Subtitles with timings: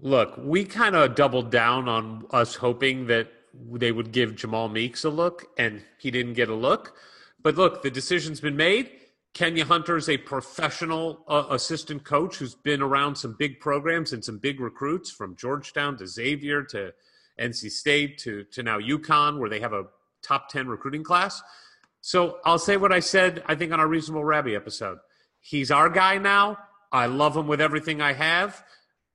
[0.00, 5.04] Look, we kind of doubled down on us hoping that they would give Jamal Meeks
[5.04, 6.94] a look, and he didn't get a look.
[7.42, 8.90] But look, the decision's been made.
[9.34, 14.24] Kenya Hunter is a professional uh, assistant coach who's been around some big programs and
[14.24, 16.92] some big recruits from Georgetown to Xavier to
[17.38, 19.86] NC State to, to now UConn, where they have a
[20.22, 21.40] top 10 recruiting class.
[22.00, 24.98] So I'll say what I said, I think, on our Reasonable Rabbi episode.
[25.40, 26.58] He's our guy now.
[26.90, 28.64] I love him with everything I have.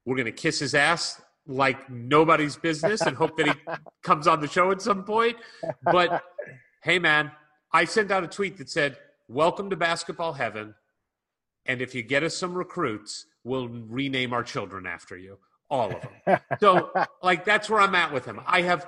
[0.05, 3.53] We're going to kiss his ass like nobody's business and hope that he
[4.03, 5.37] comes on the show at some point.
[5.83, 6.23] But
[6.83, 7.31] hey, man,
[7.71, 8.97] I sent out a tweet that said,
[9.27, 10.75] Welcome to basketball heaven.
[11.65, 15.37] And if you get us some recruits, we'll rename our children after you.
[15.69, 16.39] All of them.
[16.59, 16.91] so,
[17.23, 18.41] like, that's where I'm at with him.
[18.45, 18.87] I have.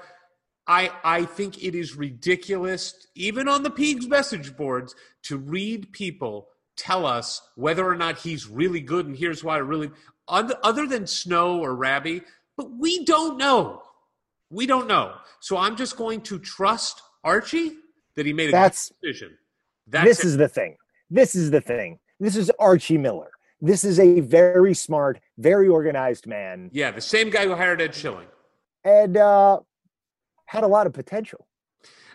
[0.68, 6.47] I, I think it is ridiculous, even on the Peegs message boards, to read people
[6.76, 9.92] tell us whether or not he's really good and here's why I really
[10.28, 12.19] other, than Snow or Rabbi,
[12.58, 13.81] but we don't know.
[14.50, 15.13] We don't know.
[15.40, 17.74] So I'm just going to trust Archie
[18.16, 19.38] that he made a That's- good decision.
[19.88, 20.25] That's this it.
[20.28, 20.78] is the thing.
[21.12, 22.00] This is the thing.
[22.19, 23.30] This is Archie Miller.
[23.62, 27.94] This is a very smart, very organized man, yeah, the same guy who hired Ed
[27.96, 28.28] Schilling.
[28.84, 29.59] and uh,
[30.46, 31.47] had a lot of potential.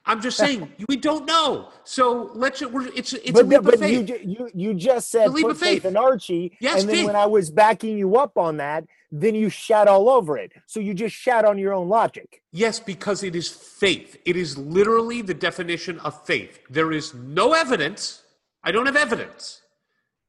[0.06, 1.68] I'm just saying we don't know.
[1.84, 2.60] So let's.
[2.62, 4.06] We're, it's it's a leap but of faith.
[4.06, 5.84] ju- you you just said leap of faith faith.
[5.84, 7.06] in Archie, Yes, and then faith.
[7.06, 10.52] when I was backing you up on that, then you shat all over it.
[10.66, 12.42] So you just shat on your own logic.
[12.52, 14.16] Yes, because it is faith.
[14.24, 16.60] It is literally the definition of faith.
[16.70, 18.22] There is no evidence.
[18.64, 19.62] I don't have evidence.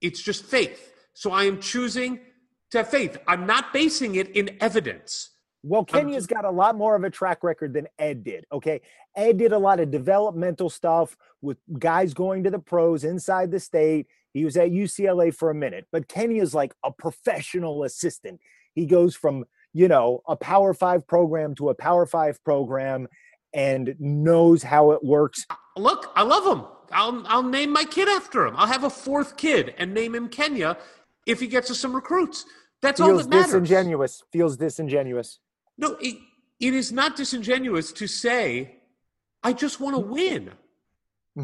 [0.02, 0.94] It's just faith.
[1.14, 2.20] So I am choosing
[2.72, 3.18] to have faith.
[3.28, 5.30] I'm not basing it in evidence.
[5.63, 8.45] Well, Kenya's got a lot more of a track record than Ed did.
[8.51, 8.81] Okay.
[9.16, 13.59] Ed did a lot of developmental stuff with guys going to the pros inside the
[13.59, 14.07] state.
[14.33, 18.39] He was at UCLA for a minute, but Kenya's like a professional assistant.
[18.73, 23.07] He goes from, you know, a power five program to a power five program
[23.53, 25.45] and knows how it works.
[25.78, 26.66] Look, I love him.
[26.91, 28.55] I'll, I'll name my kid after him.
[28.57, 30.78] I'll have a fourth kid and name him Kenya
[31.28, 32.45] if he gets us some recruits.
[32.81, 33.45] That's all that matters.
[33.47, 34.23] disingenuous.
[34.31, 35.39] Feels disingenuous.
[35.81, 36.16] No, it,
[36.59, 38.78] it is not disingenuous to say,
[39.44, 40.52] I just want to win.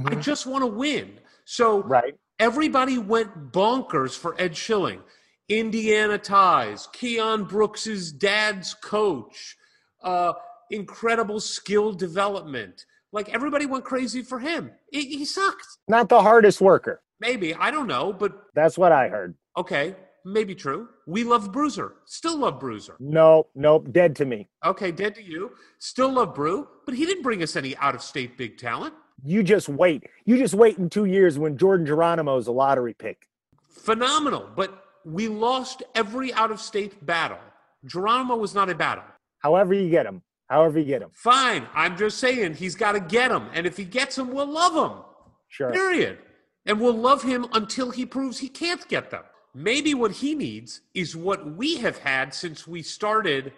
[0.05, 1.19] I just want to win.
[1.45, 2.13] So Right.
[2.39, 5.01] everybody went bonkers for Ed Schilling.
[5.49, 9.55] Indiana ties, Keion Brooks's dad's coach,
[10.03, 10.33] uh,
[10.69, 12.85] incredible skill development.
[13.13, 14.71] Like everybody went crazy for him.
[14.91, 15.65] He, he sucked.
[15.87, 17.01] Not the hardest worker.
[17.21, 19.35] Maybe I don't know, but That's what I heard.
[19.55, 19.95] okay,
[20.27, 20.89] maybe true.
[21.05, 21.93] We love Bruiser.
[22.05, 22.95] Still love Bruiser.
[22.99, 24.47] Nope, nope, dead to me.
[24.65, 25.51] Okay, dead to you.
[25.79, 28.93] Still love Brew, but he didn't bring us any out of state big talent.
[29.23, 30.03] You just wait.
[30.25, 33.27] You just wait in two years when Jordan Geronimo's a lottery pick.
[33.69, 37.39] Phenomenal, but we lost every out of state battle.
[37.85, 39.05] Geronimo was not a battle.
[39.39, 40.21] However you get him.
[40.49, 41.09] However you get him.
[41.13, 44.45] Fine, I'm just saying he's got to get him, and if he gets him, we'll
[44.45, 45.03] love him.
[45.49, 45.71] Sure.
[45.71, 46.19] Period.
[46.65, 49.23] And we'll love him until he proves he can't get them.
[49.57, 53.53] Maybe what he needs is what we have had since we started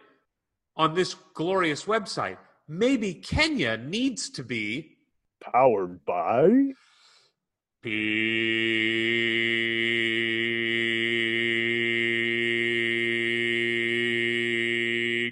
[0.78, 2.38] on this glorious website.
[2.68, 4.96] Maybe Kenya needs to be
[5.42, 6.74] Powered by.
[7.82, 7.90] P.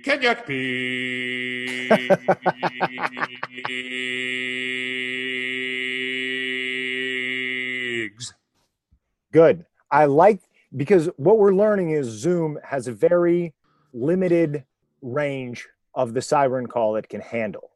[0.05, 0.73] Kenyak Pigs.
[9.33, 9.65] Good.
[9.91, 10.41] I like
[10.75, 13.53] because what we're learning is Zoom has a very
[13.93, 14.65] limited
[15.01, 17.71] range of the siren call it can handle.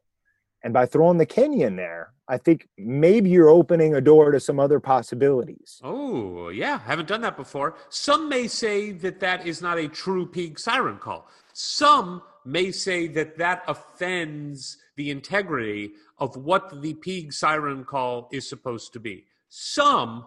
[0.64, 4.38] And by throwing the Kenya in there, I think maybe you're opening a door to
[4.38, 5.80] some other possibilities.
[5.82, 7.74] Oh, yeah, haven't done that before.
[7.88, 11.28] Some may say that that is not a true pig siren call.
[11.52, 18.48] Some may say that that offends the integrity of what the pig siren call is
[18.48, 19.26] supposed to be.
[19.48, 20.24] Some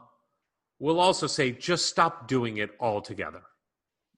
[0.80, 3.42] will also say just stop doing it altogether.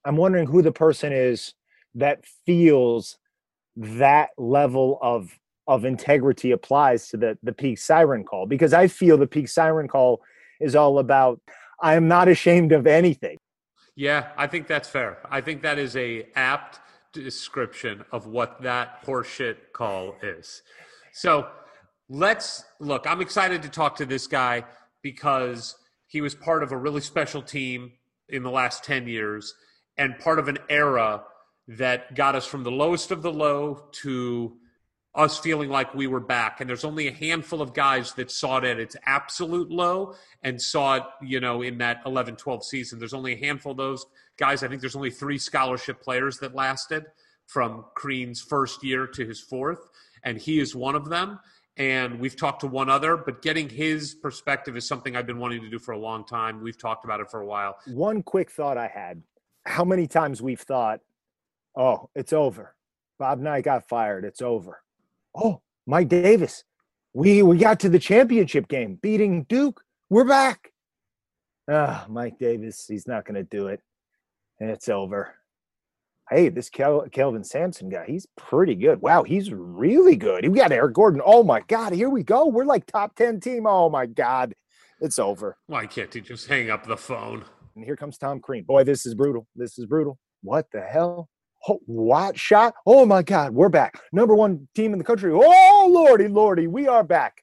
[0.05, 1.53] I'm wondering who the person is
[1.95, 3.17] that feels
[3.75, 5.37] that level of
[5.67, 9.87] of integrity applies to the the peak siren call because I feel the peak siren
[9.87, 10.21] call
[10.59, 11.39] is all about
[11.81, 13.37] I am not ashamed of anything.
[13.95, 15.19] Yeah, I think that's fair.
[15.29, 16.79] I think that is a apt
[17.13, 20.61] description of what that horseshit call is.
[21.11, 21.47] So
[22.09, 23.05] let's look.
[23.07, 24.63] I'm excited to talk to this guy
[25.01, 25.75] because
[26.07, 27.91] he was part of a really special team
[28.29, 29.53] in the last 10 years
[29.97, 31.23] and part of an era
[31.67, 34.57] that got us from the lowest of the low to
[35.17, 36.61] us feeling like we were back.
[36.61, 40.13] And there's only a handful of guys that saw it at its absolute low
[40.43, 42.99] and saw it, you know, in that 11 12 season.
[42.99, 44.05] There's only a handful of those
[44.37, 44.61] guys.
[44.63, 47.05] I think there's only three scholarship players that lasted
[47.47, 49.89] from Crean's first year to his fourth.
[50.23, 51.39] And he is one of them.
[51.77, 55.61] And we've talked to one other, but getting his perspective is something I've been wanting
[55.61, 56.61] to do for a long time.
[56.61, 57.77] We've talked about it for a while.
[57.85, 59.21] One quick thought I had
[59.65, 61.01] how many times we've thought,
[61.75, 62.73] oh, it's over.
[63.19, 64.23] Bob Knight got fired.
[64.25, 64.81] It's over
[65.37, 66.63] oh, Mike Davis,
[67.13, 69.81] we we got to the championship game, beating Duke.
[70.09, 70.71] We're back.
[71.69, 73.81] Ah, Mike Davis, he's not going to do it.
[74.59, 75.35] And it's over.
[76.29, 79.01] Hey, this Kel- Kelvin Sampson guy, he's pretty good.
[79.01, 80.47] Wow, he's really good.
[80.49, 81.21] We got Eric Gordon.
[81.23, 82.47] Oh my God, here we go.
[82.47, 83.65] We're like top 10 team.
[83.65, 84.53] Oh my God,
[84.99, 85.57] it's over.
[85.67, 87.45] Why can't he just hang up the phone?
[87.75, 88.63] And here comes Tom Crean.
[88.65, 89.47] Boy, this is brutal.
[89.55, 90.17] This is brutal.
[90.41, 91.29] What the hell?
[91.69, 92.73] Oh, Wat shot?
[92.85, 93.97] Oh my God, we're back.
[94.11, 95.31] Number one team in the country.
[95.33, 97.41] Oh lordy, lordy, we are back.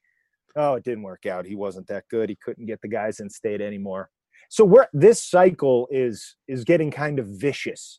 [0.56, 1.46] Oh, it didn't work out.
[1.46, 2.28] He wasn't that good.
[2.28, 4.10] He couldn't get the guys in state anymore.
[4.50, 7.98] So we're this cycle is is getting kind of vicious.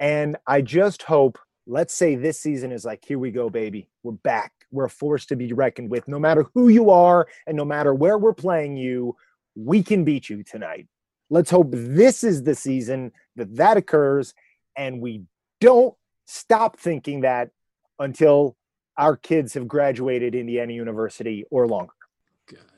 [0.00, 3.88] And I just hope, let's say this season is like, here we go, baby.
[4.02, 4.52] We're back.
[4.72, 6.08] We're a force to be reckoned with.
[6.08, 9.14] No matter who you are and no matter where we're playing you,
[9.54, 10.88] we can beat you tonight.
[11.28, 14.34] Let's hope this is the season that that occurs
[14.76, 15.24] and we
[15.60, 15.94] don't
[16.26, 17.50] stop thinking that
[17.98, 18.56] until
[18.96, 21.92] our kids have graduated Indiana University or longer.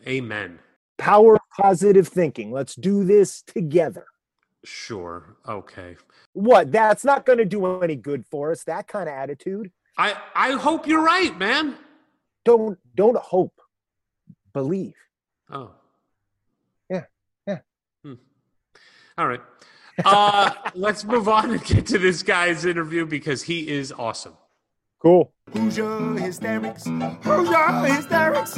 [0.07, 0.59] Amen.
[0.99, 2.51] Power positive thinking.
[2.51, 4.07] Let's do this together.
[4.65, 5.37] Sure.
[5.49, 5.97] Okay.
[6.33, 6.71] What?
[6.71, 8.65] That's not going to do any good for us.
[8.65, 9.73] That kind of attitude.
[9.99, 11.77] I I hope you're right, man.
[12.45, 13.61] Don't don't hope.
[14.53, 14.95] Believe.
[15.51, 15.73] Oh.
[16.91, 17.05] Yeah.
[17.47, 17.59] Yeah.
[18.05, 18.15] Hmm.
[19.19, 19.41] All right.
[20.05, 24.35] Uh, let's move on and get to this guy's interview because he is awesome.
[24.99, 25.33] Cool.
[25.53, 26.85] Hoosier hysterics.
[26.87, 28.57] Hoosier hysterics.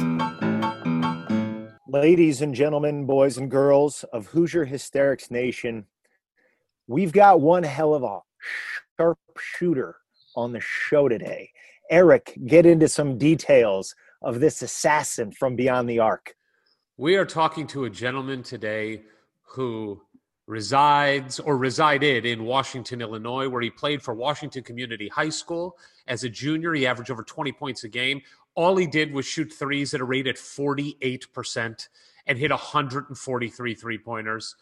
[1.87, 5.85] Ladies and gentlemen, boys and girls of Hoosier Hysterics Nation,
[6.87, 8.19] we've got one hell of a
[8.97, 9.95] sharpshooter
[10.35, 11.49] on the show today.
[11.89, 16.35] Eric, get into some details of this assassin from beyond the arc.
[16.97, 19.03] We are talking to a gentleman today
[19.43, 20.01] who
[20.47, 25.77] resides or resided in Washington, Illinois, where he played for Washington Community High School.
[26.07, 28.21] As a junior, he averaged over 20 points a game.
[28.55, 31.87] All he did was shoot threes at a rate at 48%
[32.27, 34.55] and hit 143 three pointers.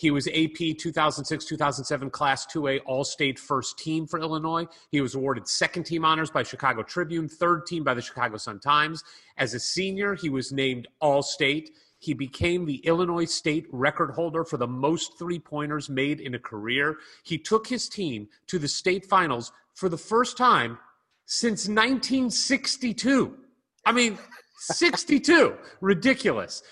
[0.00, 4.66] He was AP 2006 2007 Class 2A All State First Team for Illinois.
[4.90, 8.60] He was awarded second team honors by Chicago Tribune, third team by the Chicago Sun
[8.60, 9.04] Times.
[9.36, 11.76] As a senior, he was named All State.
[11.98, 16.38] He became the Illinois state record holder for the most three pointers made in a
[16.38, 16.96] career.
[17.22, 20.78] He took his team to the state finals for the first time
[21.26, 23.36] since 1962.
[23.84, 24.18] I mean,
[24.60, 25.58] 62.
[25.82, 26.62] Ridiculous.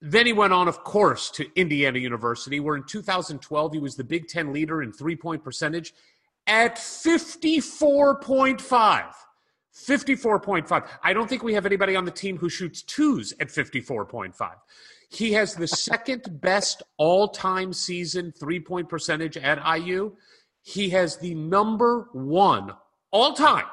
[0.00, 4.04] Then he went on, of course, to Indiana University, where in 2012 he was the
[4.04, 5.94] Big Ten leader in three point percentage
[6.46, 9.14] at 54.5.
[9.74, 10.88] 54.5.
[11.02, 14.52] I don't think we have anybody on the team who shoots twos at 54.5.
[15.08, 20.16] He has the second best all time season three point percentage at IU.
[20.62, 22.72] He has the number one
[23.12, 23.66] all time,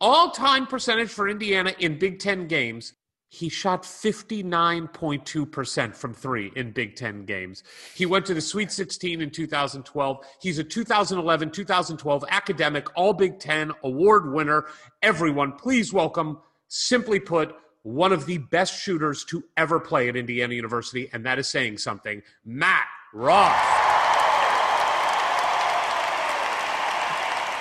[0.00, 2.94] all time percentage for Indiana in Big Ten games
[3.34, 7.64] he shot 59.2% from three in Big Ten games.
[7.96, 10.24] He went to the Sweet 16 in 2012.
[10.40, 14.66] He's a 2011 2012 academic All Big Ten award winner.
[15.02, 16.38] Everyone, please welcome,
[16.68, 21.40] simply put, one of the best shooters to ever play at Indiana University, and that
[21.40, 22.22] is saying something.
[22.44, 23.50] Matt Roth.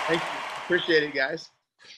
[0.08, 0.28] Thank you.
[0.66, 1.50] Appreciate it, guys.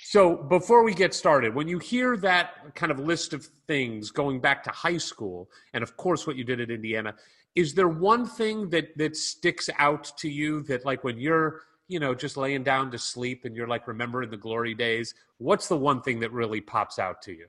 [0.04, 4.40] So before we get started, when you hear that kind of list of things going
[4.40, 7.16] back to high school, and of course what you did at Indiana,
[7.56, 12.00] is there one thing that that sticks out to you that like when you're you
[12.00, 15.78] know just laying down to sleep and you're like remembering the glory days, what's the
[15.78, 17.46] one thing that really pops out to you?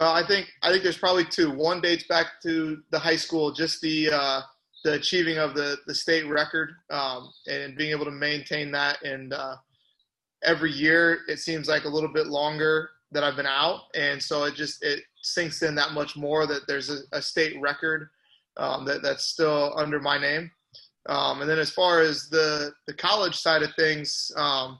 [0.00, 1.50] Uh, I think I think there's probably two.
[1.50, 4.40] One dates back to the high school, just the uh,
[4.84, 9.32] the achieving of the the state record um, and being able to maintain that and
[9.32, 9.56] uh,
[10.42, 14.44] every year it seems like a little bit longer that I've been out, and so
[14.44, 18.08] it just it sinks in that much more that there's a, a state record
[18.56, 20.50] um, that that's still under my name.
[21.08, 24.78] Um, and then as far as the the college side of things, um,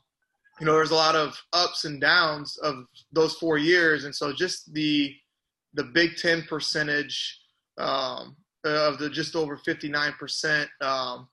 [0.61, 4.33] you know, there's a lot of ups and downs of those four years, and so
[4.33, 5.15] just the
[5.75, 7.41] the Big Ten percentage
[7.79, 11.29] um, of the just over 59 percent um,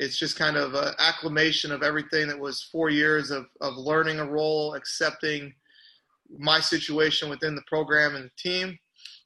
[0.00, 4.18] it's just kind of an acclamation of everything that was four years of, of learning
[4.18, 5.52] a role, accepting
[6.38, 8.78] my situation within the program and the team,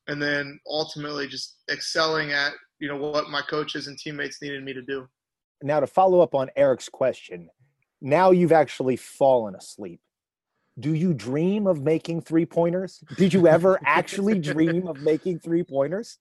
[0.09, 4.73] and then ultimately just excelling at you know what my coaches and teammates needed me
[4.73, 5.07] to do.
[5.63, 7.49] Now to follow up on Eric's question,
[8.01, 10.01] now you've actually fallen asleep.
[10.81, 12.99] Do you dream of making three pointers?
[13.17, 16.19] Did you ever actually dream of making three pointers?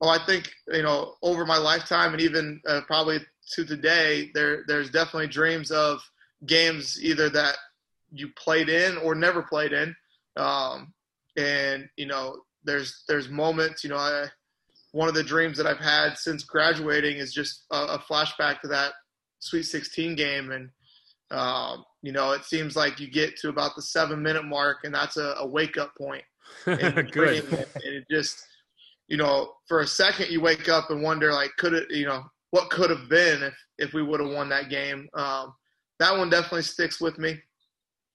[0.00, 3.20] Well, I think you know over my lifetime and even uh, probably
[3.54, 6.00] to today, there there's definitely dreams of
[6.46, 7.56] games either that
[8.12, 9.94] you played in or never played in,
[10.36, 10.92] um,
[11.36, 13.84] and you know there's there's moments.
[13.84, 14.26] You know, I,
[14.92, 18.68] one of the dreams that I've had since graduating is just a, a flashback to
[18.68, 18.92] that
[19.38, 20.70] Sweet 16 game, and
[21.30, 24.94] um, you know it seems like you get to about the seven minute mark, and
[24.94, 26.24] that's a, a wake up point.
[26.64, 27.44] Good.
[27.52, 28.44] And it just
[29.10, 32.22] you know, for a second you wake up and wonder like, could it, you know,
[32.50, 35.08] what could have been if if we would have won that game.
[35.14, 35.54] Um,
[35.98, 37.38] that one definitely sticks with me,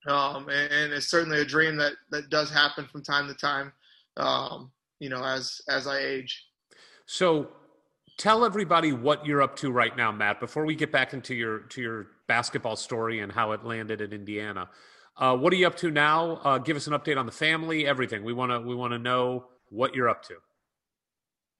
[0.07, 3.71] um, and, and, it's certainly a dream that that does happen from time to time.
[4.17, 6.45] Um, you know, as as I age.
[7.05, 7.49] So,
[8.17, 10.39] tell everybody what you're up to right now, Matt.
[10.39, 14.13] Before we get back into your to your basketball story and how it landed in
[14.13, 14.69] Indiana.
[15.17, 16.41] Uh, what are you up to now?
[16.43, 18.23] Uh, give us an update on the family, everything.
[18.23, 20.35] We want to we want to know what you're up to.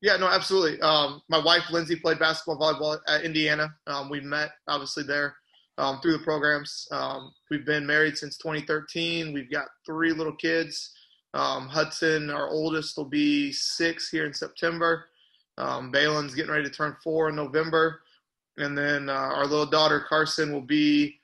[0.02, 0.80] Yeah, no, absolutely.
[0.82, 3.74] Um, my wife Lindsay played basketball, volleyball at Indiana.
[3.88, 5.36] Um, we met obviously there
[5.78, 6.88] um, through the programs.
[6.92, 9.34] Um, we've been married since 2013.
[9.34, 10.92] We've got three little kids.
[11.34, 15.06] Um, Hudson, our oldest, will be six here in September.
[15.58, 18.02] Um, Balin's getting ready to turn four in November,
[18.58, 21.18] and then uh, our little daughter Carson will be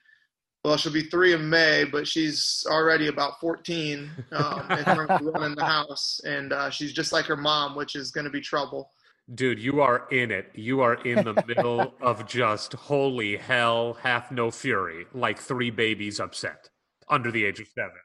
[0.64, 5.66] well, she'll be three in May, but she's already about 14 um, and running the
[5.66, 8.92] house, and uh, she's just like her mom, which is going to be trouble.
[9.34, 10.52] Dude, you are in it.
[10.54, 16.20] You are in the middle of just holy hell, hath no fury, like three babies
[16.20, 16.70] upset
[17.10, 17.98] under the age of seven.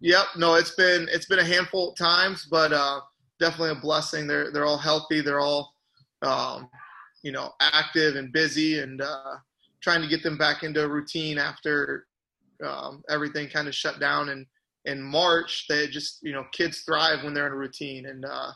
[0.00, 3.00] Yep, no, it's been it's been a handful of times, but uh,
[3.38, 4.26] definitely a blessing.
[4.26, 5.20] They're they're all healthy.
[5.20, 5.74] They're all
[6.22, 6.70] um,
[7.22, 9.36] you know active and busy, and uh,
[9.82, 12.06] trying to get them back into a routine after
[12.64, 14.46] um, everything kind of shut down and
[14.84, 15.66] in March.
[15.68, 18.52] They just you know kids thrive when they're in a routine, and uh,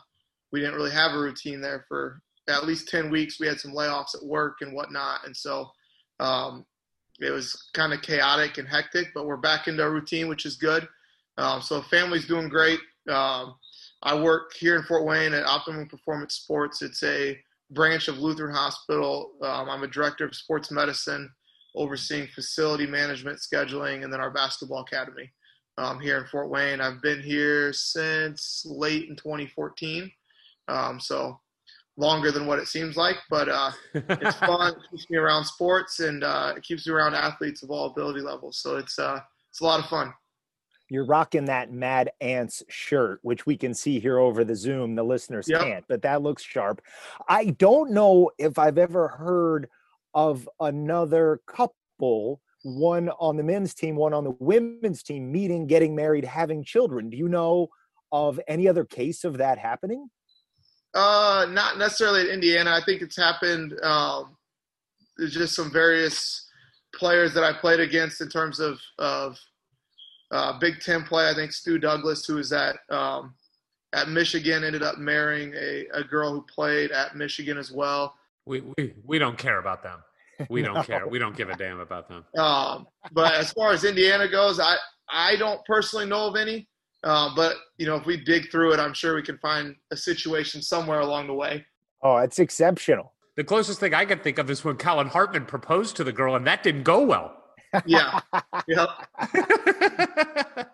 [0.51, 3.39] we didn't really have a routine there for at least ten weeks.
[3.39, 5.69] We had some layoffs at work and whatnot, and so
[6.19, 6.65] um,
[7.19, 9.07] it was kind of chaotic and hectic.
[9.13, 10.87] But we're back into a routine, which is good.
[11.37, 12.79] Um, so family's doing great.
[13.09, 13.55] Um,
[14.03, 16.81] I work here in Fort Wayne at Optimum Performance Sports.
[16.81, 17.37] It's a
[17.71, 19.31] branch of Lutheran Hospital.
[19.41, 21.29] Um, I'm a director of sports medicine,
[21.75, 25.31] overseeing facility management, scheduling, and then our basketball academy
[25.77, 26.81] um, here in Fort Wayne.
[26.81, 30.11] I've been here since late in 2014,
[30.67, 31.39] um, so
[31.97, 34.73] longer than what it seems like, but uh, it's fun.
[34.73, 38.21] it keeps me around sports and uh, it keeps me around athletes of all ability
[38.21, 38.59] levels.
[38.59, 39.19] So it's uh,
[39.49, 40.13] it's a lot of fun
[40.89, 44.95] you're rocking that Mad Ants shirt, which we can see here over the Zoom.
[44.95, 45.61] The listeners yep.
[45.61, 46.81] can't, but that looks sharp.
[47.27, 49.69] I don't know if I've ever heard
[50.13, 55.95] of another couple one on the men's team, one on the women's team, meeting, getting
[55.95, 57.09] married, having children.
[57.09, 57.69] Do you know
[58.11, 60.09] of any other case of that happening?
[60.93, 62.71] Uh, not necessarily in Indiana.
[62.71, 63.73] I think it's happened.
[63.83, 64.37] Um,
[65.17, 66.49] there's just some various
[66.95, 69.37] players that I played against in terms of of
[70.31, 71.29] uh, Big Ten play.
[71.29, 73.35] I think Stu Douglass, who was at um,
[73.93, 78.15] at Michigan, ended up marrying a, a girl who played at Michigan as well.
[78.45, 79.99] We we, we don't care about them.
[80.49, 80.83] We don't no.
[80.83, 81.07] care.
[81.07, 82.25] We don't give a damn about them.
[82.37, 84.75] Um, but as far as Indiana goes, I
[85.09, 86.67] I don't personally know of any.
[87.03, 89.97] Uh, but you know, if we dig through it, I'm sure we can find a
[89.97, 91.63] situation somewhere along the way.
[92.01, 93.13] Oh, it's exceptional.
[93.35, 96.35] The closest thing I can think of is when Collin Hartman proposed to the girl,
[96.35, 97.35] and that didn't go well.
[97.85, 98.19] Yeah.
[98.67, 98.89] yep.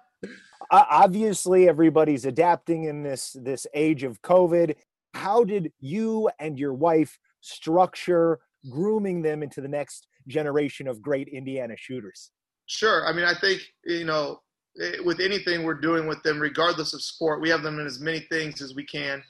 [0.71, 4.75] Obviously, everybody's adapting in this this age of COVID.
[5.13, 8.39] How did you and your wife structure
[8.69, 12.31] grooming them into the next generation of great Indiana shooters?
[12.67, 13.05] Sure.
[13.05, 14.41] I mean, I think you know,
[14.81, 17.99] eh, with anything we're doing with them, regardless of sport, we have them in as
[17.99, 19.21] many things as we can.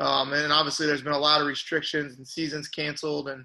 [0.00, 3.44] Um, and obviously, there's been a lot of restrictions and seasons canceled, and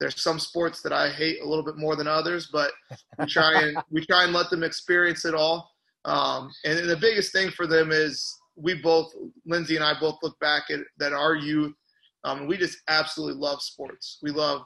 [0.00, 2.72] there's some sports that I hate a little bit more than others, but
[3.18, 5.70] we try and we try and let them experience it all.
[6.04, 9.12] Um, and the biggest thing for them is we both,
[9.46, 11.74] Lindsay and I, both look back at that our youth.
[12.24, 14.18] Um, we just absolutely love sports.
[14.22, 14.62] We love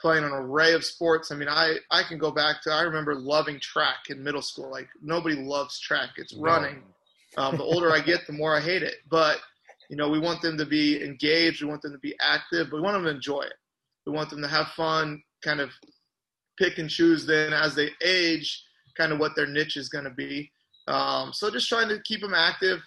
[0.00, 1.30] playing an array of sports.
[1.30, 4.70] I mean, I I can go back to I remember loving track in middle school.
[4.70, 6.82] Like nobody loves track; it's running.
[7.36, 8.96] Um, the older I get, the more I hate it.
[9.08, 9.38] But
[9.88, 11.62] you know, we want them to be engaged.
[11.62, 12.68] We want them to be active.
[12.70, 13.54] But we want them to enjoy it.
[14.10, 15.70] We want them to have fun, kind of
[16.58, 18.64] pick and choose then as they age,
[18.96, 20.50] kind of what their niche is going to be.
[20.88, 22.80] Um, so just trying to keep them active,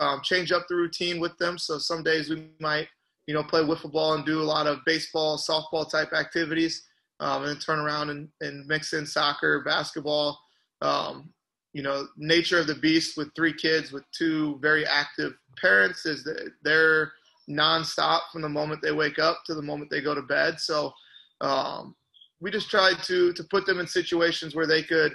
[0.00, 1.56] um, change up the routine with them.
[1.56, 2.88] So some days we might,
[3.26, 6.82] you know, play wiffle ball and do a lot of baseball, softball type activities,
[7.20, 10.38] um, and then turn around and, and mix in soccer, basketball.
[10.82, 11.32] Um,
[11.72, 16.22] you know, nature of the beast with three kids with two very active parents is
[16.24, 17.12] that they're
[17.48, 20.58] nonstop from the moment they wake up to the moment they go to bed.
[20.58, 20.92] So
[21.40, 21.94] um,
[22.40, 25.14] we just tried to to put them in situations where they could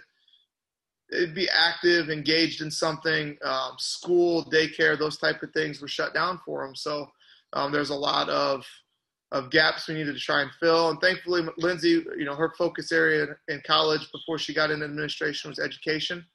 [1.34, 3.38] be active, engaged in something.
[3.44, 6.76] Um, school, daycare, those type of things were shut down for them.
[6.76, 7.08] So
[7.54, 8.66] um, there's a lot of
[9.32, 10.90] of gaps we needed to try and fill.
[10.90, 15.50] And thankfully, Lindsay, you know, her focus area in college before she got into administration
[15.50, 16.26] was education.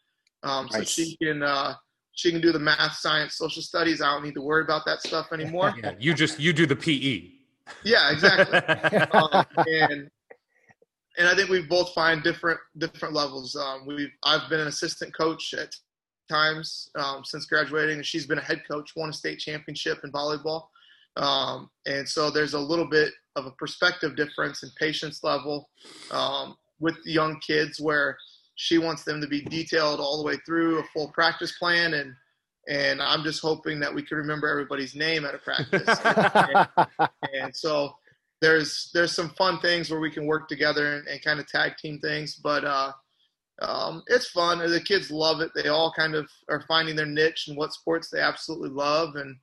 [0.43, 0.91] Um, so nice.
[0.91, 1.75] she can uh,
[2.17, 4.01] she can do the math, science, social studies.
[4.01, 5.75] I don't need to worry about that stuff anymore.
[5.83, 7.31] Yeah, you just you do the PE.
[7.85, 8.59] Yeah, exactly.
[9.13, 10.11] um, and
[11.19, 13.55] and I think we both find different different levels.
[13.55, 15.75] Um, we've I've been an assistant coach at
[16.29, 20.11] times um, since graduating, and she's been a head coach, won a state championship in
[20.11, 20.69] volleyball.
[21.17, 25.69] Um, and so there's a little bit of a perspective difference and patience level
[26.11, 28.17] um, with young kids where
[28.57, 32.14] she wants them to be detailed all the way through a full practice plan and
[32.69, 35.87] and I'm just hoping that we can remember everybody's name at a practice.
[36.99, 37.95] and, and, so
[38.40, 41.77] there's there's some fun things where we can work together and, and kind of tag
[41.77, 42.90] team things, but uh,
[43.62, 44.59] um, it's fun.
[44.59, 45.53] The kids love it.
[45.55, 49.37] They all kind of are finding their niche and what sports they absolutely love, and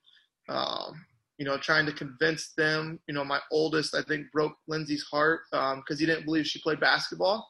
[0.50, 1.06] um,
[1.38, 3.00] you know, trying to convince them.
[3.08, 6.62] You know, my oldest, I think, broke Lindsay's heart because um, he didn't believe she
[6.62, 7.48] played basketball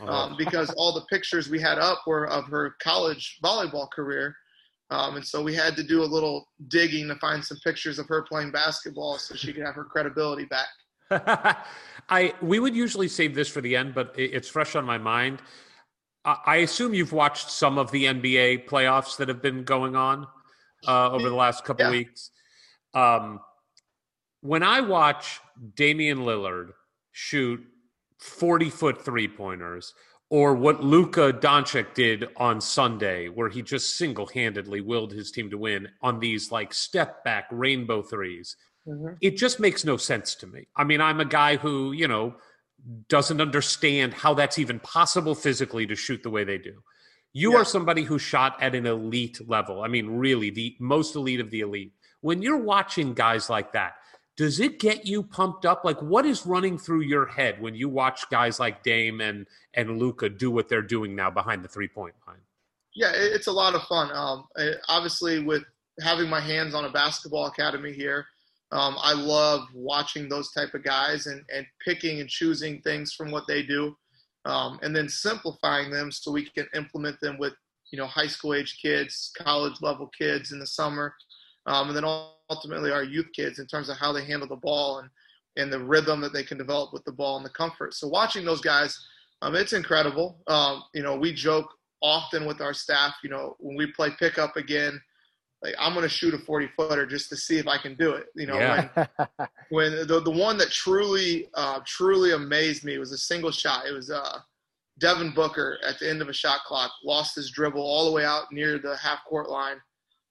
[0.00, 0.10] uh-huh.
[0.10, 4.34] um, because all the pictures we had up were of her college volleyball career.
[4.90, 8.06] Um, and so we had to do a little digging to find some pictures of
[8.08, 10.68] her playing basketball so she could have her credibility back.
[12.08, 15.42] I we would usually save this for the end, but it's fresh on my mind.
[16.24, 20.26] I assume you've watched some of the NBA playoffs that have been going on
[20.86, 21.92] uh, over the last couple yeah.
[21.92, 22.30] weeks.
[22.96, 23.40] Um,
[24.40, 25.40] when I watch
[25.74, 26.70] Damian Lillard
[27.12, 27.60] shoot
[28.20, 29.92] 40 foot three pointers,
[30.28, 35.50] or what Luka Doncic did on Sunday, where he just single handedly willed his team
[35.50, 38.56] to win on these like step back rainbow 3s
[38.88, 39.14] mm-hmm.
[39.20, 40.66] it just makes no sense to me.
[40.74, 42.34] I mean, I'm a guy who, you know,
[43.08, 46.82] doesn't understand how that's even possible physically to shoot the way they do.
[47.32, 47.58] You yeah.
[47.58, 49.82] are somebody who shot at an elite level.
[49.82, 53.94] I mean, really, the most elite of the elite when you're watching guys like that,
[54.36, 55.84] does it get you pumped up?
[55.84, 59.98] Like, what is running through your head when you watch guys like Dame and and
[59.98, 62.36] Luka do what they're doing now behind the three point line?
[62.94, 64.10] Yeah, it's a lot of fun.
[64.12, 64.44] Um,
[64.88, 65.64] obviously, with
[66.00, 68.26] having my hands on a basketball academy here,
[68.72, 73.30] um, I love watching those type of guys and and picking and choosing things from
[73.30, 73.96] what they do,
[74.44, 77.54] um, and then simplifying them so we can implement them with
[77.90, 81.14] you know high school age kids, college level kids in the summer
[81.66, 82.04] um, and then
[82.50, 85.08] ultimately our youth kids in terms of how they handle the ball and
[85.58, 87.94] and the rhythm that they can develop with the ball and the comfort.
[87.94, 88.98] So watching those guys
[89.42, 90.28] Um, it's incredible.
[90.48, 91.68] Um, you know, we joke
[92.02, 93.14] often with our staff.
[93.22, 95.00] You know, when we play pickup again,
[95.62, 98.12] like I'm going to shoot a 40 footer just to see if I can do
[98.12, 98.26] it.
[98.34, 98.88] You know, Yeah.
[99.28, 103.86] when, when the the one that truly uh, truly amazed me was a single shot.
[103.86, 104.38] It was uh,
[104.98, 108.24] Devin Booker at the end of a shot clock lost his dribble all the way
[108.24, 109.78] out near the half court line,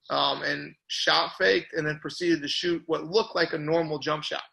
[0.09, 4.23] um, and shot faked and then proceeded to shoot what looked like a normal jump
[4.23, 4.43] shot.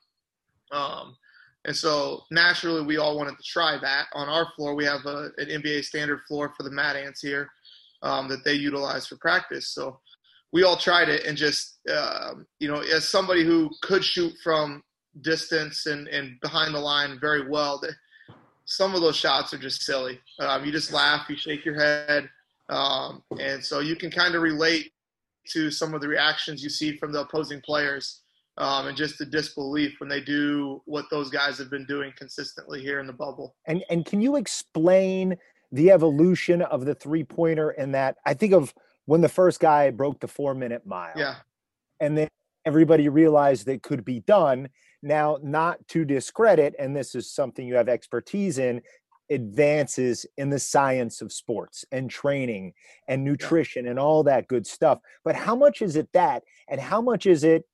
[0.70, 1.16] Um,
[1.64, 4.06] and so naturally, we all wanted to try that.
[4.14, 7.48] On our floor, we have a, an NBA standard floor for the Mad Ants here
[8.02, 9.68] um, that they utilize for practice.
[9.68, 10.00] So
[10.52, 14.82] we all tried it and just, um, you know, as somebody who could shoot from
[15.20, 17.94] distance and, and behind the line very well, that
[18.64, 20.18] some of those shots are just silly.
[20.40, 22.28] Um, you just laugh, you shake your head.
[22.68, 24.92] Um, and so you can kind of relate
[25.50, 28.22] to some of the reactions you see from the opposing players
[28.58, 32.80] um, and just the disbelief when they do what those guys have been doing consistently
[32.80, 33.56] here in the bubble.
[33.66, 35.36] And and can you explain
[35.70, 38.16] the evolution of the three pointer in that?
[38.26, 38.74] I think of
[39.06, 41.14] when the first guy broke the four minute mile.
[41.16, 41.36] Yeah.
[42.00, 42.28] And then
[42.64, 44.68] everybody realized that could be done.
[45.02, 48.82] Now, not to discredit, and this is something you have expertise in,
[49.30, 52.72] advances in the science of sports and training
[53.08, 54.98] and nutrition and all that good stuff.
[55.24, 56.42] But how much is it that?
[56.68, 57.64] And how much is it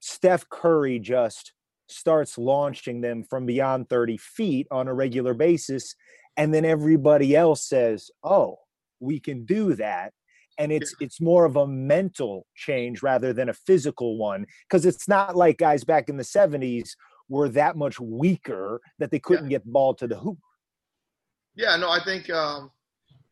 [0.00, 1.52] Steph Curry just
[1.88, 5.94] starts launching them from beyond 30 feet on a regular basis?
[6.36, 8.58] And then everybody else says, oh,
[9.00, 10.12] we can do that.
[10.58, 15.08] And it's it's more of a mental change rather than a physical one because it's
[15.08, 16.90] not like guys back in the 70s
[17.28, 20.38] were that much weaker that they couldn't get the ball to the hoop.
[21.54, 22.70] Yeah, no, I think um,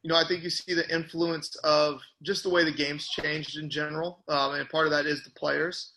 [0.02, 3.58] you know, I think you see the influence of just the way the game's changed
[3.58, 5.92] in general, um, and part of that is the players.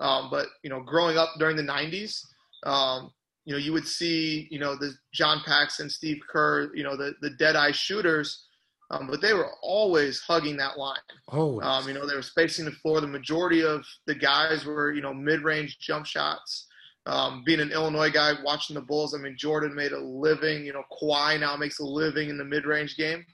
[0.00, 2.20] Um, but you know, growing up during the '90s,
[2.64, 3.12] um,
[3.44, 7.14] you know, you would see you know the John Paxson, Steve Kerr, you know, the
[7.20, 8.46] the dead eye shooters,
[8.90, 10.98] um, but they were always hugging that line.
[11.28, 13.00] Oh, Um, you know, they were spacing the floor.
[13.00, 16.66] The majority of the guys were, you know, mid-range jump shots.
[17.06, 20.64] Um, being an Illinois guy, watching the Bulls, I mean, Jordan made a living.
[20.64, 23.24] You know, Kawhi now makes a living in the mid-range game.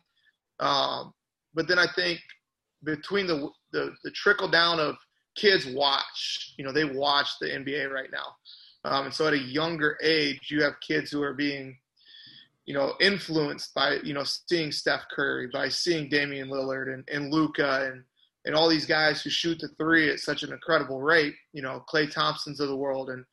[0.59, 1.13] Um,
[1.55, 2.21] but then I think
[2.85, 4.97] between the, the the trickle down of
[5.37, 8.35] kids watch, you know, they watch the NBA right now,
[8.85, 11.77] um, and so at a younger age, you have kids who are being
[12.71, 17.33] you know, influenced by, you know, seeing Steph Curry, by seeing Damian Lillard and, and
[17.33, 18.05] Luka and,
[18.45, 21.83] and all these guys who shoot the three at such an incredible rate, you know,
[21.93, 23.11] Klay Thompsons of the world.
[23.11, 23.25] And,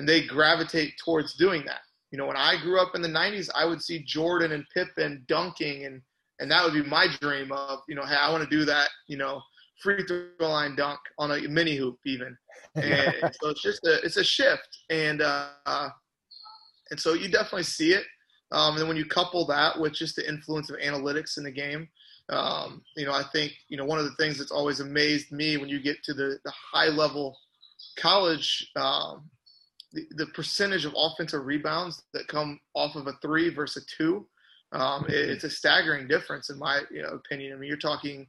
[0.00, 1.80] and they gravitate towards doing that.
[2.10, 5.26] You know, when I grew up in the 90s, I would see Jordan and Pippen
[5.28, 6.00] dunking, and,
[6.38, 8.88] and that would be my dream of, you know, hey, I want to do that,
[9.08, 9.42] you know,
[9.82, 12.34] free throw line dunk on a mini hoop even.
[12.76, 14.78] And so it's just a, it's a shift.
[14.88, 15.88] And, uh,
[16.90, 18.04] and so you definitely see it.
[18.52, 21.50] Um, and then when you couple that with just the influence of analytics in the
[21.50, 21.88] game,
[22.30, 25.58] um, you know, I think, you know, one of the things that's always amazed me
[25.58, 27.36] when you get to the, the high level
[27.96, 29.28] college, um,
[29.92, 34.26] the, the percentage of offensive rebounds that come off of a three versus a two,
[34.72, 37.52] um, it, it's a staggering difference in my you know, opinion.
[37.52, 38.26] I mean, you're talking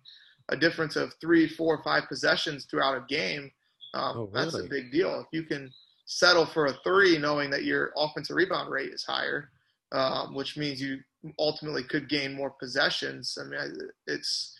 [0.49, 3.51] a difference of three, four, five possessions throughout a game.
[3.93, 5.19] Um, Oh, That's a big deal.
[5.19, 5.71] If you can
[6.05, 9.49] settle for a three, knowing that your offensive rebound rate is higher,
[9.91, 10.99] um, which means you
[11.37, 13.37] ultimately could gain more possessions.
[13.39, 14.57] I mean, I- it's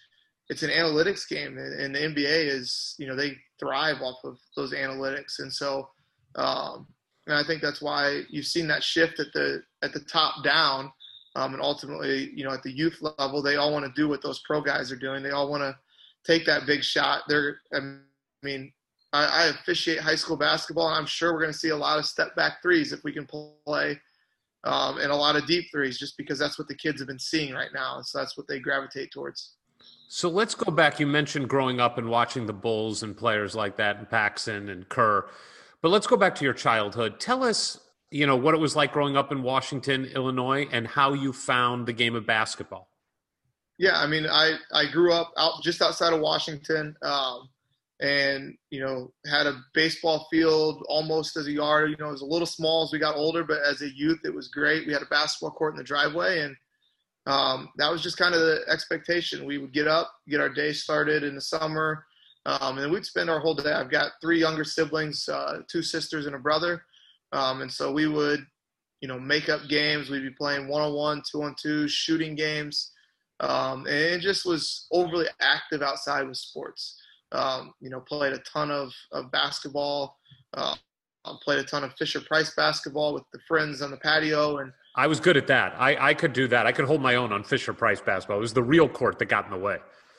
[0.49, 4.37] it's an analytics game, and, and the NBA is you know they thrive off of
[4.57, 5.89] those analytics, and so
[6.35, 6.87] um,
[7.27, 10.91] and I think that's why you've seen that shift at the at the top down,
[11.35, 14.21] um, and ultimately you know at the youth level they all want to do what
[14.21, 15.23] those pro guys are doing.
[15.23, 15.75] They all want to
[16.25, 17.23] take that big shot.
[17.27, 17.97] They're I
[18.43, 18.71] mean.
[19.13, 21.99] I, I officiate high school basketball, and I'm sure we're going to see a lot
[21.99, 23.99] of step back threes if we can play
[24.63, 27.19] um, and a lot of deep threes just because that's what the kids have been
[27.19, 27.97] seeing right now.
[27.97, 29.53] And so that's what they gravitate towards.
[30.07, 30.99] So let's go back.
[30.99, 34.87] You mentioned growing up and watching the Bulls and players like that, and Paxson and
[34.87, 35.27] Kerr.
[35.81, 37.19] But let's go back to your childhood.
[37.19, 37.79] Tell us,
[38.11, 41.87] you know, what it was like growing up in Washington, Illinois, and how you found
[41.87, 42.89] the game of basketball.
[43.77, 47.49] Yeah, I mean, I, I grew up out just outside of Washington um,
[47.99, 51.89] and, you know, had a baseball field almost as a yard.
[51.89, 54.19] You know, it was a little small as we got older, but as a youth,
[54.23, 54.85] it was great.
[54.85, 56.55] We had a basketball court in the driveway, and
[57.25, 59.45] um, that was just kind of the expectation.
[59.45, 62.05] We would get up, get our day started in the summer,
[62.45, 63.71] um, and we'd spend our whole day.
[63.71, 66.83] I've got three younger siblings, uh, two sisters and a brother,
[67.31, 68.45] um, and so we would,
[69.01, 70.09] you know, make up games.
[70.09, 72.91] We'd be playing one-on-one, two-on-two, shooting games,
[73.39, 76.99] um, and it just was overly active outside with sports.
[77.31, 80.17] Um, you know, played a ton of, of basketball.
[80.53, 80.75] Uh,
[81.43, 85.07] played a ton of Fisher Price basketball with the friends on the patio, and I
[85.07, 85.73] was good at that.
[85.77, 86.65] I, I could do that.
[86.65, 88.37] I could hold my own on Fisher Price basketball.
[88.37, 89.77] It was the real court that got in the way.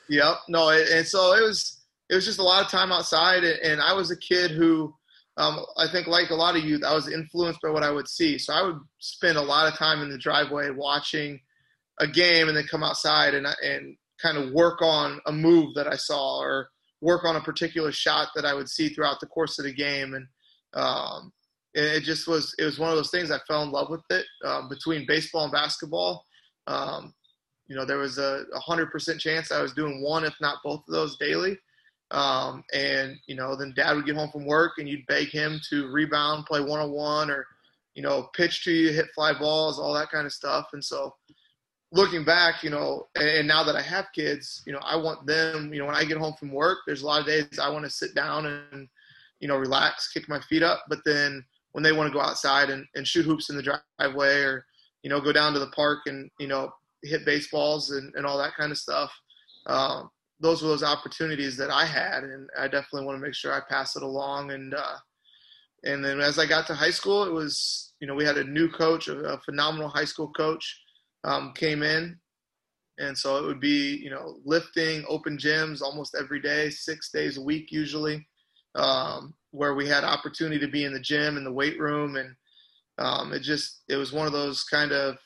[0.08, 0.34] Yep.
[0.48, 1.81] No, and so it was
[2.12, 4.94] it was just a lot of time outside, and I was a kid who.
[5.38, 8.06] Um, I think, like a lot of youth, I was influenced by what I would
[8.06, 8.36] see.
[8.36, 11.40] So I would spend a lot of time in the driveway watching
[12.00, 15.88] a game, and then come outside and and kind of work on a move that
[15.88, 16.68] I saw, or
[17.00, 20.12] work on a particular shot that I would see throughout the course of the game.
[20.12, 20.26] And
[20.74, 21.32] um,
[21.72, 24.26] it just was it was one of those things I fell in love with it
[24.44, 26.26] um, between baseball and basketball.
[26.66, 27.14] Um,
[27.68, 30.82] you know, there was a hundred percent chance I was doing one, if not both
[30.86, 31.56] of those daily.
[32.12, 35.60] Um, and you know, then Dad would get home from work, and you'd beg him
[35.70, 37.46] to rebound, play one on one, or
[37.94, 40.68] you know, pitch to you, hit fly balls, all that kind of stuff.
[40.72, 41.14] And so,
[41.90, 45.72] looking back, you know, and now that I have kids, you know, I want them.
[45.72, 47.84] You know, when I get home from work, there's a lot of days I want
[47.84, 48.88] to sit down and
[49.40, 52.70] you know relax, kick my feet up, but then when they want to go outside
[52.70, 54.64] and, and shoot hoops in the driveway or
[55.02, 56.70] you know go down to the park and you know
[57.02, 59.12] hit baseballs and, and all that kind of stuff
[59.66, 60.10] um,
[60.42, 63.60] those were those opportunities that i had and i definitely want to make sure i
[63.70, 64.96] pass it along and uh,
[65.84, 68.44] and then as i got to high school it was you know we had a
[68.44, 70.80] new coach a, a phenomenal high school coach
[71.24, 72.18] um, came in
[72.98, 77.38] and so it would be you know lifting open gyms almost every day six days
[77.38, 78.26] a week usually
[78.74, 82.34] um, where we had opportunity to be in the gym in the weight room and
[82.98, 85.16] um, it just it was one of those kind of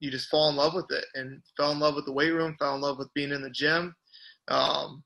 [0.00, 2.56] you just fall in love with it and fell in love with the weight room
[2.58, 3.94] fell in love with being in the gym
[4.48, 5.02] um,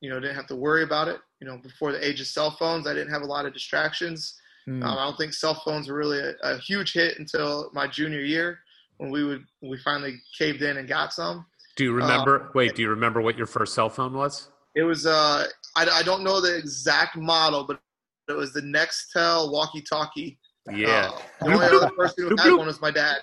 [0.00, 2.50] you know didn't have to worry about it you know before the age of cell
[2.58, 4.36] phones i didn't have a lot of distractions
[4.68, 4.82] mm.
[4.84, 8.20] um, i don't think cell phones were really a, a, huge hit until my junior
[8.20, 8.58] year
[8.98, 11.44] when we would we finally caved in and got some
[11.76, 14.82] do you remember um, wait do you remember what your first cell phone was it
[14.82, 15.44] was uh
[15.76, 17.80] I, I don't know the exact model but
[18.28, 20.38] it was the Nextel walkie-talkie.
[20.72, 21.10] Yeah.
[21.12, 23.18] Uh, the only other person who had one was my dad.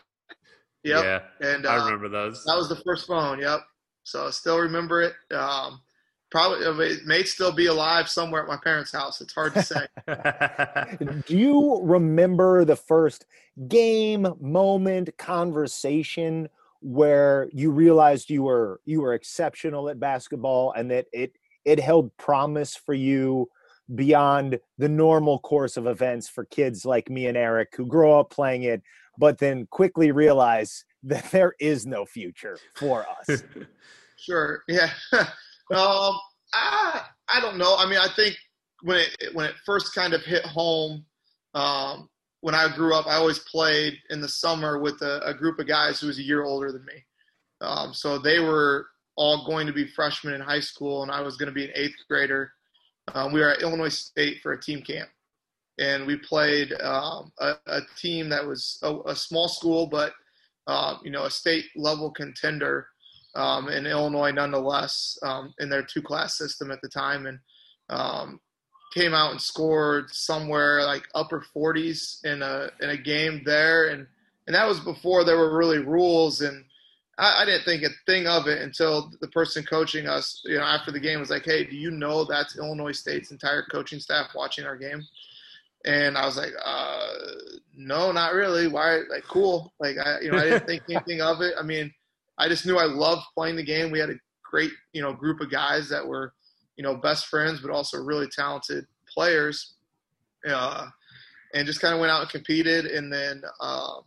[0.84, 1.04] Yep.
[1.04, 1.20] Yeah.
[1.48, 2.44] And uh, I remember those.
[2.46, 3.40] That was the first phone.
[3.40, 3.60] Yep.
[4.04, 5.14] So I still remember it.
[5.34, 5.82] Um,
[6.34, 9.22] probably it may still be alive somewhere at my parents' house.
[9.22, 9.86] It's hard to say.
[11.28, 13.26] Do you remember the first
[13.68, 16.50] game, moment, conversation
[16.82, 22.16] where you realized you were you were exceptional at basketball and that it it held
[22.18, 23.48] promise for you
[23.96, 28.32] beyond the normal course of events for kids like me and Eric who grow up
[28.32, 28.82] playing it,
[29.18, 33.44] but then quickly realize that there is no future for us.
[34.18, 34.64] sure.
[34.68, 34.90] Yeah.
[35.14, 35.28] um,
[36.54, 37.76] I, I don't know.
[37.78, 38.36] I mean, I think
[38.82, 41.06] when it, when it first kind of hit home,
[41.54, 42.10] um,
[42.42, 45.68] when I grew up, I always played in the summer with a, a group of
[45.68, 47.04] guys who was a year older than me.
[47.62, 51.38] Um, so they were all going to be freshmen in high school, and I was
[51.38, 52.52] going to be an eighth grader
[53.14, 55.10] um, we were at Illinois State for a team camp,
[55.80, 60.14] and we played um, a, a, team that was a, a small school, but
[60.68, 62.88] uh, you know a state level contender
[63.36, 67.40] um, in Illinois, nonetheless, um, in their two class system at the time, and
[67.90, 68.40] um,
[68.94, 74.08] came out and scored somewhere like upper 40s in a in a game there, and
[74.48, 76.66] and that was before there were really rules and
[77.18, 80.64] I, I, didn't think a thing of it until the person coaching us, you know,
[80.64, 84.32] after the game was like, "Hey, do you know that's Illinois State's entire coaching staff
[84.36, 85.06] watching our game?"
[85.86, 87.08] And I was like, uh,
[87.76, 88.68] "No, not really.
[88.68, 89.02] Why?
[89.10, 89.74] Like, cool.
[89.80, 91.54] Like, I, you know, I didn't think anything of it.
[91.60, 91.92] I mean,
[92.38, 93.92] I just knew I loved playing the game.
[93.92, 96.34] We had a great, you know, group of guys that were,
[96.78, 99.76] you know, best friends, but also really talented players.
[100.48, 100.88] Uh,
[101.54, 104.04] and just kind of went out and competed, and then." Um,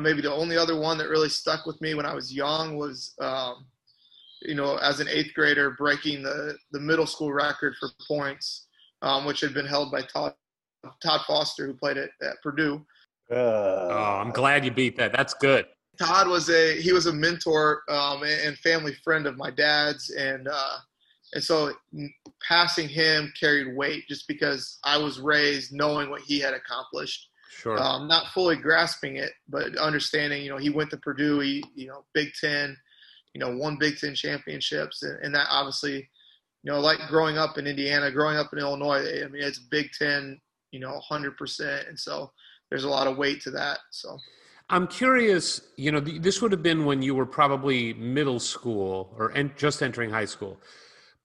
[0.00, 3.14] maybe the only other one that really stuck with me when I was young was,
[3.20, 3.66] um,
[4.40, 8.66] you know, as an eighth grader, breaking the, the middle school record for points,
[9.02, 10.34] um, which had been held by Todd,
[11.02, 12.84] Todd Foster, who played at, at Purdue.
[13.30, 15.12] Uh, oh, I'm glad you beat that.
[15.12, 15.66] That's good.
[15.98, 20.48] Todd was a he was a mentor um, and family friend of my dad's, and
[20.48, 20.76] uh,
[21.34, 21.72] and so
[22.46, 27.80] passing him carried weight just because I was raised knowing what he had accomplished Sure.
[27.80, 31.86] Um, not fully grasping it, but understanding, you know, he went to Purdue, he, you
[31.86, 32.76] know, Big Ten,
[33.34, 35.02] you know, won Big Ten championships.
[35.02, 36.08] And, and that obviously,
[36.62, 39.90] you know, like growing up in Indiana, growing up in Illinois, I mean, it's Big
[39.92, 40.40] Ten,
[40.72, 41.88] you know, 100%.
[41.88, 42.32] And so
[42.68, 43.78] there's a lot of weight to that.
[43.90, 44.18] So.
[44.70, 49.30] I'm curious, you know, this would have been when you were probably middle school or
[49.36, 50.58] en- just entering high school.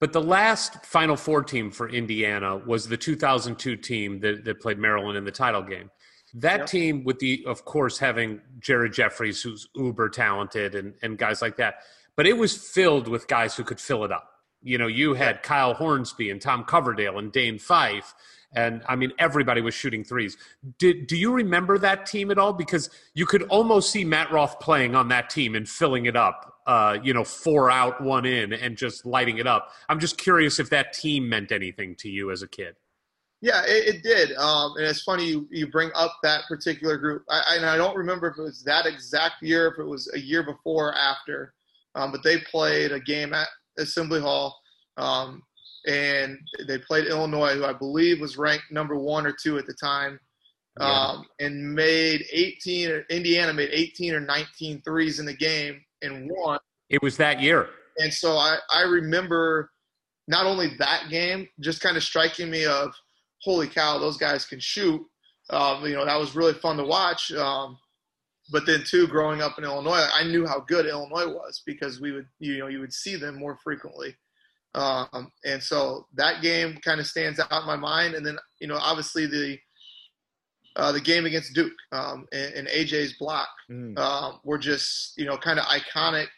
[0.00, 4.78] But the last Final Four team for Indiana was the 2002 team that, that played
[4.78, 5.90] Maryland in the title game.
[6.34, 6.66] That yep.
[6.66, 11.56] team, with the of course having Jared Jeffries, who's uber talented, and and guys like
[11.56, 11.76] that,
[12.16, 14.30] but it was filled with guys who could fill it up.
[14.62, 18.14] You know, you had Kyle Hornsby and Tom Coverdale and Dane Fife
[18.52, 20.36] and I mean everybody was shooting threes.
[20.78, 22.52] Did do you remember that team at all?
[22.52, 26.54] Because you could almost see Matt Roth playing on that team and filling it up.
[26.66, 29.72] Uh, you know, four out, one in, and just lighting it up.
[29.88, 32.76] I'm just curious if that team meant anything to you as a kid.
[33.40, 34.36] Yeah, it, it did.
[34.36, 37.24] Um, and it's funny you, you bring up that particular group.
[37.30, 40.18] I, and I don't remember if it was that exact year, if it was a
[40.18, 41.54] year before or after.
[41.94, 44.58] Um, but they played a game at Assembly Hall.
[44.96, 45.42] Um,
[45.86, 49.74] and they played Illinois, who I believe was ranked number one or two at the
[49.74, 50.18] time,
[50.78, 50.86] yeah.
[50.86, 53.04] um, and made 18.
[53.10, 56.58] Indiana made 18 or 19 threes in the game and won.
[56.90, 59.70] It was that year, and so I I remember
[60.28, 62.92] not only that game, just kind of striking me of,
[63.42, 65.00] holy cow, those guys can shoot.
[65.50, 67.32] Um, you know, that was really fun to watch.
[67.32, 67.78] Um,
[68.50, 72.12] but then too, growing up in Illinois, I knew how good Illinois was because we
[72.12, 74.14] would, you know, you would see them more frequently.
[74.74, 78.14] Um, and so that game kind of stands out in my mind.
[78.14, 79.58] And then, you know, obviously the
[80.76, 83.94] uh, the game against Duke um, and, and, AJ's block mm.
[83.96, 86.28] uh, were just, you know, kind of iconic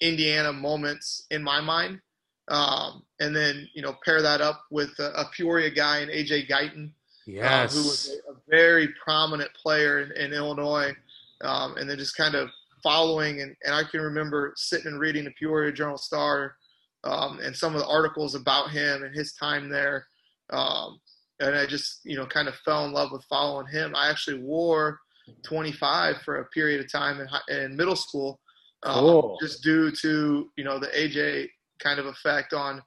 [0.00, 2.00] Indiana moments in my mind.
[2.46, 6.48] Um, and then, you know, pair that up with a, a Peoria guy and AJ
[6.48, 6.92] Guyton,
[7.26, 7.74] yes.
[7.74, 10.92] uh, who was a, a, very prominent player in, in Illinois.
[11.40, 12.50] Um, and then just kind of
[12.84, 13.40] following.
[13.40, 16.54] And, and I can remember sitting and reading the Peoria Journal Star
[17.04, 20.06] um, and some of the articles about him and his time there.
[20.50, 20.98] Um,
[21.40, 23.94] and I just, you know, kind of fell in love with following him.
[23.94, 24.98] I actually wore
[25.44, 28.40] 25 for a period of time in, in middle school,
[28.82, 29.38] um, cool.
[29.40, 31.48] just due to, you know, the AJ
[31.80, 32.82] kind of effect on,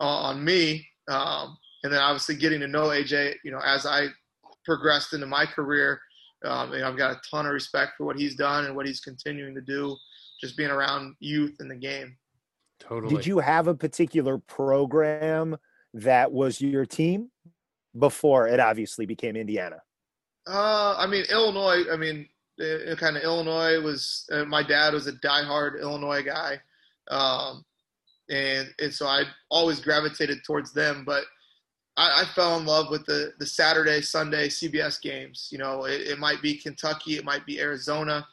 [0.00, 0.86] on me.
[1.08, 4.08] Um, and then obviously getting to know AJ, you know, as I
[4.64, 6.00] progressed into my career,
[6.44, 9.00] um, and I've got a ton of respect for what he's done and what he's
[9.00, 9.96] continuing to do,
[10.40, 12.16] just being around youth in the game.
[12.80, 13.14] Totally.
[13.14, 15.56] Did you have a particular program
[15.94, 17.30] that was your team
[17.98, 19.82] before it obviously became Indiana?
[20.46, 21.84] Uh, I mean, Illinois.
[21.92, 24.26] I mean, it, it kind of Illinois was.
[24.32, 26.60] Uh, my dad was a diehard Illinois guy,
[27.10, 27.64] um,
[28.30, 31.04] and and so I always gravitated towards them.
[31.04, 31.24] But
[31.96, 35.48] I, I, fell in love with the the Saturday, Sunday CBS games.
[35.50, 38.26] You know, it, it might be Kentucky, it might be Arizona.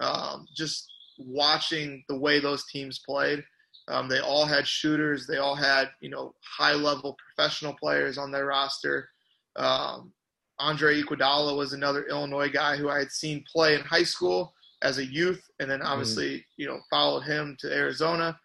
[0.00, 3.44] Um, just watching the way those teams played.
[3.90, 5.26] Um, they all had shooters.
[5.26, 9.08] They all had, you know, high level professional players on their roster.
[9.56, 10.12] Um,
[10.60, 14.98] Andre Iguodala was another Illinois guy who I had seen play in high school as
[14.98, 16.44] a youth, and then obviously, mm.
[16.56, 18.38] you know, followed him to Arizona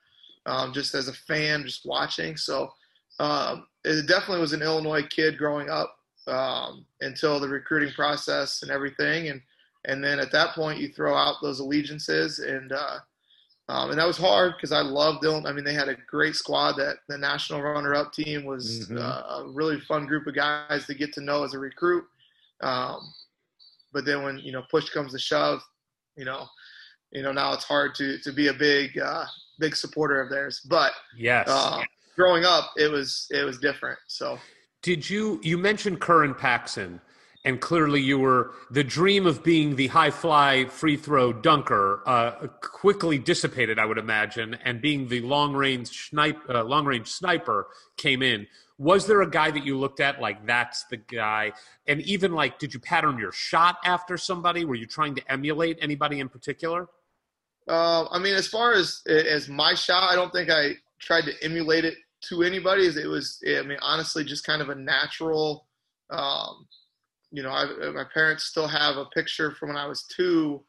[0.45, 2.37] um, just as a fan, just watching.
[2.37, 2.71] So
[3.19, 5.95] um, it definitely was an Illinois kid growing up
[6.27, 9.41] um, until the recruiting process and everything, and
[9.87, 12.97] and then at that point, you throw out those allegiances and uh,
[13.67, 15.45] um, and that was hard because I loved them.
[15.45, 16.73] I mean, they had a great squad.
[16.73, 18.97] That the national runner-up team was mm-hmm.
[18.97, 22.05] uh, a really fun group of guys to get to know as a recruit.
[22.61, 23.13] Um,
[23.91, 25.61] but then when you know push comes to shove,
[26.15, 26.45] you know,
[27.11, 29.25] you know now it's hard to to be a big uh,
[29.59, 30.61] big supporter of theirs.
[30.69, 31.81] But yes, uh,
[32.15, 33.97] growing up, it was it was different.
[34.07, 34.37] So
[34.83, 37.01] did you you mentioned Kerr and Paxson?
[37.45, 42.31] And clearly you were the dream of being the high fly free throw dunker uh,
[42.61, 47.67] quickly dissipated i would imagine and being the long range snipe uh, long range sniper
[47.97, 48.47] came in.
[48.77, 51.53] Was there a guy that you looked at like that's the guy?
[51.87, 54.65] And even like did you pattern your shot after somebody?
[54.65, 56.87] Were you trying to emulate anybody in particular?
[57.67, 61.33] Uh, i mean as far as as my shot i don't think i tried to
[61.41, 62.85] emulate it to anybody.
[62.85, 65.65] It was i mean honestly just kind of a natural
[66.11, 66.67] um,
[67.31, 70.63] you know, I, uh, my parents still have a picture from when I was two,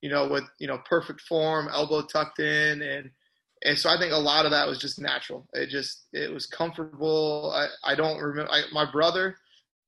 [0.00, 3.10] you know, with you know perfect form, elbow tucked in, and
[3.64, 5.46] and so I think a lot of that was just natural.
[5.52, 7.52] It just it was comfortable.
[7.54, 9.36] I, I don't remember I, my brother.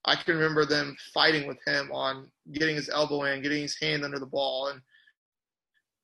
[0.06, 4.04] I can remember them fighting with him on getting his elbow in, getting his hand
[4.04, 4.80] under the ball, and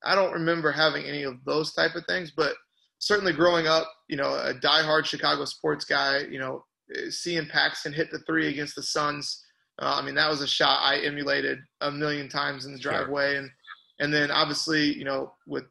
[0.05, 2.33] I don't remember having any of those type of things.
[2.35, 2.55] But
[2.99, 6.65] certainly growing up, you know, a diehard Chicago sports guy, you know,
[6.97, 9.45] eh, seeing Paxson hit the three against the Suns
[9.81, 13.33] uh, I mean, that was a shot I emulated a million times in the driveway,
[13.33, 13.39] sure.
[13.41, 13.51] and
[14.01, 15.65] and then obviously, you know, with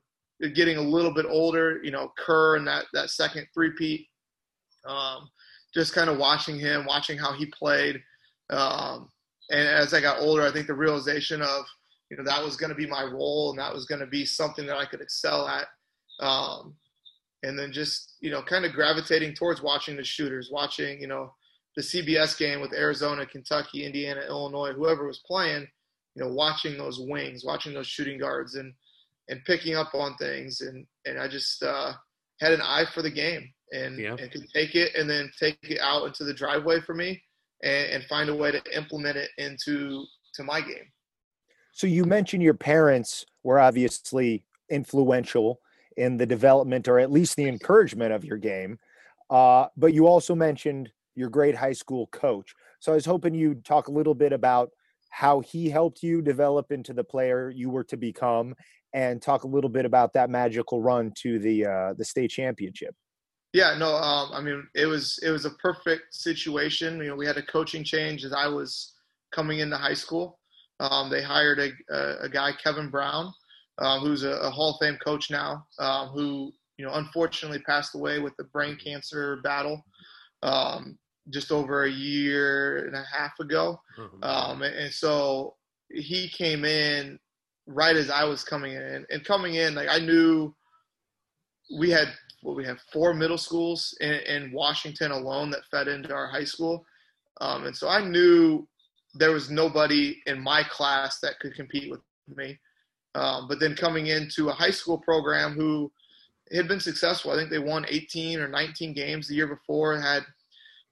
[0.55, 4.07] getting a little bit older, you know, Kerr and that that second three-peat,
[4.87, 5.29] um,
[5.73, 8.01] just kind of watching him, watching how he played,
[8.49, 9.09] um,
[9.51, 11.65] and as I got older, I think the realization of
[12.09, 14.25] you know that was going to be my role and that was going to be
[14.25, 15.67] something that I could excel at.
[16.19, 16.75] Um,
[17.43, 21.31] and then just you know kind of gravitating towards watching the shooters watching you know
[21.79, 25.65] the CBS game with Arizona, Kentucky, Indiana, Illinois, whoever was playing,
[26.13, 28.73] you know, watching those wings, watching those shooting guards, and
[29.29, 31.93] and picking up on things, and and I just uh,
[32.41, 34.17] had an eye for the game, and, Yeah.
[34.19, 37.21] and could take it and then take it out into the driveway for me
[37.63, 40.03] and, and find a way to implement it into
[40.33, 40.91] to my game.
[41.71, 45.61] So you mentioned your parents were obviously influential
[45.95, 48.79] in the development or at least the encouragement of your game.
[49.29, 52.55] Uh, but you also mentioned your great high school coach.
[52.79, 54.69] So I was hoping you'd talk a little bit about
[55.09, 58.55] how he helped you develop into the player you were to become
[58.93, 62.95] and talk a little bit about that magical run to the uh, the state championship.
[63.53, 66.99] Yeah, no, um, I mean it was it was a perfect situation.
[66.99, 68.93] You know, we had a coaching change as I was
[69.31, 70.39] coming into high school.
[70.79, 73.33] Um, they hired a, a, guy, Kevin Brown,
[73.79, 77.95] um, who's a, a Hall of Fame coach now, um, who you know unfortunately passed
[77.95, 79.83] away with the brain cancer battle
[80.43, 80.97] um,
[81.29, 83.79] just over a year and a half ago.
[84.23, 85.55] Um, and, so
[85.89, 87.19] he came in
[87.67, 90.53] right as I was coming in, and coming in like I knew
[91.77, 92.07] we had
[92.43, 96.45] well, we have four middle schools in, in Washington alone that fed into our high
[96.45, 96.85] school,
[97.41, 98.67] um, and so I knew
[99.15, 102.01] there was nobody in my class that could compete with
[102.35, 102.59] me.
[103.15, 105.91] Um, but then coming into a high school program who
[106.51, 110.23] had been successful, I think they won 18 or 19 games the year before, had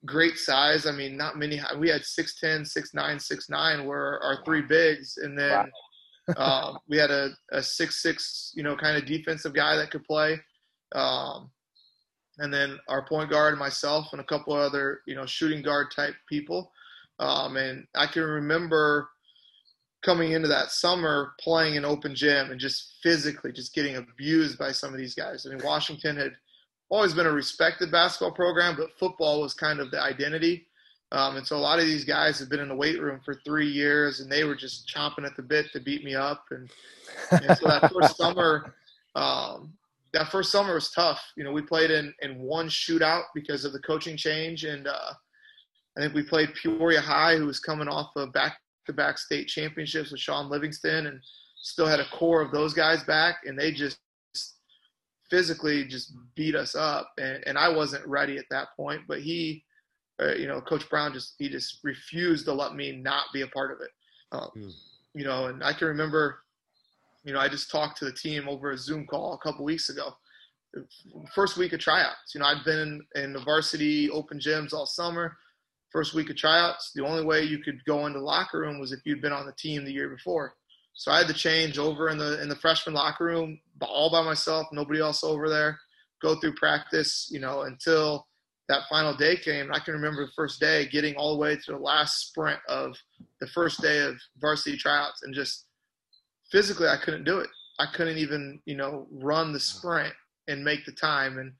[0.06, 0.86] great size.
[0.86, 1.60] I mean, not many.
[1.78, 5.72] We had 6'10, 6'9, 6'9 were our three bigs, and then
[6.38, 10.04] um, we had a, a six six, you know, kind of defensive guy that could
[10.04, 10.40] play.
[10.94, 11.52] Um,
[12.40, 15.88] and then our point guard and myself and a couple other, you know, shooting guard
[15.96, 16.72] type people.
[17.20, 19.10] Um, and I can remember
[20.04, 24.72] coming into that summer playing an open gym and just physically just getting abused by
[24.72, 25.46] some of these guys.
[25.46, 26.34] I mean, Washington had
[26.90, 30.68] always been a respected basketball program, but football was kind of the identity.
[31.12, 33.36] Um, and so a lot of these guys have been in the weight room for
[33.46, 36.46] three years, and they were just chomping at the bit to beat me up.
[36.52, 36.70] And,
[37.32, 38.74] and so that first summer,
[39.16, 39.74] um,
[40.14, 41.22] that first summer was tough.
[41.38, 45.14] You know, we played in in one shootout because of the coaching change, and uh,
[45.98, 50.20] I think we played Peoria High, who was coming off of back-to-back state championships with
[50.20, 51.22] Shaun Livingston, and
[51.62, 54.00] still had a core of those guys back, and they just
[55.30, 57.12] physically just beat us up.
[57.18, 59.64] And, and I wasn't ready at that point, but he
[60.22, 63.48] uh, you know, Coach Brown just he just refused to let me not be a
[63.48, 63.92] part of it.
[64.32, 64.72] Um, Mm.
[65.14, 66.44] You know, and I can remember,
[67.24, 69.90] you know, I just talked to the team over a Zoom call a couple weeks
[69.90, 70.16] ago.
[71.34, 72.36] First week of tryouts.
[72.36, 72.80] You know, I'd been
[73.16, 75.36] in, in the varsity open gyms all summer.
[75.92, 78.92] First week of tryouts, the only way you could go into the locker room was
[78.92, 80.54] if you'd been on the team the year before.
[80.98, 84.24] So I had to change over in the in the freshman locker room all by
[84.24, 85.80] myself, nobody else over there.
[86.24, 88.26] Go through practice, you know, until
[88.68, 89.72] that final day came.
[89.72, 92.96] I can remember the first day getting all the way to the last sprint of
[93.40, 95.68] the first day of varsity tryouts and just
[96.52, 97.50] physically I couldn't do it.
[97.80, 100.14] I couldn't even, you know, run the sprint
[100.48, 101.38] and make the time.
[101.38, 101.54] And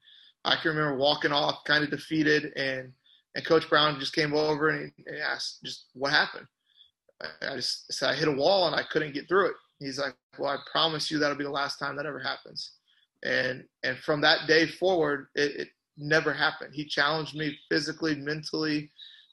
[0.44, 2.92] I can remember walking off kind of defeated and,
[3.36, 6.46] and Coach Brown just came over and and asked just what happened.
[7.20, 9.54] I, just said I hit a wall and I couldn't get through it.
[9.80, 12.72] He's like, well, I promise you that'll be the last time that ever happens.
[13.24, 16.74] And, and from that day forward, it, it never happened.
[16.74, 18.90] He challenged me physically, mentally,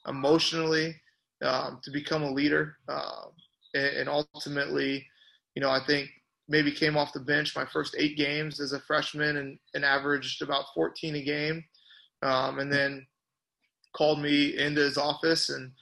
[0.08, 0.96] emotionally
[1.42, 2.76] um, to become a leader.
[2.88, 3.26] Uh,
[3.74, 5.06] and, and, ultimately,
[5.54, 6.08] you know, I think
[6.48, 10.42] maybe came off the bench my first eight games as a freshman and, and averaged
[10.42, 11.64] about 14 a game.
[12.22, 13.06] Um, and then
[13.94, 15.72] called me into his office and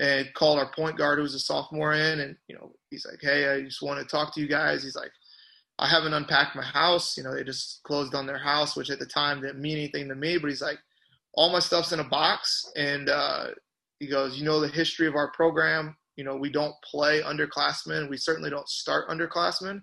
[0.00, 3.20] and called our point guard who was a sophomore in and you know he's like
[3.20, 5.12] hey i just want to talk to you guys he's like
[5.80, 7.16] I haven't unpacked my house.
[7.16, 10.08] You know, they just closed on their house, which at the time didn't mean anything
[10.08, 10.36] to me.
[10.36, 10.78] But he's like,
[11.32, 12.70] all my stuff's in a box.
[12.76, 13.46] And uh,
[13.98, 18.10] he goes, you know, the history of our program, you know, we don't play underclassmen.
[18.10, 19.82] We certainly don't start underclassmen.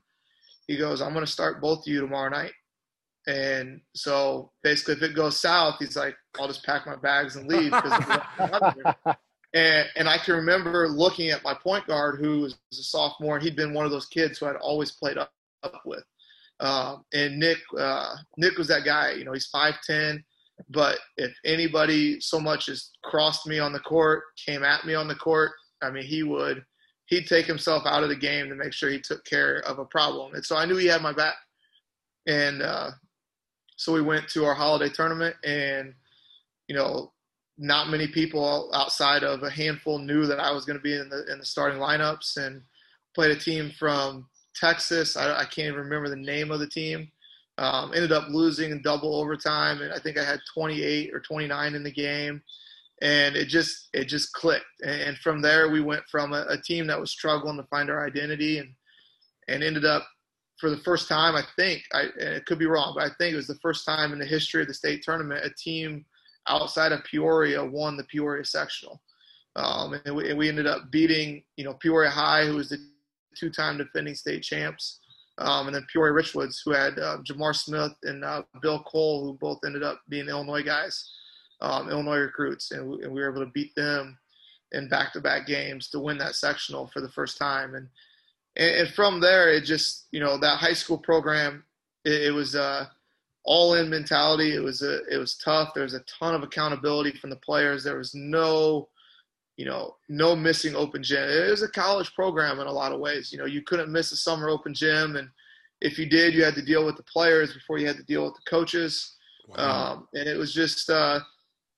[0.67, 2.53] He goes, I'm going to start both of you tomorrow night.
[3.25, 7.47] And so basically, if it goes south, he's like, I'll just pack my bags and
[7.47, 7.73] leave.
[9.53, 13.35] and, and I can remember looking at my point guard, who was a sophomore.
[13.35, 15.31] and He'd been one of those kids who I'd always played up
[15.63, 16.03] up with.
[16.59, 19.11] Um, and Nick, uh, Nick was that guy.
[19.11, 20.23] You know, he's five ten,
[20.69, 25.07] but if anybody so much as crossed me on the court, came at me on
[25.07, 26.63] the court, I mean, he would
[27.07, 29.85] he'd take himself out of the game to make sure he took care of a
[29.85, 30.33] problem.
[30.33, 31.35] And so I knew he had my back.
[32.27, 32.91] And uh,
[33.77, 35.93] so we went to our holiday tournament, and
[36.67, 37.13] you know,
[37.57, 41.09] not many people outside of a handful knew that I was going to be in
[41.09, 42.61] the in the starting lineups, and
[43.15, 45.17] played a team from Texas.
[45.17, 47.09] I, I, can't even remember the name of the team.
[47.57, 51.73] Um, ended up losing in double overtime, and I think I had 28 or 29
[51.73, 52.41] in the game,
[53.01, 54.65] and it just it just clicked.
[54.85, 58.05] And, from there, we went from a, a, team that was struggling to find our
[58.05, 58.69] identity, and
[59.47, 60.07] and ended up
[60.59, 63.37] for the first time, I think I it could be wrong, but I think it
[63.37, 66.05] was the first time in the history of the state tournament a team
[66.47, 69.01] outside of Peoria won the Peoria sectional.
[69.55, 72.77] Um, and, we, and, we, ended up beating, you know, Peoria High, who was the
[73.35, 74.99] two-time defending state champs,
[75.39, 79.37] um, and then Peoria Richwoods, who had uh, Jamar Smith and uh, Bill Cole, who
[79.39, 81.11] both ended up being Illinois guys,
[81.61, 84.17] um, Illinois recruits, and we, and we, were able to beat them
[84.73, 87.73] in back-to-back games to win that sectional for the first time.
[87.73, 87.87] And
[88.57, 91.63] and, from there, it just, you know, that high school program,
[92.03, 92.87] it, it was uh,
[93.47, 94.53] all-in mentality.
[94.53, 95.73] It was a, it was tough.
[95.73, 97.83] There was a ton of accountability from the players.
[97.83, 98.89] There was no
[99.57, 101.27] you know, no missing open gym.
[101.27, 103.31] It was a college program in a lot of ways.
[103.31, 105.27] You know, you couldn't miss a summer open gym, and
[105.81, 108.23] if you did, you had to deal with the players before you had to deal
[108.23, 109.15] with the coaches.
[109.47, 109.93] Wow.
[109.93, 111.19] Um, and it was just, uh,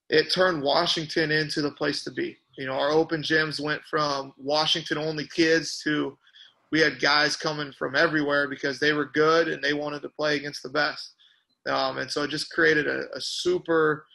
[0.09, 2.37] it turned Washington into the place to be.
[2.57, 6.17] You know, our open gyms went from Washington only kids to
[6.71, 10.35] we had guys coming from everywhere because they were good and they wanted to play
[10.35, 11.13] against the best.
[11.69, 14.05] Um, and so it just created a, a super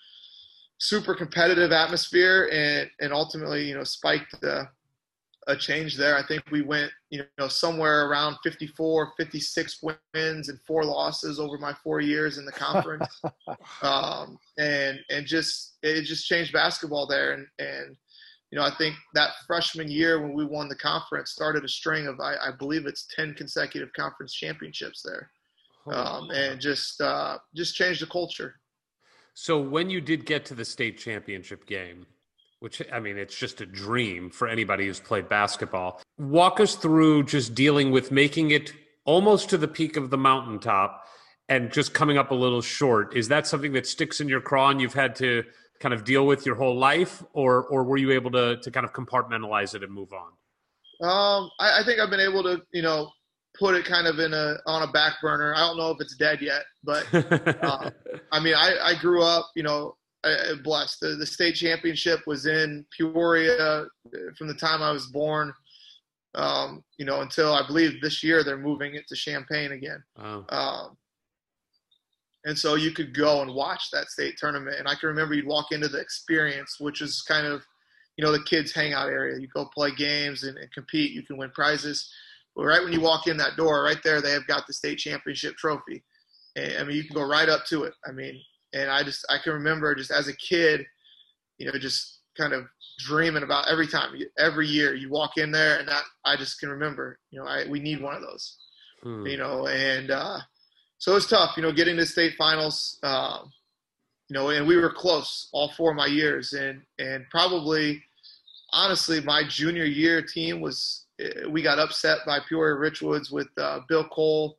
[0.78, 4.68] super competitive atmosphere and and ultimately you know spiked the,
[5.46, 6.16] a change there.
[6.16, 11.58] I think we went you know somewhere around 54, 56 wins and four losses over
[11.58, 13.20] my four years in the conference,
[13.82, 17.32] um, and and just it just changed basketball there.
[17.32, 17.96] And and
[18.50, 22.06] you know I think that freshman year when we won the conference started a string
[22.06, 25.30] of I, I believe it's ten consecutive conference championships there,
[25.92, 28.54] um, and just uh, just changed the culture.
[29.34, 32.06] So when you did get to the state championship game,
[32.60, 36.00] which I mean, it's just a dream for anybody who's played basketball.
[36.18, 38.72] Walk us through just dealing with making it
[39.04, 41.04] almost to the peak of the mountaintop
[41.48, 43.14] and just coming up a little short.
[43.14, 45.44] Is that something that sticks in your craw and you've had to
[45.80, 48.86] kind of deal with your whole life, or or were you able to to kind
[48.86, 50.30] of compartmentalize it and move on?
[51.06, 53.10] Um, I, I think I've been able to, you know,
[53.58, 55.54] put it kind of in a on a back burner.
[55.54, 57.90] I don't know if it's dead yet, but uh,
[58.32, 59.96] I mean, I, I grew up, you know,
[60.62, 61.00] blessed.
[61.00, 63.86] The, the state championship was in Peoria
[64.36, 65.52] from the time I was born,
[66.34, 70.02] um, you know, until I believe this year they're moving it to Champaign again.
[70.18, 70.46] Wow.
[70.48, 70.96] Um,
[72.46, 74.76] and so you could go and watch that state tournament.
[74.78, 77.62] And I can remember you'd walk into the experience, which is kind of,
[78.18, 79.40] you know, the kids' hangout area.
[79.40, 81.12] You go play games and, and compete.
[81.12, 82.10] You can win prizes
[82.54, 84.98] well, right when you walk in that door, right there, they have got the state
[84.98, 86.04] championship trophy.
[86.56, 87.94] And, I mean, you can go right up to it.
[88.06, 88.40] I mean,
[88.72, 90.84] and I just I can remember just as a kid,
[91.58, 92.64] you know, just kind of
[92.98, 96.68] dreaming about every time, every year you walk in there, and that I just can
[96.68, 98.56] remember, you know, I we need one of those,
[99.02, 99.26] hmm.
[99.26, 100.38] you know, and uh,
[100.98, 103.38] so it's tough, you know, getting to state finals, uh,
[104.28, 108.02] you know, and we were close all four of my years, and and probably
[108.72, 111.03] honestly, my junior year team was
[111.48, 114.56] we got upset by Peoria Richwoods with uh, Bill Cole,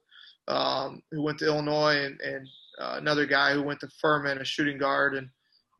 [0.47, 2.47] um, who went to Illinois, and, and
[2.79, 5.29] uh, another guy who went to Furman, a shooting guard, and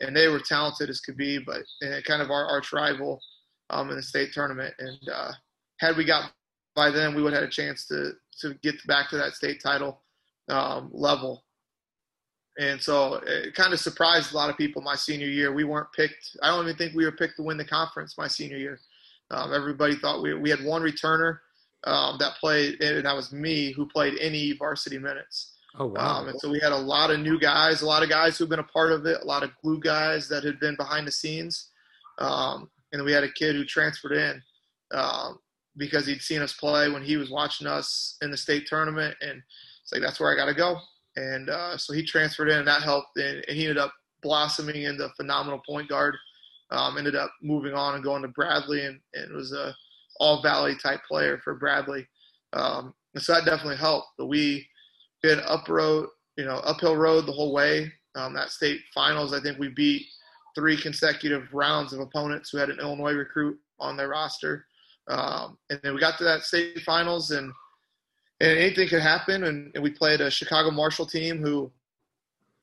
[0.01, 1.61] and they were talented as could be, but
[2.03, 3.21] kind of our arch rival
[3.69, 4.73] um, in the state tournament.
[4.78, 5.32] And uh,
[5.80, 6.32] had we got
[6.76, 8.11] by then, we would have had a chance to
[8.41, 10.03] to get back to that state title
[10.49, 11.43] um, level.
[12.57, 15.53] And so it kind of surprised a lot of people my senior year.
[15.53, 16.38] We weren't picked.
[16.41, 18.80] I don't even think we were picked to win the conference my senior year.
[19.32, 21.39] Um, everybody thought we we had one returner
[21.86, 25.53] um, that played, and that was me who played any varsity minutes.
[25.78, 26.19] Oh wow!
[26.19, 28.49] Um, and so we had a lot of new guys, a lot of guys who've
[28.49, 31.11] been a part of it, a lot of glue guys that had been behind the
[31.11, 31.69] scenes,
[32.19, 34.41] um, and we had a kid who transferred in
[34.93, 35.39] um,
[35.78, 39.41] because he'd seen us play when he was watching us in the state tournament, and
[39.84, 40.78] it's like that's where I got to go.
[41.17, 44.84] And uh, so he transferred in, and that helped, and, and he ended up blossoming
[44.84, 46.15] into a phenomenal point guard.
[46.72, 49.76] Um, ended up moving on and going to Bradley, and, and was a
[50.20, 52.07] all Valley type player for Bradley.
[52.53, 54.07] Um, and so that definitely helped.
[54.18, 54.68] But we
[55.22, 56.07] did up road,
[56.38, 57.91] you know, uphill road the whole way.
[58.16, 60.05] Um, that state finals, I think we beat
[60.55, 64.66] three consecutive rounds of opponents who had an Illinois recruit on their roster.
[65.07, 67.51] Um, and then we got to that state finals, and
[68.41, 69.43] and anything could happen.
[69.43, 71.72] And, and we played a Chicago Marshall team who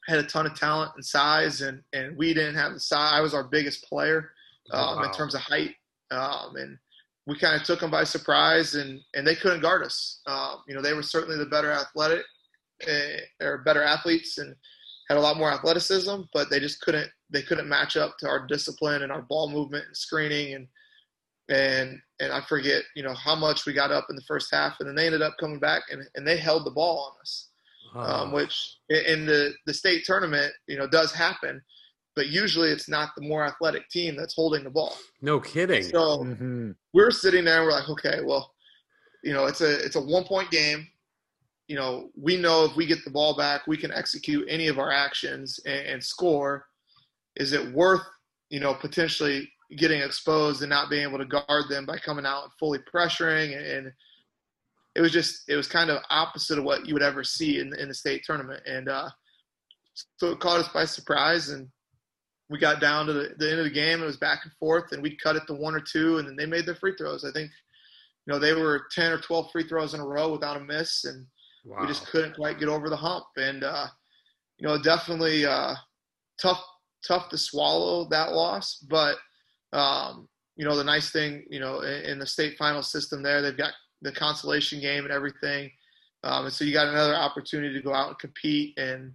[0.07, 3.13] had a ton of talent and size, and and we didn't have the size.
[3.15, 4.31] I was our biggest player
[4.73, 5.03] um, wow.
[5.05, 5.75] in terms of height,
[6.11, 6.79] um, and
[7.27, 10.21] we kind of took them by surprise, and and they couldn't guard us.
[10.27, 12.25] Um, you know, they were certainly the better athletic,
[12.89, 14.55] uh, or better athletes, and
[15.09, 18.47] had a lot more athleticism, but they just couldn't they couldn't match up to our
[18.47, 20.69] discipline and our ball movement and screening and
[21.49, 24.77] and and I forget you know how much we got up in the first half,
[24.81, 27.49] and then they ended up coming back and and they held the ball on us
[27.95, 31.61] um, which in the the state tournament, you know, does happen.
[32.15, 34.97] But usually, it's not the more athletic team that's holding the ball.
[35.23, 35.83] No kidding.
[35.83, 36.73] So mm-hmm.
[36.93, 38.53] we're sitting there, and we're like, okay, well,
[39.25, 40.87] you know, it's a it's a one point game.
[41.69, 44.79] you know, we know if we get the ball back, we can execute any of
[44.79, 46.67] our actions and, and score.
[47.37, 48.03] Is it worth,
[48.51, 52.43] you know, potentially getting exposed and not being able to guard them by coming out
[52.43, 53.91] and fully pressuring and
[54.95, 57.75] it was just it was kind of opposite of what you would ever see in,
[57.79, 58.63] in the state tournament.
[58.67, 59.09] And uh,
[60.17, 61.69] so it caught us by surprise and
[62.51, 64.03] we got down to the, the, end of the game.
[64.03, 66.37] It was back and forth and we cut it to one or two and then
[66.37, 67.25] they made their free throws.
[67.25, 67.51] I think
[68.27, 71.05] you know they were 10 or 12 free throws in a row without a miss
[71.05, 71.27] and
[71.65, 71.79] wow.
[71.81, 73.25] we just couldn't quite get over the hump.
[73.37, 73.87] And uh,
[74.59, 75.75] you know definitely uh,
[76.41, 76.63] tough
[77.07, 78.85] tough to swallow that loss.
[78.89, 79.17] But
[79.73, 83.41] um, you know, the nice thing, you know, in, in, the state final system there,
[83.41, 83.73] they've got
[84.03, 85.71] the consolation game and everything.
[86.25, 89.13] Um, and so you got another opportunity to go out and compete and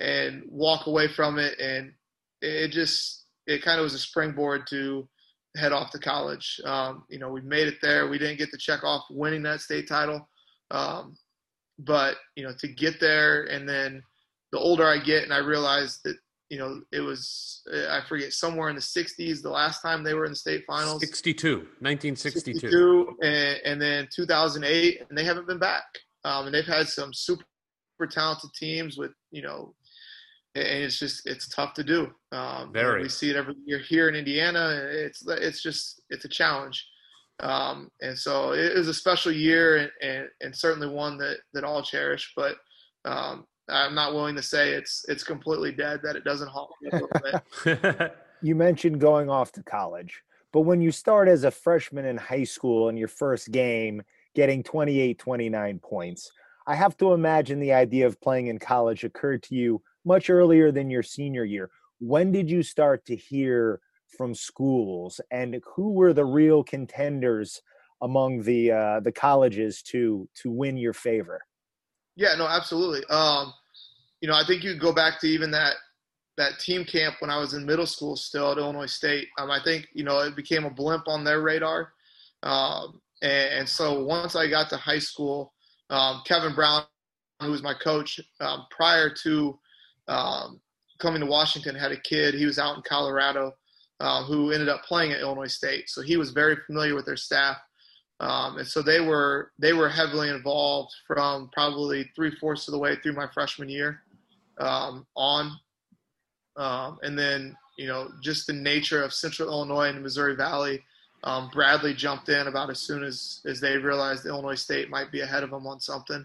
[0.00, 1.58] and walk away from it.
[1.58, 1.92] And
[2.40, 5.08] it just it kind of was a springboard to
[5.56, 6.60] head off to college.
[6.64, 8.08] Um, you know, we made it there.
[8.08, 10.28] We didn't get to check off winning that state title,
[10.70, 11.16] um,
[11.78, 14.02] but you know, to get there and then
[14.52, 16.16] the older I get, and I realize that
[16.48, 20.24] you know, it was, I forget, somewhere in the 60s the last time they were
[20.24, 21.00] in the state finals.
[21.00, 22.60] 62, 1962.
[22.60, 25.84] 62, and, and then 2008, and they haven't been back.
[26.24, 27.44] Um, and they've had some super
[28.10, 29.74] talented teams with, you know,
[30.54, 32.08] and it's just, it's tough to do.
[32.32, 33.02] Um, Very.
[33.02, 34.88] We see it every year here in Indiana.
[34.90, 36.84] It's, it's just, it's a challenge.
[37.40, 41.64] Um, and so it was a special year and, and, and certainly one that, that
[41.64, 42.32] I'll cherish.
[42.34, 42.56] But
[43.04, 46.90] um, I'm not willing to say it's it's completely dead that it doesn't haunt me
[46.90, 47.10] a little
[47.64, 48.16] bit.
[48.42, 52.44] you mentioned going off to college, but when you start as a freshman in high
[52.44, 54.02] school in your first game,
[54.34, 56.30] getting 28, 29 points,
[56.66, 60.72] I have to imagine the idea of playing in college occurred to you much earlier
[60.72, 61.70] than your senior year.
[61.98, 63.80] When did you start to hear
[64.16, 67.60] from schools, and who were the real contenders
[68.00, 71.40] among the uh, the colleges to to win your favor?
[72.16, 73.04] Yeah, no, absolutely.
[73.10, 73.52] Um,
[74.20, 75.74] you know, I think you go back to even that
[76.36, 79.28] that team camp when I was in middle school still at Illinois State.
[79.38, 81.92] Um, I think you know it became a blimp on their radar,
[82.42, 85.52] um, and, and, so once I got to high school,
[85.90, 86.84] um, Kevin Brown,
[87.42, 89.58] who was my coach um, prior to
[90.06, 90.60] um,
[91.00, 92.34] coming to Washington, had a kid.
[92.34, 93.54] He was out in Colorado,
[93.98, 97.16] uh, who ended up playing at Illinois State, so he was very familiar with their
[97.16, 97.56] staff.
[98.20, 102.96] And so they were they were heavily involved from probably three fourths of the way
[102.96, 104.02] through my freshman year
[104.58, 105.52] um, on,
[106.56, 110.82] um, and then you know just the nature of Central Illinois and the Missouri Valley.
[111.24, 115.20] Um, Bradley jumped in about as soon as as they realized Illinois State might be
[115.20, 116.24] ahead of them on something,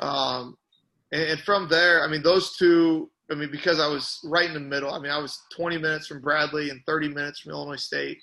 [0.00, 0.56] um,
[1.12, 3.10] and, and from there, I mean those two.
[3.30, 4.92] I mean because I was right in the middle.
[4.92, 8.18] I mean I was 20 minutes from Bradley and 30 minutes from Illinois State.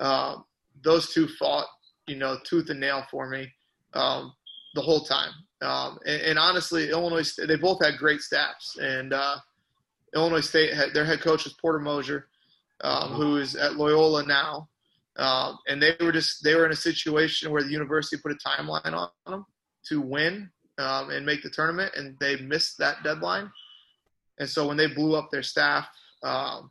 [0.00, 0.36] Uh,
[0.82, 1.66] those two fought
[2.08, 3.46] you know, tooth and nail for me
[3.94, 4.32] um,
[4.74, 5.30] the whole time.
[5.60, 9.36] Um, and, and, honestly, Illinois they both had great staffs, and uh,
[10.14, 12.28] Illinois State had their head coach was Porter Moser,
[12.82, 14.68] um, who is at Loyola now,
[15.16, 18.36] um, and they were just they were in a situation where the university put a
[18.36, 19.46] timeline on them
[19.88, 20.48] to win
[20.78, 23.50] um, and make the tournament, and they missed that deadline.
[24.38, 25.88] And so when they blew up their staff,
[26.22, 26.70] um,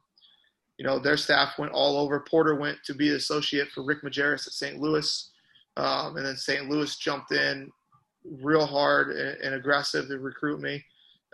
[0.78, 2.20] you know, their staff went all over.
[2.22, 4.80] Porter went to be associate for Rick Majerus at St.
[4.80, 5.32] Louis.
[5.76, 6.70] Um, and then St.
[6.70, 7.72] Louis jumped in
[8.24, 10.84] real hard and, and aggressive to recruit me.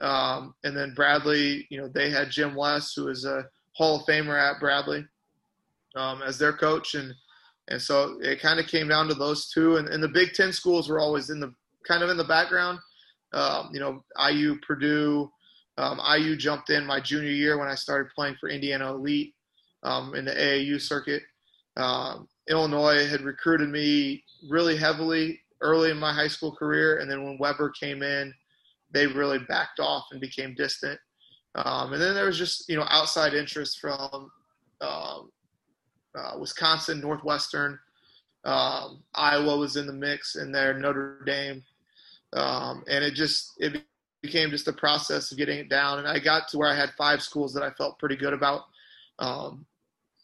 [0.02, 4.06] Um, and then Bradley, you know, they had Jim Les, who is a Hall of
[4.06, 5.06] Famer at Bradley,
[5.96, 6.96] um, as their coach.
[6.96, 7.14] And,
[7.70, 9.78] and so it kind of came down to those two.
[9.78, 11.54] And, and the Big Ten schools were always in the
[11.88, 12.80] kind of in the background.
[13.34, 15.32] Um, you know, IU, Purdue,
[15.78, 19.34] um, IU jumped in my junior year when I started playing for Indiana Elite
[19.82, 21.24] um, in the AAU circuit.
[21.78, 27.24] Um, Illinois had recruited me really heavily early in my high school career, and then
[27.24, 28.34] when Weber came in,
[28.92, 31.00] they really backed off and became distant.
[31.56, 34.32] Um, and then there was just you know outside interest from
[34.82, 35.32] um,
[36.16, 37.80] uh, Wisconsin, Northwestern,
[38.46, 41.64] um, Iowa was in the mix, and there Notre Dame,
[42.34, 43.84] um, and it just it
[44.22, 46.00] became just a process of getting it down.
[46.00, 48.62] And I got to where I had five schools that I felt pretty good about.
[49.20, 49.66] Um,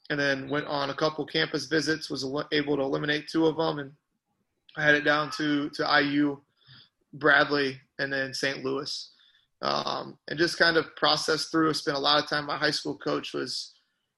[0.09, 3.79] and then went on a couple campus visits, was able to eliminate two of them,
[3.79, 3.91] and
[4.77, 6.39] I had it down to to IU,
[7.13, 8.63] Bradley, and then St.
[8.63, 9.11] Louis,
[9.61, 11.73] um, and just kind of processed through.
[11.73, 12.45] Spent a lot of time.
[12.45, 13.73] My high school coach was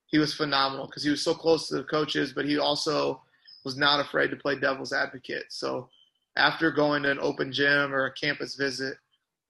[0.08, 3.22] he was phenomenal because he was so close to the coaches, but he also
[3.64, 5.46] was not afraid to play devil's advocate.
[5.50, 5.90] So
[6.36, 8.96] after going to an open gym or a campus visit,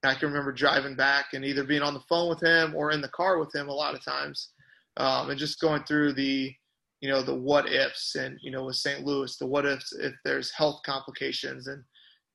[0.03, 3.01] I can remember driving back and either being on the phone with him or in
[3.01, 4.49] the car with him a lot of times,
[4.97, 6.53] um, and just going through the,
[7.01, 9.05] you know, the what ifs and you know with St.
[9.05, 11.83] Louis, the what ifs if there's health complications and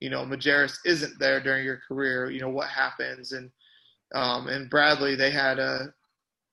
[0.00, 3.32] you know, Majerus isn't there during your career, you know, what happens?
[3.32, 3.50] And
[4.14, 5.92] um, and Bradley, they had a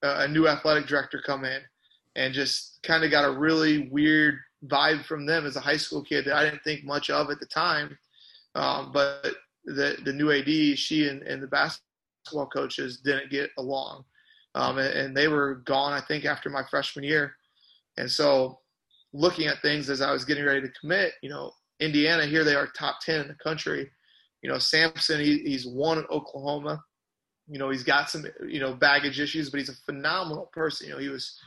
[0.02, 1.60] a new athletic director come in,
[2.16, 6.02] and just kind of got a really weird vibe from them as a high school
[6.02, 7.96] kid that I didn't think much of at the time.
[8.54, 9.34] Um, but
[9.64, 14.04] the the new AD, she and, and the basketball coaches didn't get along,
[14.54, 15.92] um, and, and they were gone.
[15.92, 17.36] I think after my freshman year,
[17.96, 18.60] and so
[19.12, 22.54] looking at things as I was getting ready to commit, you know, Indiana here they
[22.54, 23.90] are top ten in the country.
[24.42, 26.82] You know, Sampson he, he's won in Oklahoma.
[27.48, 30.88] You know, he's got some you know baggage issues, but he's a phenomenal person.
[30.88, 31.38] You know, he was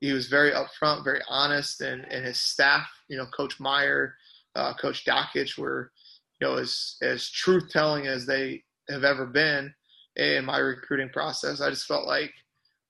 [0.00, 4.14] he was very upfront, very honest, and and his staff, you know, Coach Meyer,
[4.54, 5.92] uh, Coach Dakich were,
[6.40, 9.72] you know, as as truth telling as they have ever been
[10.16, 11.60] in my recruiting process.
[11.60, 12.32] I just felt like,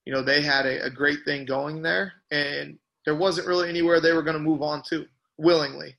[0.07, 2.79] you know, they had a, a great thing going there, and
[3.11, 5.05] there wasn't really anywhere they were going to move on to
[5.37, 5.97] willingly.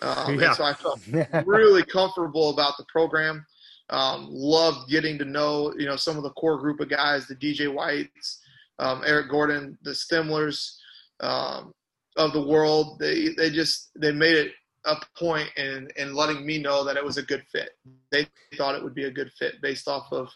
[0.00, 0.46] Um, yeah.
[0.46, 1.00] And so I felt
[1.44, 3.44] really comfortable about the program.
[3.90, 7.34] Um, loved getting to know, you know, some of the core group of guys, the
[7.34, 8.40] DJ Whites,
[8.78, 10.76] um, Eric Gordon, the Stemlers
[11.18, 11.74] um,
[12.16, 13.00] of the world.
[13.00, 14.52] They they just they made it
[14.84, 17.70] a point in in letting me know that it was a good fit.
[18.12, 20.28] They thought it would be a good fit based off of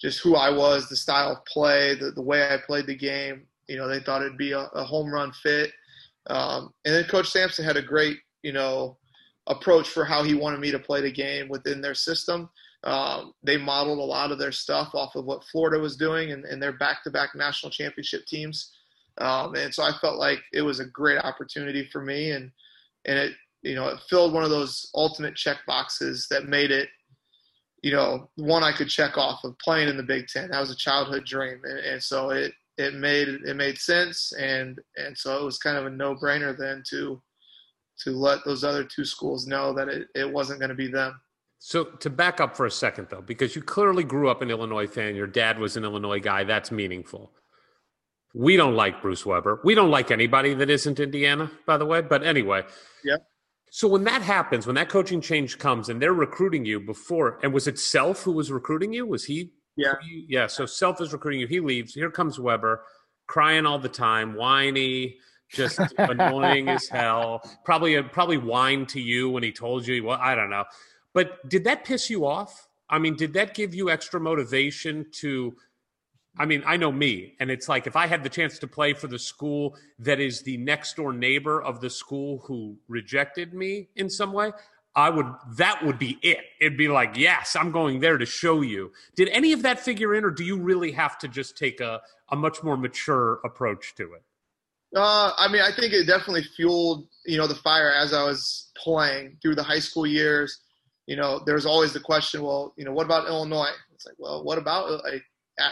[0.00, 3.46] just who I was, the style of play, the, the way I played the game.
[3.68, 5.72] You know, they thought it'd be a, a home run fit.
[6.28, 8.98] Um, and then Coach Sampson had a great, you know,
[9.46, 12.48] approach for how he wanted me to play the game within their system.
[12.84, 16.44] Um, they modeled a lot of their stuff off of what Florida was doing and,
[16.44, 18.72] and their back-to-back national championship teams.
[19.18, 22.50] Um, and so I felt like it was a great opportunity for me, and
[23.06, 26.88] and it you know it filled one of those ultimate check boxes that made it
[27.82, 30.50] you know one I could check off of playing in the Big Ten.
[30.50, 34.78] That was a childhood dream, and, and so it it made it made sense, and
[34.96, 37.22] and so it was kind of a no-brainer then to
[38.04, 41.18] to let those other two schools know that it, it wasn't going to be them.
[41.58, 44.86] So to back up for a second though, because you clearly grew up an Illinois
[44.86, 47.32] fan, your dad was an Illinois guy, that's meaningful.
[48.34, 49.60] We don't like Bruce Weber.
[49.64, 52.02] We don't like anybody that isn't Indiana, by the way.
[52.02, 52.64] But anyway.
[53.02, 53.16] Yeah.
[53.70, 57.54] So when that happens, when that coaching change comes and they're recruiting you before, and
[57.54, 59.06] was it Self who was recruiting you?
[59.06, 59.52] Was he?
[59.76, 59.94] Yeah.
[60.04, 60.46] You, yeah.
[60.46, 61.46] So Self is recruiting you.
[61.46, 61.94] He leaves.
[61.94, 62.82] Here comes Weber,
[63.26, 65.18] crying all the time, whiny,
[65.50, 67.42] just annoying as hell.
[67.64, 70.04] Probably, uh, probably whined to you when he told you.
[70.04, 70.64] Well, I don't know.
[71.12, 72.68] But did that piss you off?
[72.88, 75.56] I mean, did that give you extra motivation to?
[76.38, 78.92] I mean, I know me, and it's like if I had the chance to play
[78.92, 83.88] for the school that is the next door neighbor of the school who rejected me
[83.96, 84.52] in some way,
[84.96, 85.26] I would
[85.56, 86.38] that would be it.
[86.60, 88.92] It'd be like, yes, I'm going there to show you.
[89.14, 92.00] Did any of that figure in, or do you really have to just take a,
[92.30, 94.22] a much more mature approach to it?
[94.96, 98.70] Uh, I mean, I think it definitely fueled, you know, the fire as I was
[98.76, 100.62] playing through the high school years
[101.06, 103.70] you know, there's always the question, well, you know, what about Illinois?
[103.94, 105.22] It's like, well, what about like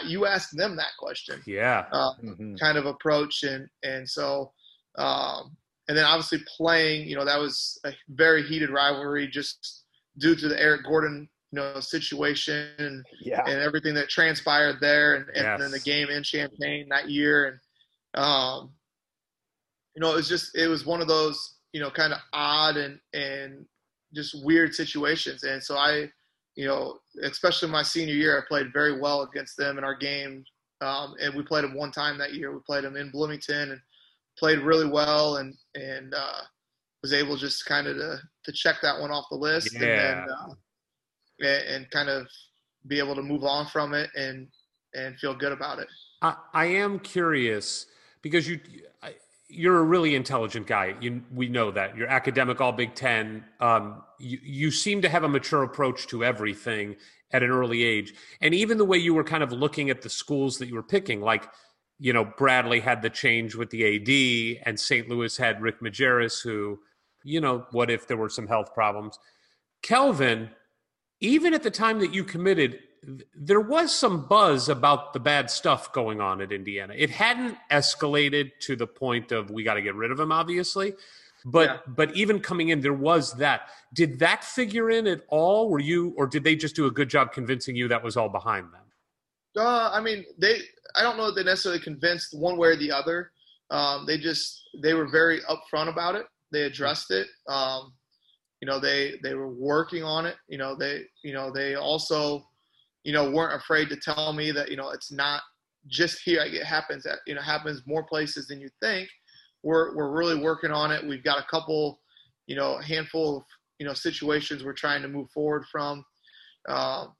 [0.05, 1.41] you asked them that question?
[1.45, 1.85] Yeah.
[1.91, 2.55] Uh, mm-hmm.
[2.55, 4.53] Kind of approach, and and so,
[4.97, 5.55] um,
[5.87, 9.83] and then obviously playing, you know, that was a very heated rivalry just
[10.17, 13.43] due to the Eric Gordon, you know, situation and, yeah.
[13.45, 15.59] and everything that transpired there, and, and yes.
[15.59, 17.45] then the game in Champaign that year,
[18.15, 18.71] and um,
[19.95, 22.77] you know, it was just it was one of those you know kind of odd
[22.77, 23.65] and and
[24.15, 25.43] just weird situations.
[25.43, 26.09] And so I,
[26.55, 30.43] you know, especially my senior year, I played very well against them in our game.
[30.81, 32.53] Um, and we played them one time that year.
[32.53, 33.81] We played them in Bloomington and
[34.37, 36.41] played really well and, and, uh,
[37.01, 39.79] was able just kind of to, to check that one off the list yeah.
[39.79, 40.29] and
[41.39, 42.27] then, uh, and, kind of
[42.87, 44.47] be able to move on from it and,
[44.95, 45.87] and feel good about it.
[46.21, 47.85] I, I am curious
[48.23, 48.59] because you,
[49.47, 50.95] you're a really intelligent guy.
[50.99, 53.43] You, we know that you're academic, all Big Ten.
[53.59, 56.95] Um, you, you seem to have a mature approach to everything
[57.31, 60.09] at an early age, and even the way you were kind of looking at the
[60.09, 61.47] schools that you were picking, like
[61.99, 65.09] you know Bradley had the change with the AD, and St.
[65.09, 66.79] Louis had Rick Majerus, who
[67.23, 69.19] you know what if there were some health problems.
[69.81, 70.49] Kelvin,
[71.19, 72.79] even at the time that you committed,
[73.35, 76.93] there was some buzz about the bad stuff going on at Indiana.
[76.97, 80.93] It hadn't escalated to the point of we got to get rid of him, obviously.
[81.45, 81.77] But yeah.
[81.87, 83.69] but even coming in, there was that.
[83.93, 85.69] Did that figure in at all?
[85.69, 88.29] Were you, or did they just do a good job convincing you that was all
[88.29, 88.81] behind them?
[89.55, 90.61] Uh, I mean, they.
[90.95, 93.31] I don't know that they necessarily convinced one way or the other.
[93.71, 96.25] Um, they just they were very upfront about it.
[96.51, 97.27] They addressed it.
[97.47, 97.93] Um,
[98.61, 100.35] you know, they they were working on it.
[100.47, 102.45] You know, they you know they also
[103.05, 105.43] you know, weren't afraid to tell me that, you know, it's not
[105.87, 106.41] just here.
[106.41, 109.07] It happens at, you know, happens more places than you think.
[109.61, 111.05] We're, we're really working on it.
[111.07, 111.99] We've got a couple,
[112.47, 113.43] you know, handful of
[113.79, 116.05] you know situations we're trying to move forward from,
[116.69, 117.13] um,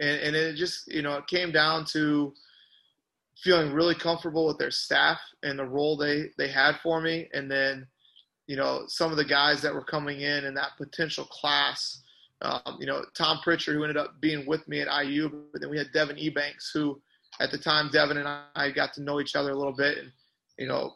[0.00, 2.32] and and it just you know it came down to
[3.42, 7.50] feeling really comfortable with their staff and the role they they had for me, and
[7.50, 7.86] then
[8.46, 12.02] you know some of the guys that were coming in in that potential class.
[12.42, 15.70] Um, you know Tom Pritchard, who ended up being with me at IU, but then
[15.70, 17.00] we had Devin Ebanks, who
[17.40, 20.12] at the time Devin and I got to know each other a little bit, and
[20.58, 20.92] you know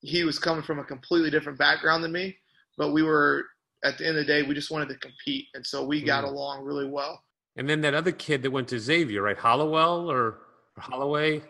[0.00, 2.36] he was coming from a completely different background than me,
[2.76, 3.44] but we were
[3.84, 6.24] at the end of the day we just wanted to compete, and so we got
[6.24, 6.28] mm.
[6.28, 7.22] along really well.
[7.56, 9.38] And then that other kid that went to Xavier, right?
[9.38, 10.38] Hollowell or
[10.76, 11.42] Holloway?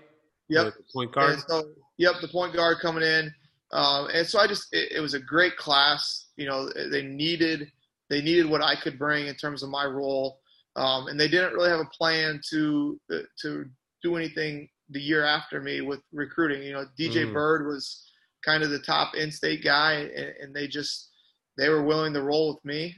[0.49, 0.75] Yep.
[0.75, 1.39] The point guard.
[1.49, 1.65] So,
[1.97, 3.33] yep, the point guard coming in.
[3.73, 6.29] Um, and so I just it, it, was a great class.
[6.37, 7.71] You know, they needed
[8.09, 10.39] they needed what I could bring in terms of my role,
[10.77, 13.01] um, and they didn't really have a plan to
[13.43, 13.65] to
[14.03, 16.63] do anything the year after me with recruiting.
[16.63, 17.33] You know, DJ mm.
[17.33, 18.05] Bird was
[18.45, 21.11] kind of the top in-state guy, and, and, they just
[21.57, 22.95] they were willing to roll with me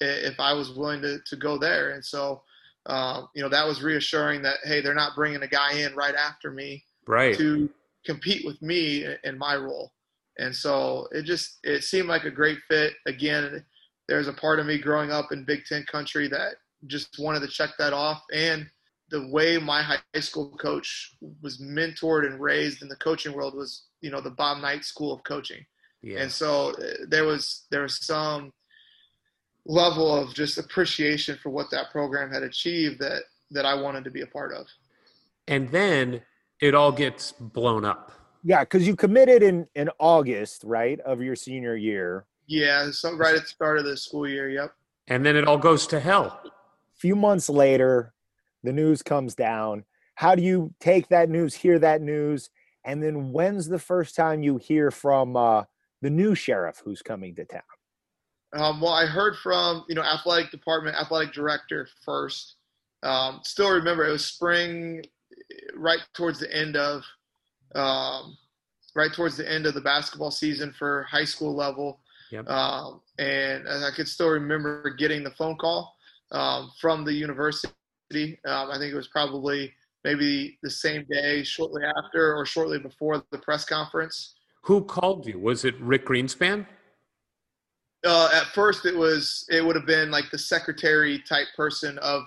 [0.00, 1.90] if I was willing to to go there.
[1.90, 2.42] And so,
[2.86, 6.14] uh, you know, that was reassuring that hey, they're not bringing a guy in right
[6.14, 7.68] after me, right, to
[8.04, 9.92] compete with me in my role.
[10.38, 12.94] And so it just it seemed like a great fit.
[13.06, 13.64] Again,
[14.08, 16.54] there's a part of me growing up in Big Ten country that
[16.86, 18.66] just wanted to check that off and
[19.10, 23.84] the way my high school coach was mentored and raised in the coaching world was,
[24.00, 25.64] you know, the Bob Knight School of Coaching.
[26.02, 26.20] Yeah.
[26.20, 28.52] And so uh, there was there was some
[29.66, 34.10] level of just appreciation for what that program had achieved that that I wanted to
[34.10, 34.66] be a part of.
[35.48, 36.22] And then
[36.60, 38.12] it all gets blown up.
[38.42, 42.26] Yeah, because you committed in in August, right, of your senior year.
[42.46, 44.50] Yeah, so right at the start of the school year.
[44.50, 44.74] Yep.
[45.08, 46.40] And then it all goes to hell.
[46.44, 46.50] A
[46.96, 48.14] few months later,
[48.62, 49.84] the news comes down.
[50.14, 52.50] How do you take that news, hear that news,
[52.84, 55.64] and then when's the first time you hear from uh,
[56.02, 57.62] the new sheriff who's coming to town?
[58.52, 62.56] Um, well, I heard from you know athletic department, athletic director first.
[63.02, 65.04] Um, still remember it was spring,
[65.74, 67.02] right towards the end of,
[67.74, 68.36] um,
[68.94, 72.00] right towards the end of the basketball season for high school level.
[72.30, 72.48] Yep.
[72.48, 75.94] Um, and I could still remember getting the phone call
[76.32, 77.72] um, from the university
[78.12, 79.72] um, I think it was probably
[80.04, 84.34] maybe the same day, shortly after, or shortly before the press conference.
[84.62, 85.38] Who called you?
[85.38, 86.66] Was it Rick Greenspan?
[88.04, 92.22] Uh, at first, it was it would have been like the secretary type person of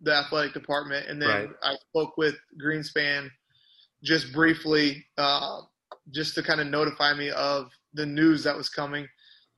[0.00, 1.48] the athletic department, and then right.
[1.62, 3.28] I spoke with Greenspan
[4.02, 5.60] just briefly, uh,
[6.12, 9.06] just to kind of notify me of the news that was coming.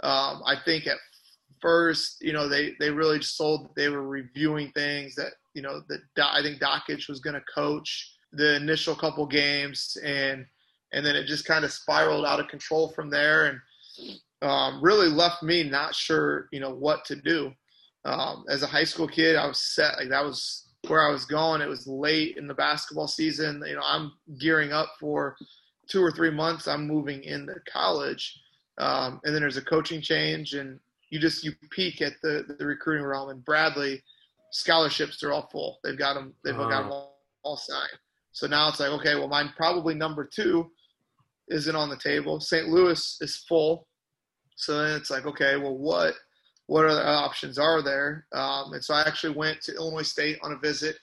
[0.03, 0.97] Um, I think at
[1.61, 5.63] first, you know, they they really just sold that they were reviewing things that you
[5.63, 10.47] know that I think Dakich was going to coach the initial couple games, and
[10.93, 13.61] and then it just kind of spiraled out of control from there, and
[14.43, 17.53] um, really left me not sure, you know, what to do.
[18.05, 21.27] Um, as a high school kid, I was set like that was where I was
[21.27, 21.61] going.
[21.61, 23.63] It was late in the basketball season.
[23.67, 25.37] You know, I'm gearing up for
[25.89, 26.67] two or three months.
[26.67, 28.41] I'm moving into college,
[28.79, 30.81] um, and then there's a coaching change, and
[31.11, 33.29] you just you peak at the the recruiting realm.
[33.29, 34.03] And Bradley,
[34.51, 35.79] scholarships are all full.
[35.85, 36.33] They've got them.
[36.43, 36.71] They've uh-huh.
[36.71, 37.99] got them all, all signed.
[38.33, 40.71] So now it's like, okay, well, mine probably number two
[41.49, 42.41] isn't on the table.
[42.41, 42.69] St.
[42.69, 43.87] Louis is full.
[44.57, 46.15] So then it's like, okay, well, what
[46.71, 48.27] what other options are there?
[48.33, 50.97] Um, and so I actually went to Illinois State on a visit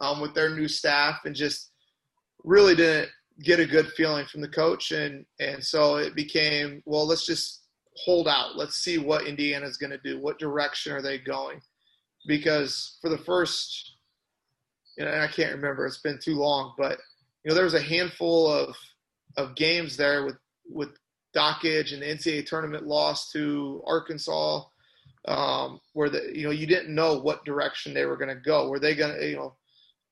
[0.00, 1.70] um, with their new staff and just
[2.42, 3.08] really didn't
[3.40, 4.90] get a good feeling from the coach.
[4.90, 7.62] And and so it became, well, let's just
[8.04, 8.56] hold out.
[8.56, 10.20] Let's see what Indiana's going to do.
[10.20, 11.60] What direction are they going?
[12.26, 13.92] Because for the first,
[14.98, 15.86] you know, I can't remember.
[15.86, 16.98] It's been too long, but
[17.44, 18.74] you know, there was a handful of
[19.36, 20.88] of games there with with
[21.32, 24.64] Dakich and the NCAA tournament loss to Arkansas,
[25.26, 28.68] um, where the you know you didn't know what direction they were going to go.
[28.68, 29.54] Were they going to you know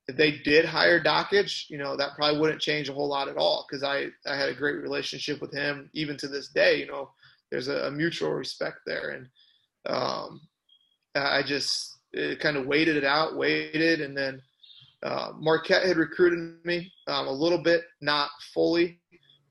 [0.09, 3.37] if they did hire Dakich, you know that probably wouldn't change a whole lot at
[3.37, 6.79] all because I I had a great relationship with him even to this day.
[6.81, 7.11] You know
[7.51, 9.27] there's a, a mutual respect there, and
[9.87, 10.41] um,
[11.15, 11.99] I just
[12.41, 14.41] kind of waited it out, waited, and then
[15.03, 19.01] uh, Marquette had recruited me um, a little bit, not fully.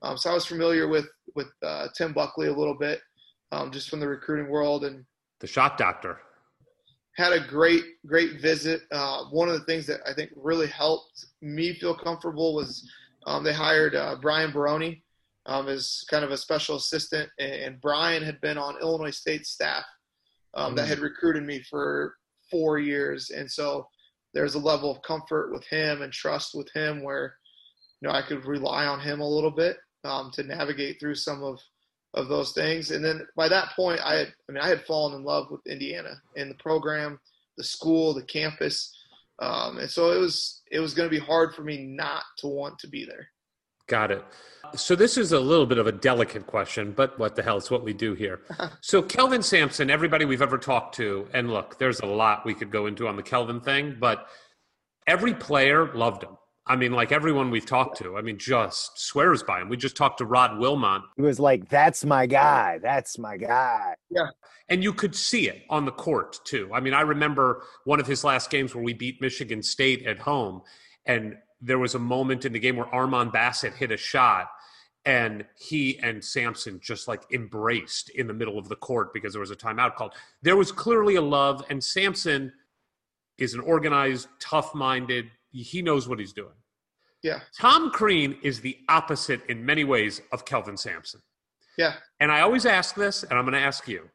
[0.02, 3.00] Um, so I was familiar with with uh, Tim Buckley a little bit,
[3.52, 5.04] um, just from the recruiting world and
[5.40, 6.18] the shot doctor.
[7.16, 8.82] Had a great great visit.
[8.92, 12.88] Uh, one of the things that I think really helped me feel comfortable was
[13.26, 14.96] um, they hired uh, Brian Barone,
[15.46, 19.84] um, as kind of a special assistant, and, Brian had been on Illinois State staff
[20.54, 20.76] um, mm-hmm.
[20.76, 22.14] that had recruited me for
[22.50, 23.86] four years, and so
[24.32, 27.34] there's a level of comfort with him and trust with him where
[28.00, 31.42] you know I could rely on him a little bit um, to navigate through some
[31.42, 31.58] of
[32.14, 32.90] of those things.
[32.90, 35.66] And then by that point, I had, I mean, I had fallen in love with
[35.66, 37.18] Indiana and the program,
[37.56, 38.96] the school, the campus.
[39.38, 42.48] Um, and so it was, it was going to be hard for me not to
[42.48, 43.28] want to be there.
[43.86, 44.24] Got it.
[44.76, 47.56] So this is a little bit of a delicate question, but what the hell?
[47.56, 48.40] It's what we do here.
[48.80, 52.70] so Kelvin Sampson, everybody we've ever talked to, and look, there's a lot we could
[52.70, 54.28] go into on the Kelvin thing, but
[55.08, 56.36] every player loved him.
[56.66, 59.68] I mean, like everyone we've talked to, I mean, just swears by him.
[59.68, 61.02] We just talked to Rod Wilmont.
[61.16, 62.78] He was like, "That's my guy.
[62.82, 64.28] That's my guy." Yeah,
[64.68, 66.70] and you could see it on the court too.
[66.72, 70.18] I mean, I remember one of his last games where we beat Michigan State at
[70.18, 70.62] home,
[71.06, 74.48] and there was a moment in the game where Armon Bassett hit a shot
[75.04, 79.40] and he and Sampson just like embraced in the middle of the court because there
[79.40, 80.14] was a timeout called.
[80.42, 82.52] There was clearly a love, and Sampson
[83.38, 86.54] is an organized, tough minded, he knows what he's doing.
[87.22, 87.40] Yeah.
[87.58, 91.20] Tom Crean is the opposite in many ways of Kelvin Sampson.
[91.76, 91.94] Yeah.
[92.18, 94.08] And I always ask this, and I'm going to ask you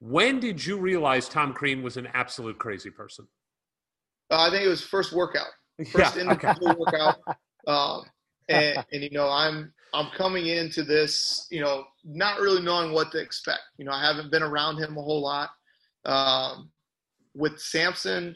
[0.00, 3.26] when did you realize Tom Crean was an absolute crazy person?
[4.30, 5.48] Uh, I think it was first workout
[5.92, 6.78] first yeah, individual okay.
[6.78, 7.16] workout.
[7.66, 8.04] Um,
[8.48, 13.12] and, and, you know, I'm I'm coming into this, you know, not really knowing what
[13.12, 13.60] to expect.
[13.76, 15.50] You know, I haven't been around him a whole lot.
[16.06, 16.70] Um,
[17.34, 18.34] with Sampson,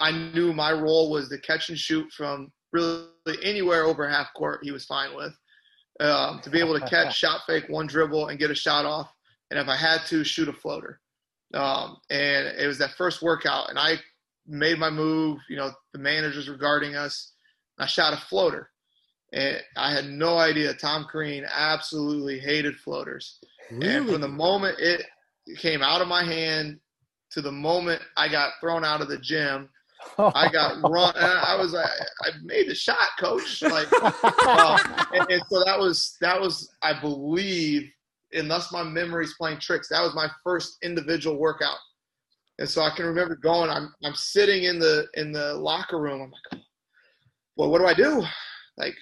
[0.00, 3.06] I knew my role was to catch and shoot from really
[3.42, 4.60] anywhere over half court.
[4.62, 5.32] He was fine with
[6.00, 9.12] um, to be able to catch, shot fake, one dribble, and get a shot off.
[9.50, 11.00] And if I had to, shoot a floater.
[11.52, 13.98] Um, and it was that first workout, and I
[14.46, 15.38] made my move.
[15.48, 17.32] You know, the managers were guarding us.
[17.78, 18.70] I shot a floater.
[19.32, 23.38] And I had no idea Tom Crean absolutely hated floaters.
[23.70, 23.94] Really?
[23.94, 25.04] And from the moment it
[25.56, 26.78] came out of my hand
[27.32, 29.68] to the moment I got thrown out of the gym,
[30.18, 31.14] I got run.
[31.16, 31.88] I was like,
[32.22, 33.62] I made the shot, coach.
[33.62, 34.78] Like, uh,
[35.14, 37.90] and, and, so that was that was, I believe,
[38.32, 41.78] unless my memory's playing tricks, that was my first individual workout.
[42.58, 46.22] And so I can remember going, I'm I'm sitting in the in the locker room.
[46.22, 46.62] I'm like,
[47.56, 48.24] well, what do I do?
[48.76, 48.94] Like,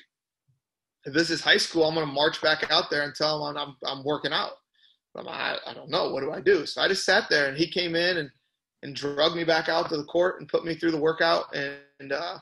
[1.05, 3.77] if this is high school, I'm gonna march back out there and tell them I'm
[3.85, 4.53] I'm working out.
[5.15, 6.11] I'm, I, I don't know.
[6.11, 6.65] What do I do?
[6.65, 8.31] So I just sat there and he came in and
[8.83, 11.55] and drugged me back out to the court and put me through the workout.
[11.55, 12.39] And, and uh,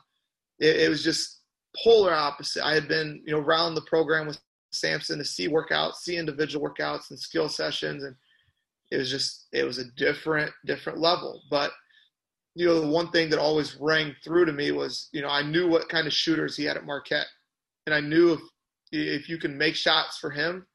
[0.58, 1.40] it, it was just
[1.82, 2.64] polar opposite.
[2.64, 4.40] I had been, you know, around the program with
[4.72, 8.14] Sampson to see workouts, see individual workouts and skill sessions and–
[8.90, 11.72] it was just it was a different different level but
[12.54, 15.42] you know the one thing that always rang through to me was you know i
[15.42, 17.26] knew what kind of shooters he had at marquette
[17.86, 18.40] and i knew if
[18.92, 20.66] if you can make shots for him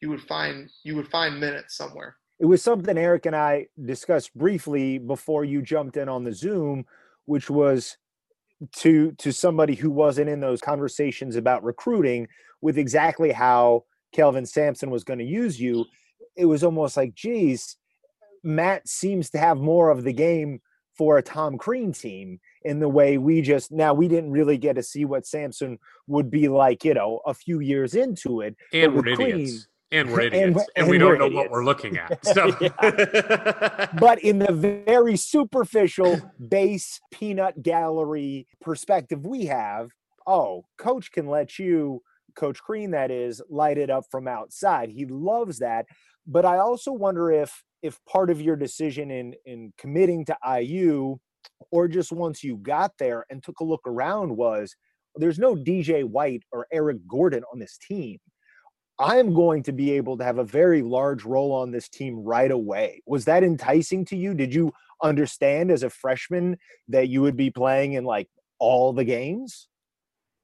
[0.00, 4.36] you would find you would find minutes somewhere it was something eric and i discussed
[4.36, 6.84] briefly before you jumped in on the zoom
[7.24, 7.96] which was
[8.72, 12.28] to to somebody who wasn't in those conversations about recruiting
[12.60, 13.82] with exactly how
[14.12, 15.86] kelvin sampson was going to use you
[16.36, 17.76] it was almost like, geez,
[18.42, 20.60] Matt seems to have more of the game
[20.96, 24.76] for a Tom Crean team in the way we just now we didn't really get
[24.76, 28.56] to see what Sampson would be like, you know, a few years into it.
[28.72, 29.68] And we're Crean, idiots.
[29.92, 30.46] And we're idiots.
[30.46, 31.36] And, and, and we don't know idiots.
[31.36, 32.18] what we're looking at.
[32.32, 32.50] So.
[33.98, 39.90] but in the very superficial base peanut gallery perspective we have,
[40.26, 42.02] oh, coach can let you,
[42.34, 44.88] Coach Crean, that is, light it up from outside.
[44.88, 45.86] He loves that.
[46.26, 51.18] But I also wonder if if part of your decision in in committing to IU
[51.70, 54.74] or just once you got there and took a look around was
[55.16, 58.18] there's no DJ White or Eric Gordon on this team.
[59.02, 62.22] I am going to be able to have a very large role on this team
[62.22, 63.02] right away.
[63.06, 64.32] Was that enticing to you?
[64.32, 64.72] Did you
[65.02, 66.56] understand as a freshman
[66.88, 68.28] that you would be playing in like
[68.58, 69.68] all the games?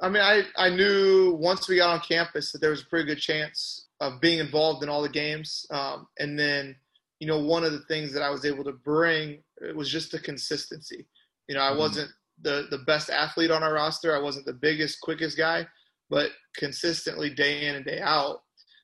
[0.00, 3.06] I mean, I, I knew once we got on campus that there was a pretty
[3.06, 5.66] good chance of being involved in all the games.
[5.70, 6.76] Um, and then,
[7.20, 9.42] you know, one of the things that I was able to bring
[9.74, 11.06] was just the consistency.
[11.48, 11.78] You know, I mm-hmm.
[11.78, 12.10] wasn't
[12.42, 14.14] the the best athlete on our roster.
[14.14, 15.66] I wasn't the biggest, quickest guy,
[16.10, 18.42] but consistently day in and day out,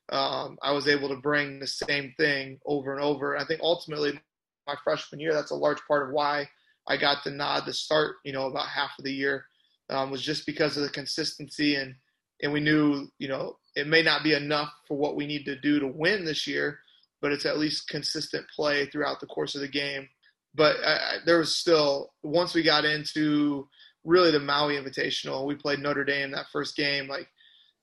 [0.09, 3.37] um, I was able to bring the same thing over and over.
[3.37, 4.19] I think ultimately,
[4.67, 6.47] my freshman year, that's a large part of why
[6.87, 8.17] I got the nod to start.
[8.23, 9.45] You know, about half of the year
[9.89, 11.95] um, was just because of the consistency and
[12.41, 15.59] and we knew, you know, it may not be enough for what we need to
[15.59, 16.79] do to win this year,
[17.21, 20.07] but it's at least consistent play throughout the course of the game.
[20.53, 23.67] But I, there was still once we got into
[24.03, 27.07] really the Maui Invitational, we played Notre Dame that first game.
[27.07, 27.27] Like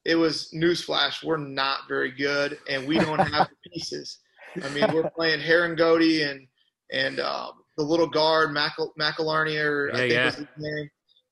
[0.04, 4.18] it was newsflash, we're not very good, and we don't have the pieces.
[4.62, 6.46] I mean, we're playing Harangody and
[6.92, 10.24] and um, the little guard Mac- McAlarney, or yeah, I think yeah.
[10.26, 10.90] was his name.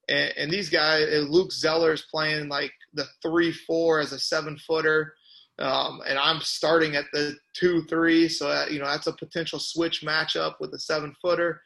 [0.08, 5.14] And, and these guys, Luke Zeller's playing like the three four as a seven footer.
[5.58, 9.58] Um, and I'm starting at the two three, so that, you know that's a potential
[9.58, 11.60] switch matchup with a seven footer.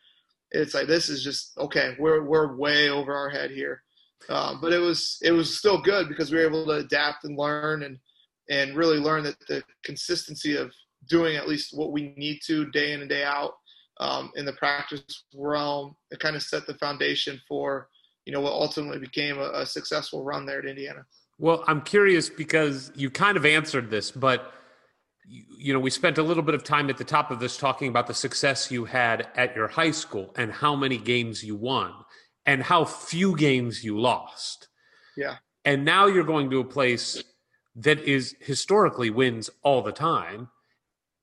[0.51, 1.95] It's like this is just okay.
[1.99, 3.83] We're we're way over our head here,
[4.29, 7.39] um, but it was it was still good because we were able to adapt and
[7.39, 7.99] learn and
[8.51, 10.73] and really learn that the consistency of
[11.09, 13.53] doing at least what we need to day in and day out
[14.01, 15.95] um, in the practice realm.
[16.11, 17.89] It kind of set the foundation for
[18.25, 21.05] you know what ultimately became a, a successful run there at Indiana.
[21.39, 24.53] Well, I'm curious because you kind of answered this, but
[25.27, 27.89] you, know, we spent a little bit of time at the top of this talking
[27.89, 31.93] about the success you had at your high school and how many games you won
[32.47, 34.69] and how few games you lost.
[35.17, 35.37] Yeah.
[35.65, 37.23] And now you're going to a place
[37.77, 40.49] that is historically wins all the time,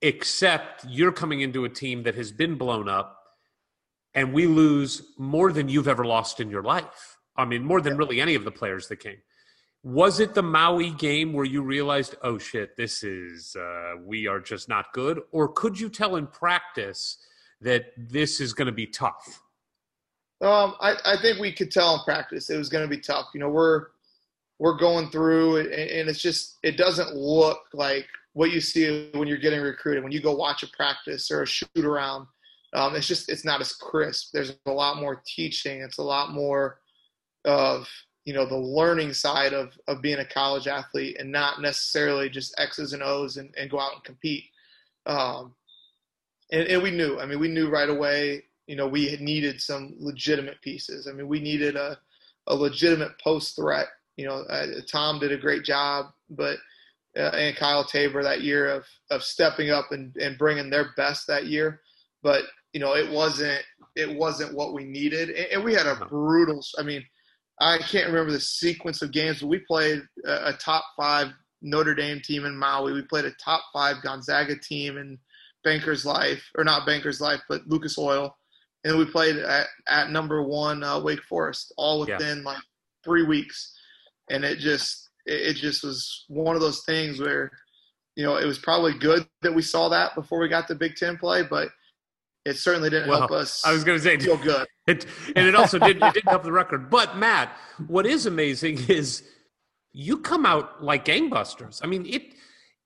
[0.02, 3.18] except you're coming into a team that has been blown up
[4.14, 7.18] and we lose more than you've ever lost in your life.
[7.38, 9.18] I mean, more than really any of the players that came.
[9.84, 14.40] Was it the Maui game where you realized, oh shit, this is, uh, we are
[14.40, 15.22] just not good?
[15.32, 17.18] Or could you tell in practice
[17.62, 19.42] that this is going to be tough?
[20.42, 23.28] Um, I, I think we could tell in practice it was going to be tough.
[23.34, 23.88] You know, we're,
[24.60, 29.28] we're going through and, and it's just, it doesn't look like what you see when
[29.28, 30.04] you're getting recruited.
[30.04, 32.28] When you go watch a practice or a shoot around,
[32.74, 34.32] um, it's just, it's not as crisp.
[34.34, 35.82] There's a lot more teaching.
[35.82, 36.80] It's a lot more
[37.46, 37.88] of,
[38.26, 42.54] you know the learning side of of being a college athlete and not necessarily just
[42.60, 44.46] X's and O's and, and go out and compete.
[45.06, 45.56] Um,
[46.52, 47.20] and, and we knew.
[47.20, 48.44] I mean, we knew right away.
[48.68, 51.08] You know, we had needed some legitimate pieces.
[51.08, 51.98] I mean, we needed a
[52.48, 53.88] a legitimate post threat.
[54.18, 56.58] You know, uh, Tom did a great job, but
[57.18, 61.28] uh, and Kyle Taber that year of of stepping up and and bringing their best
[61.28, 61.82] that year.
[62.24, 62.44] But
[62.74, 63.62] you know, it wasn't
[63.96, 66.64] it wasn't what we needed, and, and we had a brutal.
[66.78, 67.04] I mean
[67.62, 71.28] I can't remember the sequence of games, but we played a, a, top five
[71.62, 72.92] Notre Dame team in Maui.
[72.92, 75.20] We played a top five Gonzaga team in
[75.64, 78.36] Bankers Life, or not Bankers Life, but Lucas Oil.
[78.84, 82.44] And we played at, at number one uh, Wake Forest, all within yeah.
[82.44, 82.64] like
[83.04, 83.78] three weeks.
[84.30, 87.52] And it just it, it just was one of those things where,
[88.16, 90.96] you know, it was probably good that we saw that before we got the Big
[90.96, 91.70] Ten play, but
[92.46, 93.64] it certainly didn't well, help us.
[93.66, 94.68] I was going to say feel good.
[94.88, 95.06] It,
[95.36, 96.90] and it also didn't, it didn't help the record.
[96.90, 97.56] But Matt,
[97.86, 99.24] what is amazing is
[99.94, 101.80] you come out like gangbusters.
[101.84, 102.34] I mean, it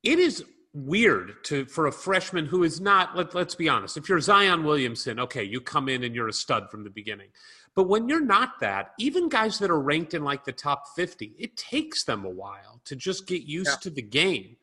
[0.03, 0.43] it is
[0.75, 3.15] weird to for a freshman who is not.
[3.15, 3.97] Let, let's be honest.
[3.97, 7.29] If you're Zion Williamson, okay, you come in and you're a stud from the beginning.
[7.75, 11.33] But when you're not that, even guys that are ranked in like the top 50,
[11.37, 13.77] it takes them a while to just get used yeah.
[13.81, 14.57] to the game.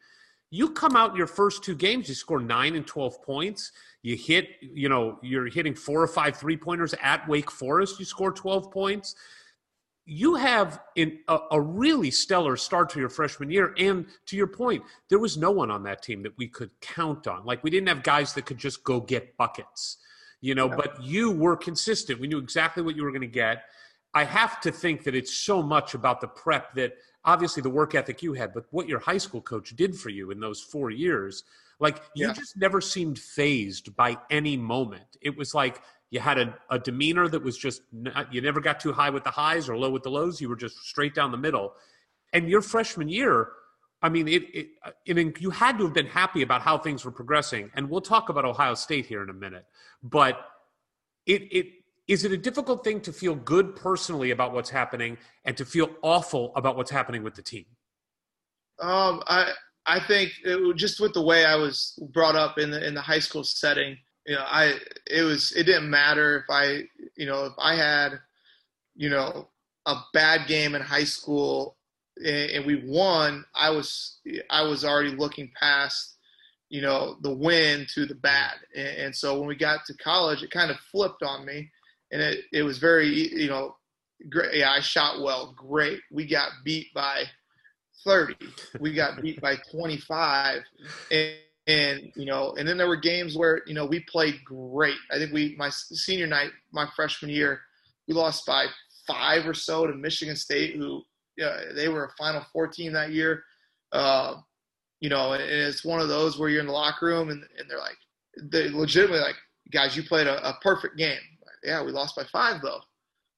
[0.50, 4.48] You come out your first two games, you score nine and 12 points you hit,
[4.60, 8.70] you know, you're hitting four or five three pointers at Wake Forest, you score 12
[8.70, 9.14] points.
[10.04, 13.72] You have in a, a, really stellar start to your freshman year.
[13.78, 17.28] And to your point, there was no one on that team that we could count
[17.28, 17.44] on.
[17.44, 19.98] Like we didn't have guys that could just go get buckets,
[20.40, 22.18] you know, but you were consistent.
[22.18, 23.64] We knew exactly what you were going to get.
[24.12, 26.94] I have to think that it's so much about the prep that
[27.24, 30.32] obviously the work ethic you had, but what your high school coach did for you
[30.32, 31.44] in those four years
[31.82, 32.32] like you yeah.
[32.32, 35.16] just never seemed phased by any moment.
[35.20, 35.82] It was like
[36.12, 39.24] you had a, a demeanor that was just not, you never got too high with
[39.24, 40.42] the highs or low with the lows.
[40.42, 41.72] You were just straight down the middle.
[42.34, 43.48] And your freshman year,
[44.02, 47.70] I mean, it, it, you had to have been happy about how things were progressing.
[47.74, 49.64] And we'll talk about Ohio State here in a minute.
[50.02, 50.38] But
[51.24, 51.66] it, it
[52.06, 55.88] is it a difficult thing to feel good personally about what's happening and to feel
[56.02, 57.64] awful about what's happening with the team?
[58.80, 59.52] Um, I
[59.86, 60.32] I think
[60.76, 63.96] just with the way I was brought up in the in the high school setting,
[64.26, 64.78] you know, I
[65.10, 66.84] it was it didn't matter if I
[67.16, 68.20] you know if I had
[68.94, 69.48] you know
[69.86, 71.76] a bad game in high school
[72.18, 74.18] and, and we won, I was
[74.50, 76.16] I was already looking past
[76.68, 80.42] you know the win to the bad, and, and so when we got to college,
[80.42, 81.70] it kind of flipped on me,
[82.12, 83.76] and it it was very you know
[84.30, 84.56] great.
[84.56, 86.00] Yeah, I shot well, great.
[86.10, 87.24] We got beat by
[88.04, 88.34] 30.
[88.80, 90.62] We got beat by 25.
[91.10, 91.34] And,
[91.66, 94.96] and, you know, and then there were games where, you know, we played great.
[95.10, 97.60] I think we, my senior night, my freshman year,
[98.08, 98.66] we lost by
[99.06, 101.02] five or so to Michigan State, who
[101.42, 103.44] uh, they were a Final Four team that year.
[103.92, 104.36] Uh,
[105.00, 107.68] you know, and it's one of those where you're in the locker room and, and
[107.68, 107.98] they're like,
[108.40, 109.36] they legitimately like,
[109.70, 111.18] guys, you played a, a perfect game.
[111.44, 112.80] Like, yeah, we lost by five though.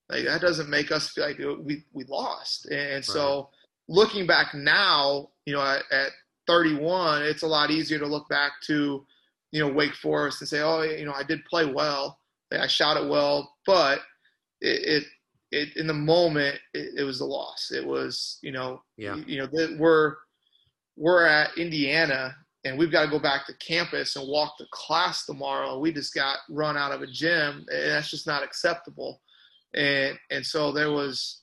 [0.09, 2.67] Like that doesn't make us feel like we we lost.
[2.67, 3.49] And, and so
[3.89, 6.11] looking back now, you know, at, at
[6.47, 9.05] 31, it's a lot easier to look back to,
[9.53, 12.19] you know, Wake Forest and say, oh, you know, I did play well,
[12.53, 14.01] I shot it well, but
[14.61, 15.05] it, it,
[15.51, 17.71] it in the moment, it, it, was a loss.
[17.73, 19.17] It was, you know, yeah.
[19.17, 19.49] you, you know,
[19.79, 20.17] we're
[20.97, 22.35] we're at Indiana
[22.65, 25.79] and we've got to go back to campus and walk to class tomorrow.
[25.79, 29.21] We just got run out of a gym, and that's just not acceptable.
[29.75, 31.43] And and so there was,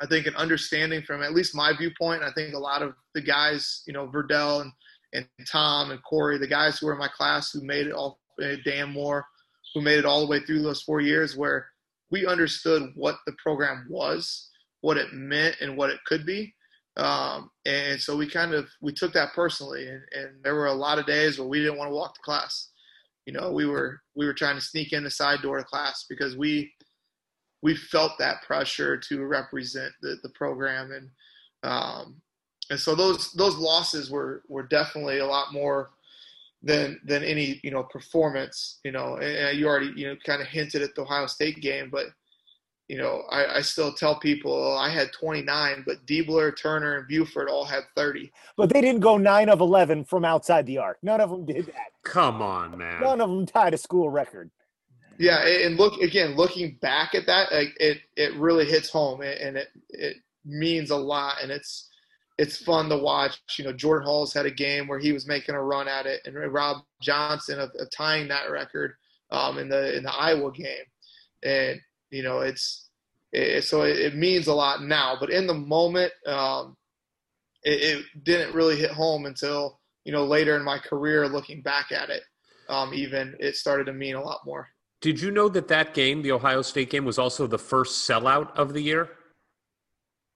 [0.00, 2.22] I think, an understanding from at least my viewpoint.
[2.22, 4.72] I think a lot of the guys, you know, Verdell and
[5.12, 8.18] and Tom and Corey, the guys who were in my class who made it all,
[8.64, 9.24] Dan Moore,
[9.72, 11.68] who made it all the way through those four years, where
[12.10, 14.50] we understood what the program was,
[14.80, 16.52] what it meant, and what it could be
[16.96, 20.74] um, and so we kind of we took that personally, and, and there were a
[20.74, 22.70] lot of days where we didn't want to walk to class.
[23.26, 26.04] You know, we were we were trying to sneak in the side door to class
[26.08, 26.72] because we
[27.64, 31.08] we felt that pressure to represent the, the program, and
[31.62, 32.16] um,
[32.70, 35.90] and so those those losses were were definitely a lot more
[36.62, 38.80] than than any you know performance.
[38.84, 41.88] You know, and you already you know kind of hinted at the Ohio State game,
[41.90, 42.08] but
[42.88, 47.48] you know, I, I, still tell people I had 29, but Diebler, Turner, and Buford
[47.48, 48.30] all had 30.
[48.58, 50.98] But they didn't go nine of 11 from outside the arc.
[51.02, 51.92] None of them did that.
[52.04, 53.00] Come on, man.
[53.00, 54.50] None of them tied a school record.
[55.18, 59.56] Yeah, and look again, looking back at that, like it it really hits home, and
[59.56, 61.88] it it means a lot, and it's
[62.38, 63.38] it's fun to watch.
[63.58, 66.20] You know, Jordan Hulls had a game where he was making a run at it,
[66.24, 68.94] and Rob Johnson of, of tying that record
[69.30, 70.84] um, in the in the Iowa game,
[71.42, 71.80] and
[72.10, 72.88] you know, it's
[73.32, 75.16] it, so it, it, means a lot now.
[75.18, 76.76] But in the moment, um,
[77.62, 81.92] it, it, didn't really hit home until you know later in my career, looking back
[81.92, 82.22] at it.
[82.68, 84.68] Um, even it started to mean a lot more.
[85.04, 88.56] Did you know that that game, the Ohio State game, was also the first sellout
[88.56, 89.10] of the year?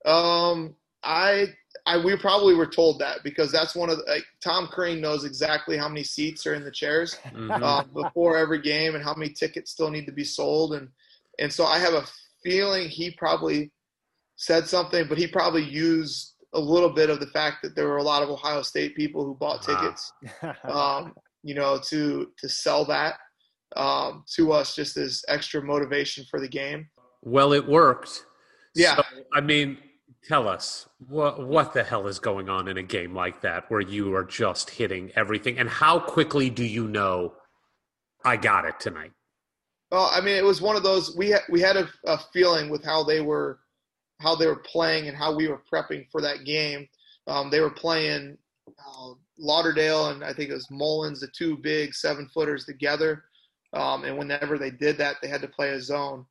[0.05, 1.47] Um, I,
[1.87, 5.25] I, we probably were told that because that's one of the, like, Tom Crean knows
[5.25, 7.51] exactly how many seats are in the chairs mm-hmm.
[7.51, 10.91] um, before every game and how many tickets still need to be sold and
[11.39, 12.05] and so I have a
[12.45, 13.71] feeling he probably
[14.37, 17.99] said something, but he probably used a little bit of the fact that there were
[17.99, 20.13] a lot of Ohio State people who bought tickets,
[20.65, 23.15] um, you know, to to sell that
[23.77, 26.89] um, to us just as extra motivation for the game.
[27.23, 28.25] Well, it worked.
[28.75, 28.97] Yeah.
[28.97, 29.03] So,
[29.35, 29.79] I mean,
[30.27, 33.81] tell us what what the hell is going on in a game like that where
[33.81, 37.35] you are just hitting everything, and how quickly do you know
[38.25, 39.13] I got it tonight?
[39.91, 42.69] Well, I mean, it was one of those we had, we had a, a feeling
[42.69, 43.61] with how they were
[44.21, 46.89] how they were playing and how we were prepping for that game.
[47.27, 48.37] Um, they were playing
[48.69, 53.25] uh, Lauderdale and I think it was Mullens, the two big seven footers together.
[53.75, 56.25] Um, and whenever they did that, they had to play a zone.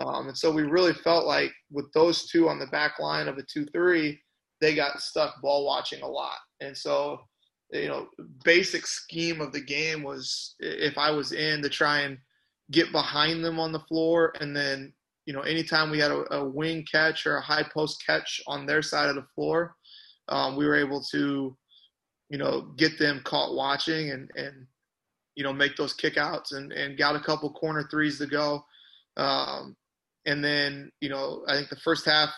[0.00, 3.36] Um, and so we really felt like with those two on the back line of
[3.36, 4.18] a two-three,
[4.60, 6.38] they got stuck ball watching a lot.
[6.60, 7.20] And so,
[7.70, 8.08] you know,
[8.44, 12.18] basic scheme of the game was if I was in to try and
[12.70, 14.92] get behind them on the floor, and then
[15.26, 18.66] you know anytime we had a, a wing catch or a high post catch on
[18.66, 19.74] their side of the floor,
[20.28, 21.56] um, we were able to
[22.30, 24.66] you know get them caught watching and and
[25.38, 28.64] you know make those kickouts and and got a couple corner threes to go.
[29.16, 29.76] Um,
[30.26, 32.30] and then you know I think the first half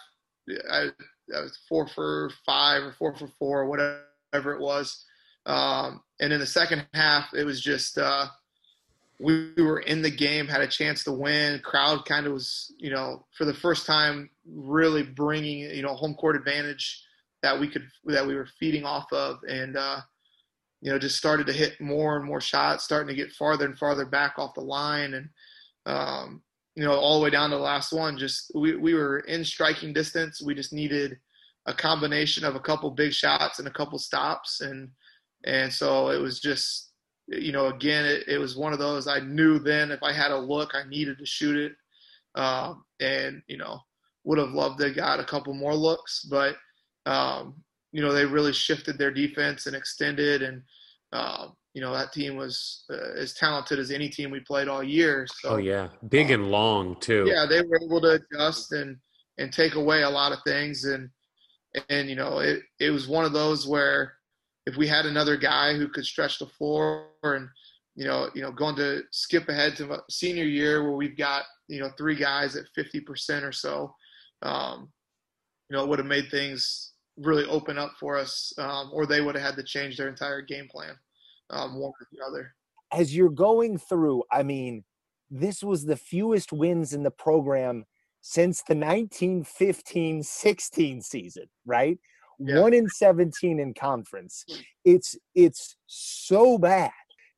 [0.71, 0.89] I,
[1.35, 5.03] I was four for five or four for four whatever it was.
[5.47, 8.27] Um, and in the second half, it was just uh,
[9.19, 11.61] we were in the game, had a chance to win.
[11.61, 16.15] Crowd kind of was, you know, for the first time, really bringing, you know, home
[16.17, 17.03] court advantage
[17.43, 20.01] that we could that we were feeding off of, and uh,
[20.81, 23.79] you know, just started to hit more and more shots, starting to get farther and
[23.79, 25.29] farther back off the line, and
[25.87, 26.43] um,
[26.75, 28.19] you know, all the way down to the last one.
[28.19, 30.43] Just we we were in striking distance.
[30.43, 31.19] We just needed
[31.67, 34.89] a combination of a couple big shots and a couple stops, and
[35.45, 36.91] and so it was just
[37.31, 40.33] you know, again, it, it, was one of those I knew then if I had
[40.33, 41.73] a look, I needed to shoot it.
[42.35, 43.81] Um, and, you know,
[44.25, 46.57] would have loved to got a couple more looks, but,
[47.07, 50.43] um, you know, they really shifted their defense and extended.
[50.43, 50.63] And,
[51.13, 54.83] uh, you know, that team was uh, as talented as any team we played all
[54.83, 55.27] year.
[55.41, 55.89] So, oh, yeah.
[56.09, 57.27] Big um, and long, too.
[57.27, 58.97] Yeah, they were able to adjust and,
[59.39, 60.85] and take away a lot of things.
[60.85, 61.11] And,
[61.89, 64.15] and, you know, it, it was one of those where,
[64.67, 67.49] if we had another guy who could stretch the floor and
[67.97, 71.81] you know you know going to skip ahead to senior year where we've got you
[71.81, 73.95] know three guys at 50% or so
[74.43, 74.91] um,
[75.69, 79.21] you know it would have made things really open up for us um, or they
[79.21, 80.95] would have had to change their entire game plan
[81.51, 82.55] um, one or the other
[82.93, 84.85] as you're going through i mean
[85.31, 87.85] this was the fewest wins in the program
[88.21, 91.99] since the 1915-16 season right
[92.41, 92.61] yeah.
[92.61, 94.45] one in 17 in conference.
[94.85, 96.91] It's it's so bad.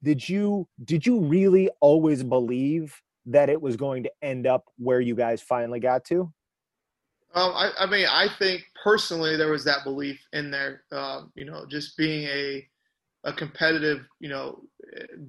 [0.02, 5.00] Did you did you really always believe that it was going to end up where
[5.00, 6.32] you guys finally got to?
[7.34, 10.82] Um, I, I, mean, I think personally there was that belief in there.
[10.92, 12.66] Uh, you know, just being a
[13.24, 14.60] a competitive, you know,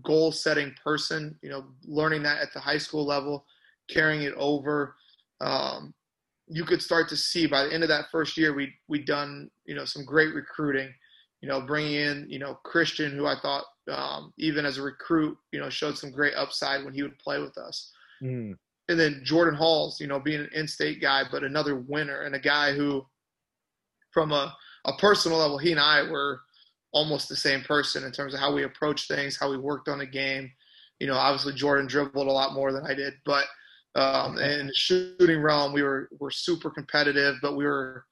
[0.04, 1.38] goal setting person.
[1.42, 3.46] You know, learning that at the high school level,
[3.90, 4.96] carrying it over.
[5.42, 5.94] Um,
[6.48, 9.50] you could start to see by the end of that first year, we we done
[9.66, 10.94] you know some great recruiting.
[11.42, 15.38] You know, bringing in you know Christian, who I thought um, even as a recruit,
[15.52, 17.92] you know, showed some great upside when he would play with us.
[18.22, 18.56] Mm.
[18.94, 22.40] And then Jordan Hulls, you know, being an in-state guy, but another winner and a
[22.40, 23.04] guy who,
[24.12, 24.56] from a,
[24.86, 26.42] a personal level, he and I were
[26.92, 29.98] almost the same person in terms of how we approach things, how we worked on
[29.98, 30.52] the game.
[31.00, 33.46] You know, obviously Jordan dribbled a lot more than I did, but
[33.96, 38.06] um, in the shooting realm, we were were super competitive, but we were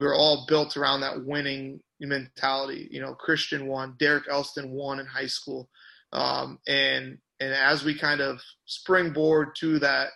[0.00, 2.88] we were all built around that winning mentality.
[2.90, 5.68] You know, Christian won, Derek Elston won in high school,
[6.12, 10.08] um, and and as we kind of springboard to that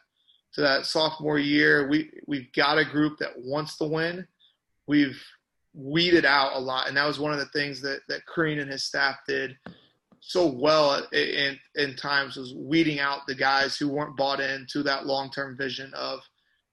[0.54, 4.26] to that sophomore year, we we've got a group that wants to win.
[4.86, 5.20] We've
[5.74, 8.70] weeded out a lot, and that was one of the things that that Crean and
[8.70, 9.56] his staff did
[10.20, 15.06] so well in in times was weeding out the guys who weren't bought into that
[15.06, 16.20] long term vision of,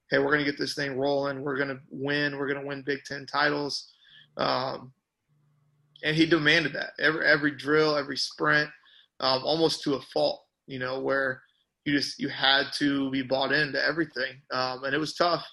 [0.10, 2.68] hey, we're going to get this thing rolling, we're going to win, we're going to
[2.68, 3.93] win Big Ten titles,
[4.38, 4.91] um,
[6.03, 8.69] and he demanded that every every drill, every sprint,
[9.19, 10.43] um, almost to a fault.
[10.68, 11.41] You know where
[11.86, 15.45] you just you had to be bought into everything, um, and it was tough.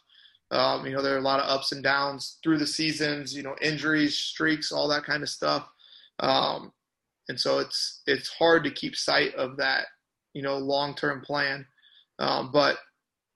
[0.51, 3.35] Um, you know there are a lot of ups and downs through the seasons.
[3.35, 5.69] You know injuries, streaks, all that kind of stuff.
[6.21, 6.73] Um,
[7.29, 9.87] and so it's it's hard to keep sight of that
[10.35, 11.67] you know long term plan
[12.19, 12.79] um, but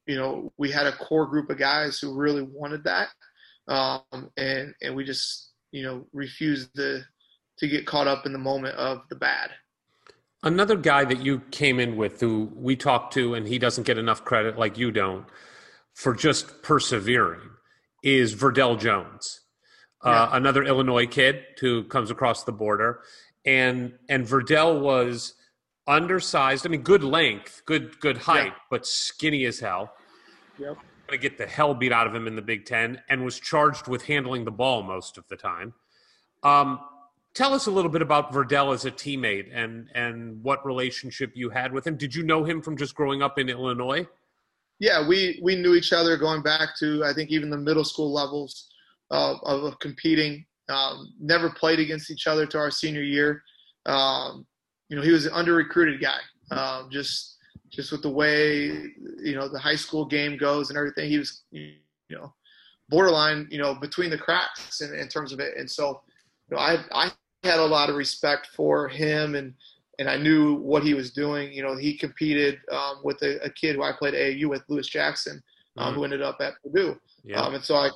[0.06, 3.08] you know we had a core group of guys who really wanted that
[3.68, 7.02] um, and and we just you know refused to
[7.58, 9.50] to get caught up in the moment of the bad
[10.46, 13.98] another guy that you came in with who we talked to and he doesn't get
[13.98, 15.26] enough credit like you don't
[15.92, 17.50] for just persevering
[18.02, 19.40] is verdell jones
[20.02, 23.00] uh, another illinois kid who comes across the border
[23.46, 25.34] and and Verdell was
[25.86, 26.66] undersized.
[26.66, 28.60] I mean, good length, good good height, yeah.
[28.70, 29.94] but skinny as hell.
[30.58, 30.74] Yep.
[31.06, 33.38] Going to get the hell beat out of him in the Big Ten, and was
[33.38, 35.72] charged with handling the ball most of the time.
[36.42, 36.80] Um,
[37.36, 41.50] tell us a little bit about Verdell as a teammate and and what relationship you
[41.50, 41.96] had with him.
[41.96, 44.08] Did you know him from just growing up in Illinois?
[44.80, 48.12] Yeah, we we knew each other going back to I think even the middle school
[48.12, 48.68] levels
[49.10, 50.44] of competing.
[50.68, 53.40] Um, never played against each other to our senior year.
[53.84, 54.44] Um,
[54.88, 56.18] you know, he was an under recruited guy.
[56.50, 57.36] Um, just
[57.70, 58.64] just with the way
[59.22, 61.74] you know the high school game goes and everything, he was you
[62.10, 62.34] know
[62.88, 65.56] borderline you know between the cracks in, in terms of it.
[65.56, 66.00] And so,
[66.48, 67.12] you know, I I
[67.46, 69.54] had a lot of respect for him and
[69.98, 71.52] and I knew what he was doing.
[71.52, 74.88] You know, he competed um, with a, a, kid who I played AAU with, Lewis
[74.88, 75.42] Jackson,
[75.78, 75.96] um, mm-hmm.
[75.96, 76.98] who ended up at Purdue.
[77.24, 77.40] Yeah.
[77.40, 77.90] Um, and so I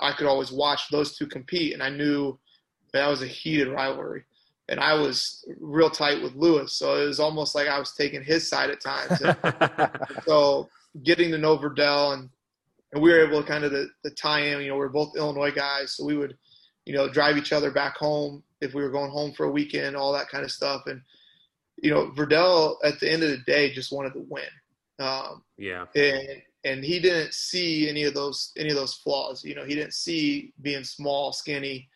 [0.00, 2.38] I could always watch those two compete, and I knew
[2.92, 4.24] that was a heated rivalry.
[4.68, 8.24] And I was real tight with Lewis, so it was almost like I was taking
[8.24, 9.22] his side at times.
[10.26, 10.68] so
[11.04, 12.30] getting to know Verdell, and
[12.92, 14.62] and we were able to kind of the, the tie in.
[14.62, 16.36] You know, we are both Illinois guys, so we would,
[16.86, 19.96] you know, drive each other back home if we were going home for a weekend,
[19.96, 20.82] all that kind of stuff.
[20.86, 21.00] And
[21.76, 24.44] you know, Verdell at the end of the day just wanted to win.
[24.98, 25.86] Um, yeah.
[25.94, 29.44] And and he didn't see any of those any of those flaws.
[29.44, 31.88] You know, he didn't see being small, skinny,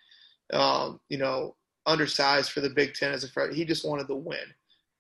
[0.53, 3.57] um, you know, undersized for the Big Ten as a freshman.
[3.57, 4.39] He just wanted to win,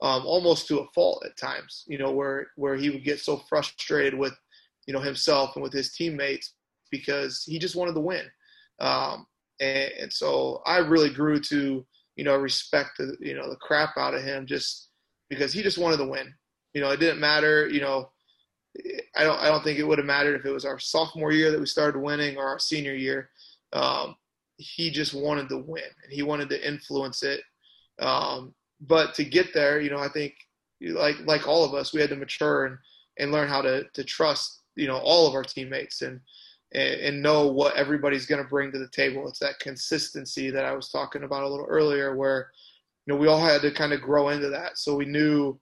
[0.01, 1.85] um, almost to a fault at times.
[1.86, 4.35] You know, where where he would get so frustrated with,
[4.86, 6.55] you know, himself and with his teammates
[6.90, 8.24] because he just wanted to win.
[8.81, 9.27] Um,
[9.60, 11.86] and, and so I really grew to
[12.16, 14.89] you know respect the you know the crap out of him just
[15.28, 16.35] because he just wanted to win.
[16.74, 17.68] You know, it didn't matter.
[17.68, 18.10] You know
[19.16, 21.51] I don't I don't think it would have mattered if it was our sophomore year
[21.51, 23.30] that we started winning or our senior year.
[23.72, 24.16] Um,
[24.56, 27.40] he just wanted to win and he wanted to influence it.
[27.98, 30.35] Um, but to get there, you know, I think
[30.80, 32.78] like like all of us, we had to mature and,
[33.18, 36.20] and learn how to to trust you know all of our teammates and
[36.73, 39.28] and, and know what everybody's going to bring to the table.
[39.28, 42.51] It's that consistency that I was talking about a little earlier, where
[43.07, 44.78] you know we all had to kind of grow into that.
[44.78, 45.59] So we knew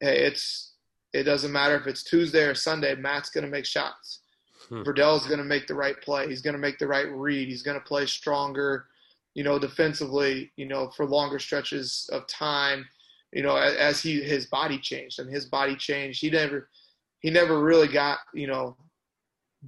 [0.00, 0.72] hey, it's
[1.12, 2.94] it doesn't matter if it's Tuesday or Sunday.
[2.94, 4.20] Matt's going to make shots.
[4.68, 4.82] Hmm.
[4.82, 6.28] Verdell's going to make the right play.
[6.28, 7.48] He's going to make the right read.
[7.48, 8.86] He's going to play stronger,
[9.34, 12.86] you know, defensively, you know, for longer stretches of time.
[13.32, 16.20] You know, as, as he his body changed and his body changed.
[16.20, 16.68] He never
[17.20, 18.76] he never really got you know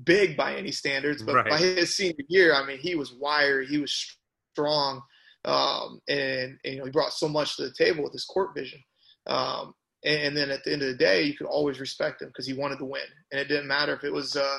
[0.04, 1.50] big by any standards, but right.
[1.50, 4.16] by his senior year, I mean, he was wired, He was
[4.52, 5.02] strong.
[5.44, 8.54] Um, and, and, you know, he brought so much to the table with his court
[8.54, 8.82] vision.
[9.26, 12.46] Um, and then at the end of the day, you could always respect him because
[12.46, 13.02] he wanted to win,
[13.32, 14.58] and it didn't matter if it was uh,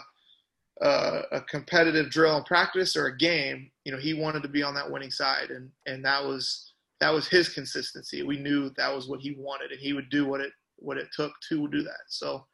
[0.82, 4.64] uh, a competitive drill and practice or a game, you know, he wanted to be
[4.64, 8.24] on that winning side, and and that was that was his consistency.
[8.24, 11.08] We knew that was what he wanted, and he would do what it what it
[11.16, 12.00] took to do that.
[12.08, 12.46] So,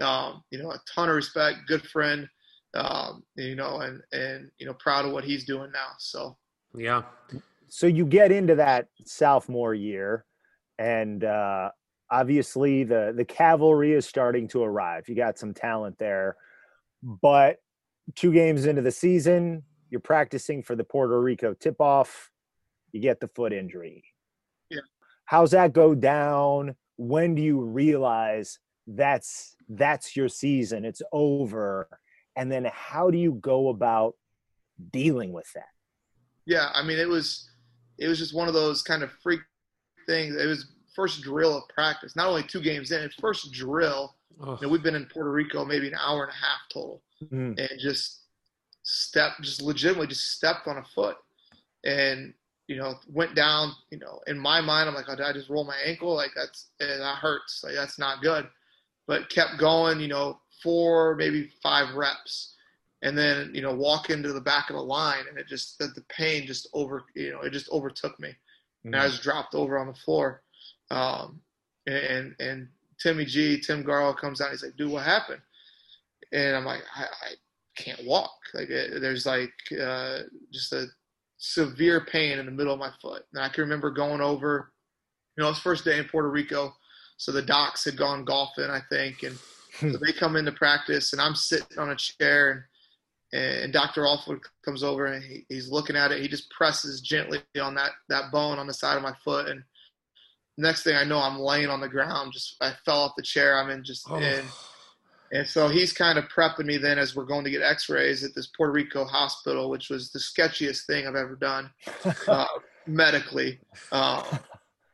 [0.00, 2.28] um, you know, a ton of respect, good friend,
[2.74, 5.90] um, you know, and and you know, proud of what he's doing now.
[5.98, 6.36] So,
[6.74, 7.02] yeah.
[7.68, 10.24] So you get into that sophomore year,
[10.78, 11.70] and uh,
[12.10, 15.08] obviously the the cavalry is starting to arrive.
[15.08, 16.36] You got some talent there,
[17.02, 17.56] but
[18.16, 22.30] two games into the season, you're practicing for the Puerto Rico tip off.
[22.92, 24.04] You get the foot injury.
[24.68, 24.80] Yeah.
[25.26, 26.74] How's that go down?
[26.96, 28.58] When do you realize
[28.96, 30.84] that's that's your season?
[30.84, 31.88] It's over.
[32.36, 34.14] And then how do you go about
[34.90, 35.68] dealing with that?
[36.46, 37.50] Yeah, I mean it was
[37.98, 39.40] it was just one of those kind of freak
[40.06, 40.34] things.
[40.36, 42.16] It was first drill of practice.
[42.16, 44.16] Not only two games in, it's first drill.
[44.38, 47.58] You know, we've been in Puerto Rico maybe an hour and a half total, mm.
[47.58, 48.22] and just
[48.82, 51.16] step, just legitimately just stepped on a foot,
[51.84, 52.32] and
[52.66, 53.72] you know went down.
[53.90, 56.14] You know, in my mind, I'm like, oh, did I just roll my ankle?
[56.14, 57.62] Like that's that hurts.
[57.62, 58.48] Like that's not good.
[59.10, 59.98] But kept going.
[59.98, 62.54] You know, four maybe five reps,
[63.02, 65.88] and then you know walk into the back of the line, and it just the,
[65.88, 67.02] the pain just over.
[67.16, 68.34] You know, it just overtook me, mm.
[68.84, 70.42] and I was dropped over on the floor
[70.90, 71.40] um,
[71.86, 72.68] and and
[73.00, 74.50] Timmy G, Tim Garlow comes out.
[74.50, 75.40] He's like, "Dude, what happened?"
[76.32, 77.34] And I'm like, "I, I
[77.76, 78.32] can't walk.
[78.54, 80.20] Like, it, there's like uh,
[80.52, 80.86] just a
[81.38, 84.72] severe pain in the middle of my foot." And I can remember going over.
[85.36, 86.74] You know, it's first day in Puerto Rico,
[87.20, 89.36] so the docs had gone golfing, I think, and
[89.78, 92.70] so they come into practice, and I'm sitting on a chair,
[93.34, 94.06] and, and Dr.
[94.06, 96.22] Alford comes over, and he, he's looking at it.
[96.22, 99.62] He just presses gently on that that bone on the side of my foot, and
[100.56, 102.32] next thing I know, I'm laying on the ground.
[102.32, 103.58] Just I fell off the chair.
[103.58, 104.16] I'm in just oh.
[104.16, 104.42] in.
[105.32, 108.34] And so he's kind of prepping me then as we're going to get X-rays at
[108.34, 111.70] this Puerto Rico hospital, which was the sketchiest thing I've ever done
[112.26, 112.46] uh,
[112.86, 113.60] medically.
[113.92, 114.24] Um,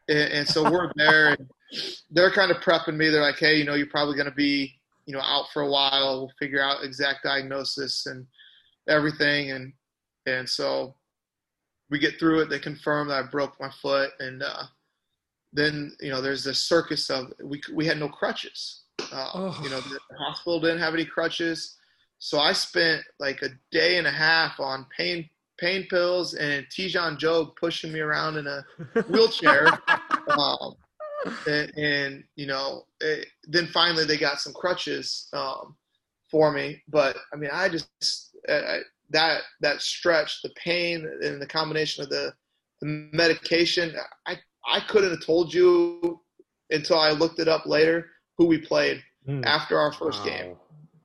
[0.09, 1.48] and, and, so we're there, and
[2.10, 3.09] they're kind of prepping me.
[3.09, 4.74] They're like, "Hey, you know, you're probably going to be,
[5.06, 6.20] you know, out for a while.
[6.20, 8.26] We'll figure out exact diagnosis and
[8.88, 9.72] everything." And
[10.26, 10.94] and so
[11.90, 12.51] we get through it.
[12.51, 14.64] They confirm that I broke my foot, and uh,
[15.52, 18.82] then you know there's this circus of we we had no crutches.
[19.12, 19.60] Uh, oh.
[19.62, 21.76] You know the hospital didn't have any crutches,
[22.18, 25.28] so I spent like a day and a half on pain
[25.59, 28.64] pain pills and Tijan Jobe pushing me around in a
[29.09, 29.66] wheelchair.
[30.28, 30.74] um,
[31.47, 35.76] and, and, you know, it, then finally they got some crutches um,
[36.30, 36.82] for me.
[36.88, 38.78] But I mean, I just uh,
[39.10, 42.32] that that stretch, the pain, and the combination of the
[42.80, 43.94] the medication,
[44.26, 44.36] I
[44.66, 46.20] I couldn't have told you
[46.70, 48.06] until I looked it up later
[48.36, 49.44] who we played mm.
[49.47, 50.26] after our first wow.
[50.26, 50.56] game.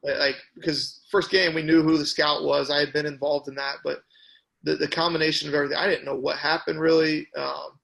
[0.03, 2.71] Like because first game we knew who the scout was.
[2.71, 3.99] I had been involved in that, but
[4.63, 7.27] the, the combination of everything, I didn't know what happened really.
[7.37, 7.79] Um,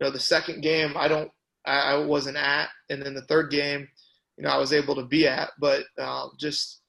[0.00, 1.30] you know, the second game I don't,
[1.68, 3.88] I, I, wasn't at, and then the third game,
[4.36, 6.80] you know, I was able to be at, but um, just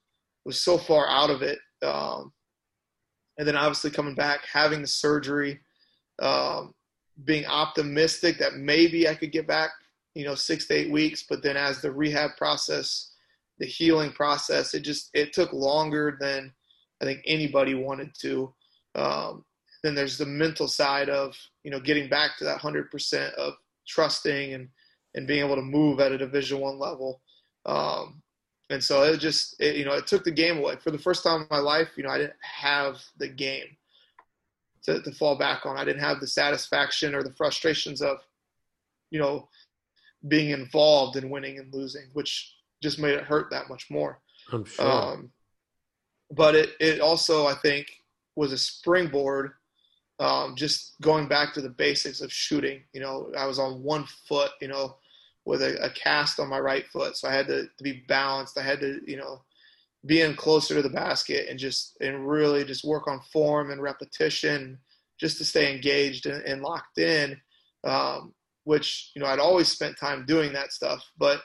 [0.44, 1.58] was so far out of it.
[1.82, 2.32] Um,
[3.38, 5.60] and then obviously coming back, having the surgery,
[6.20, 6.74] um,
[7.24, 9.70] being optimistic that maybe I could get back,
[10.14, 11.24] you know, six to eight weeks.
[11.28, 13.12] But then as the rehab process,
[13.58, 16.52] the healing process, it just it took longer than
[17.00, 18.52] I think anybody wanted to.
[18.94, 19.44] Um,
[19.82, 23.54] then there's the mental side of you know getting back to that hundred percent of
[23.90, 24.68] trusting and
[25.14, 27.20] and being able to move at a Division One level.
[27.66, 28.22] Um,
[28.70, 31.24] and so it just it, you know it took the game away for the first
[31.24, 31.88] time in my life.
[31.96, 33.76] You know I didn't have the game
[34.84, 35.76] to, to fall back on.
[35.76, 38.18] I didn't have the satisfaction or the frustrations of,
[39.10, 39.48] you know,
[40.28, 44.20] being involved in winning and losing, which just made it hurt that much more.
[44.52, 44.90] I'm sure.
[44.90, 45.30] Um,
[46.30, 47.88] but it, it also, I think,
[48.36, 49.52] was a springboard.
[50.20, 52.82] Um, just going back to the basics of shooting.
[52.92, 54.96] You know, I was on one foot, you know,
[55.46, 58.58] with a, a cast on my right foot, so I had to, to be balanced.
[58.58, 59.40] I had to, you know,
[60.06, 64.78] being closer to the basket and just and really just work on form and repetition
[65.18, 67.38] just to stay engaged and, and locked in
[67.84, 68.32] um,
[68.64, 71.42] which you know i'd always spent time doing that stuff but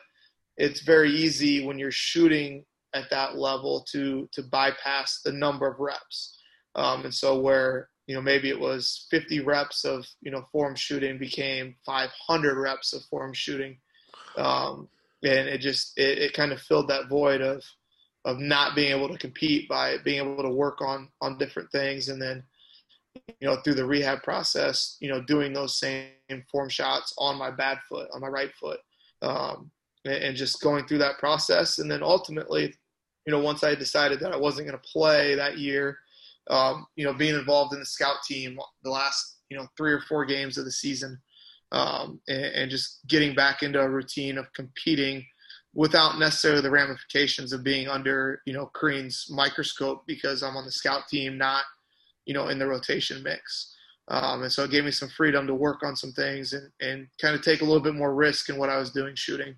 [0.58, 5.80] it's very easy when you're shooting at that level to to bypass the number of
[5.80, 6.40] reps
[6.76, 10.76] um, and so where you know maybe it was 50 reps of you know form
[10.76, 13.78] shooting became 500 reps of form shooting.
[14.38, 14.90] Um,
[15.24, 17.64] and it just it, it kind of filled that void of
[18.26, 22.10] of not being able to compete by being able to work on on different things.
[22.10, 22.44] And then
[23.40, 26.10] you know through the rehab process you know doing those same
[26.52, 28.80] form shots on my bad foot on my right foot
[29.22, 29.72] um,
[30.04, 31.80] and, and, just going through that process.
[31.80, 32.76] And then ultimately
[33.26, 35.98] you know, once I decided that I wasn't going to play that year,
[36.50, 40.02] um, you know, being involved in the scout team the last, you know, three or
[40.02, 41.20] four games of the season,
[41.72, 45.26] um, and, and, just getting back into a routine of competing
[45.74, 50.72] without necessarily the ramifications of being under, you know, Crean's microscope because I'm on the
[50.72, 51.64] scout team, not,
[52.26, 53.76] you know, in the rotation mix.
[54.08, 57.08] Um, and so it gave me some freedom to work on some things and, and
[57.20, 59.56] kind of take a little bit more risk in what I was doing shooting.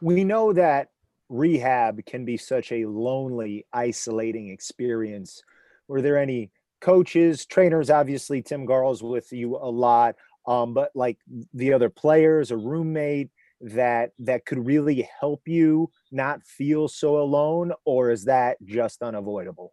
[0.00, 0.88] We know that
[1.28, 5.42] rehab can be such a lonely, isolating experience.
[5.88, 6.50] Were there any
[6.80, 7.90] coaches, trainers?
[7.90, 10.16] Obviously, Tim Garl's with you a lot,
[10.46, 11.18] um, but like
[11.52, 13.30] the other players, a roommate
[13.60, 19.72] that that could really help you not feel so alone, or is that just unavoidable?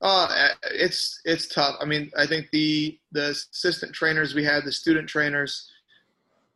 [0.00, 1.76] Uh, it's it's tough.
[1.80, 5.70] I mean, I think the the assistant trainers we had, the student trainers,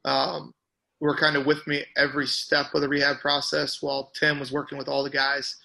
[0.04, 0.54] um,
[1.00, 4.78] were kind of with me every step of the rehab process while Tim was working
[4.78, 5.56] with all the guys.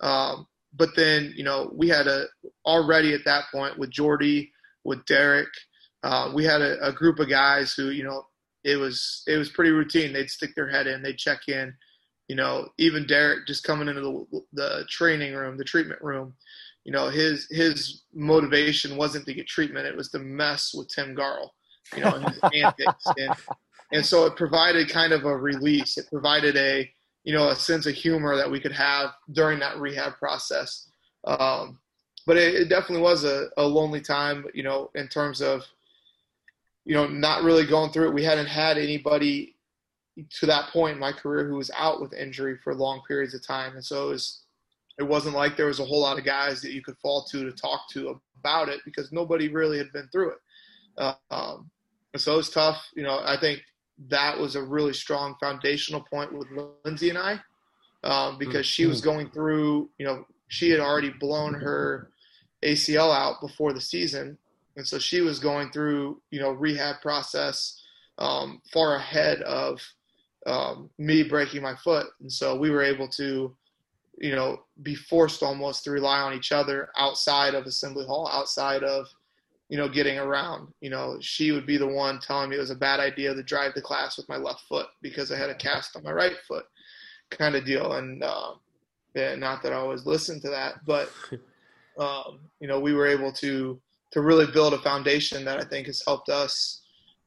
[0.00, 0.46] Um,
[0.76, 2.26] but then, you know, we had a
[2.64, 4.52] already at that point with Jordy,
[4.84, 5.48] with Derek,
[6.02, 8.24] uh, we had a, a, group of guys who, you know,
[8.62, 10.12] it was it was pretty routine.
[10.12, 11.74] They'd stick their head in, they'd check in.
[12.28, 16.34] You know, even Derek just coming into the, the training room, the treatment room
[16.86, 21.16] you know, his his motivation wasn't to get treatment; it was to mess with Tim
[21.16, 21.48] Garl,
[21.96, 23.34] you know, his antics, and
[23.92, 25.98] and so it provided kind of a release.
[25.98, 26.88] It provided a
[27.26, 30.88] you know a sense of humor that we could have during that rehab process.
[31.24, 31.80] Um,
[32.24, 35.64] but it, it, definitely was a, a lonely time, you know, in terms of
[36.84, 38.14] you know not really going through it.
[38.14, 39.56] We hadn't had anybody
[40.38, 43.44] to that point in my career who was out with injury for long periods of
[43.44, 44.42] time, and so it was
[44.98, 47.44] it wasn't like there was a whole lot of guys that you could fall to
[47.44, 50.38] to talk to about it because nobody really had been through it.
[50.96, 51.70] Uh, um,
[52.16, 52.88] so it was tough.
[52.94, 53.62] You know, I think
[54.08, 56.48] that was a really strong foundational point with
[56.84, 57.40] Lindsay and I
[58.04, 59.10] um, because she was mm-hmm.
[59.10, 62.10] going through, you know, she had already blown her
[62.62, 64.38] ACL out before the season.
[64.76, 67.82] And so she was going through, you know, rehab process
[68.18, 69.80] um, far ahead of
[70.46, 72.06] um, me breaking my foot.
[72.20, 73.56] And so we were able to,
[74.18, 78.82] you know, be forced almost to rely on each other outside of assembly hall, outside
[78.82, 79.08] of,
[79.68, 80.68] you know, getting around.
[80.80, 83.42] You know, she would be the one telling me it was a bad idea to
[83.42, 86.36] drive the class with my left foot because I had a cast on my right
[86.46, 86.66] foot,
[87.30, 87.94] kind of deal.
[87.94, 88.52] And uh,
[89.14, 91.10] yeah, not that I always listened to that, but
[91.98, 93.80] um, you know, we were able to
[94.12, 96.82] to really build a foundation that I think has helped us,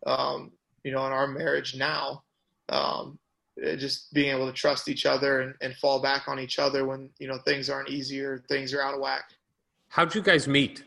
[0.07, 0.51] um,
[0.83, 2.23] you know, in our marriage now.
[2.69, 3.19] Um,
[3.77, 7.09] just being able to trust each other and, and fall back on each other when
[7.19, 9.25] you know things aren't easy or things are out of whack.
[9.89, 10.83] How'd you guys meet?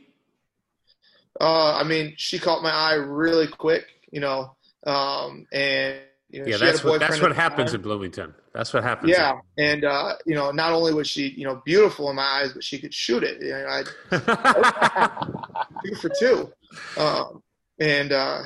[1.42, 4.54] Uh, I mean, she caught my eye really quick, you know,
[4.86, 5.98] um, and
[6.30, 8.32] you know, yeah, that's what that's what happens in Bloomington.
[8.54, 9.10] That's what happens.
[9.10, 12.52] Yeah, and uh, you know, not only was she you know beautiful in my eyes,
[12.52, 13.42] but she could shoot it.
[13.42, 15.26] You know, I
[15.84, 16.52] two for two,
[16.96, 17.42] um,
[17.80, 18.42] and uh,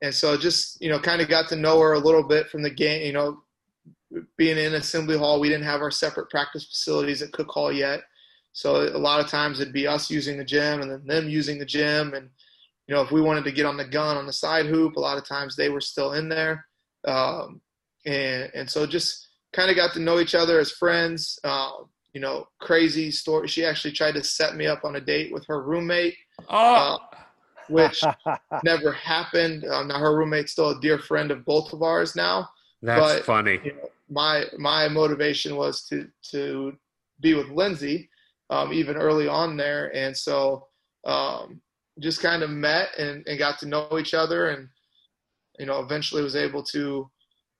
[0.00, 2.62] and so just you know, kind of got to know her a little bit from
[2.62, 3.06] the game.
[3.06, 3.42] You know,
[4.38, 8.00] being in assembly hall, we didn't have our separate practice facilities at Cook Hall yet.
[8.52, 11.60] So a lot of times it'd be us using the gym and then them using
[11.60, 12.14] the gym.
[12.14, 12.30] And,
[12.88, 15.00] you know, if we wanted to get on the gun on the side hoop, a
[15.00, 16.66] lot of times they were still in there.
[17.06, 17.60] Um,
[18.06, 21.38] and, and so just kind of got to know each other as friends.
[21.44, 21.70] Uh,
[22.14, 23.46] you know, crazy story.
[23.46, 26.16] She actually tried to set me up on a date with her roommate.
[26.48, 26.96] Oh.
[26.96, 26.98] Uh,
[27.68, 28.02] which
[28.64, 29.66] never happened.
[29.66, 32.48] Um, now her roommate's still a dear friend of both of ours now.
[32.80, 33.60] That's but, funny.
[33.62, 36.72] You know, my my motivation was to to
[37.20, 38.08] be with Lindsay,
[38.48, 40.68] um, even early on there, and so
[41.04, 41.60] um,
[42.00, 44.68] just kind of met and, and got to know each other, and
[45.58, 47.10] you know, eventually was able to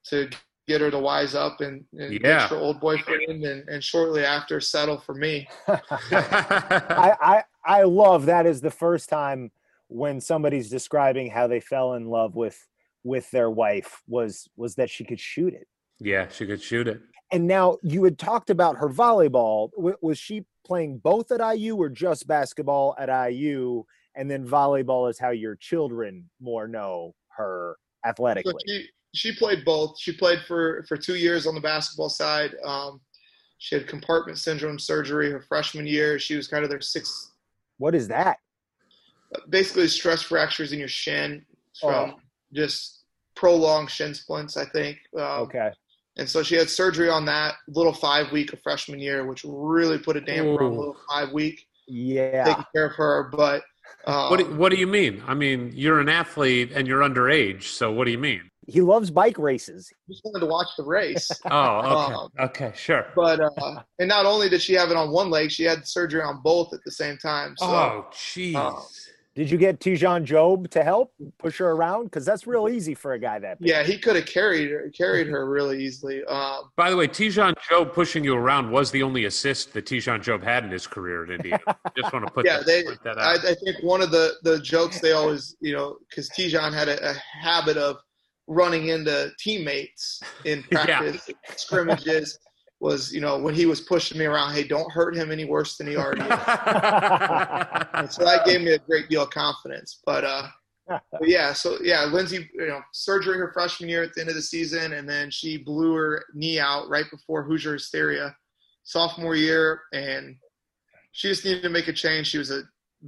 [0.05, 0.29] to
[0.67, 2.47] get her to wise up and, and yeah.
[2.47, 5.47] her old boyfriend, and, and shortly after settle for me.
[5.67, 9.51] I, I I love that is the first time
[9.87, 12.67] when somebody's describing how they fell in love with
[13.03, 15.67] with their wife was was that she could shoot it
[15.99, 17.01] yeah, she could shoot it.
[17.31, 19.69] And now you had talked about her volleyball.
[20.01, 23.83] was she playing both at IU or just basketball at IU?
[24.15, 28.51] And then volleyball is how your children more know her athletically.
[28.51, 29.99] So she, she played both.
[29.99, 32.55] She played for, for two years on the basketball side.
[32.65, 33.01] Um,
[33.59, 36.17] she had compartment syndrome surgery her freshman year.
[36.17, 37.31] She was kind of their sixth.
[37.77, 38.37] What is that?
[39.49, 41.45] Basically, stress fractures in your shin
[41.79, 42.19] from oh.
[42.53, 43.03] just
[43.35, 44.97] prolonged shin splints, I think.
[45.15, 45.71] Um, okay.
[46.17, 49.97] And so she had surgery on that little five week of freshman year, which really
[49.97, 50.67] put a damper Ooh.
[50.67, 51.65] on little five week.
[51.87, 52.43] Yeah.
[52.43, 53.29] Taking care of her.
[53.31, 53.63] But
[54.05, 55.23] um, what, do, what do you mean?
[55.27, 57.63] I mean, you're an athlete and you're underage.
[57.63, 58.49] So what do you mean?
[58.69, 59.91] he loves bike races.
[60.07, 61.29] He just wanted to watch the race.
[61.51, 63.07] Oh, okay, Um, okay, sure.
[63.15, 66.21] but uh, and not only did she have it on one leg, she had surgery
[66.21, 67.55] on both at the same time.
[67.57, 68.55] So oh, jeez.
[68.55, 68.79] uh,
[69.39, 72.03] Did you get Tijan Jobe to help push her around?
[72.03, 73.69] Because that's real easy for a guy that big.
[73.69, 76.25] yeah, he could have carried her carried her really easily.
[76.25, 80.19] Um, By the way, Tijan Jobe pushing you around was the only assist that Tijan
[80.21, 81.61] Jobe had in his career at Indiana.
[81.97, 82.83] Just want to put yeah, that, they.
[82.83, 83.45] point that I, out.
[83.45, 87.11] I think one of the the jokes they always, you know, because Tijan had a,
[87.11, 87.95] a habit of
[88.47, 90.83] running into teammates in Yeah.
[90.85, 92.37] practice scrimmages.
[92.81, 95.75] Was you know when he was pushing me around, hey, don't hurt him any worse
[95.77, 96.29] than he already is.
[97.99, 99.99] And so that gave me a great deal of confidence.
[100.05, 100.47] But, uh,
[100.87, 104.35] but yeah, so yeah, Lindsay, you know, surgery her freshman year at the end of
[104.35, 108.35] the season, and then she blew her knee out right before Hoosier Hysteria
[108.83, 110.35] sophomore year, and
[111.11, 112.27] she just needed to make a change.
[112.27, 112.63] She was a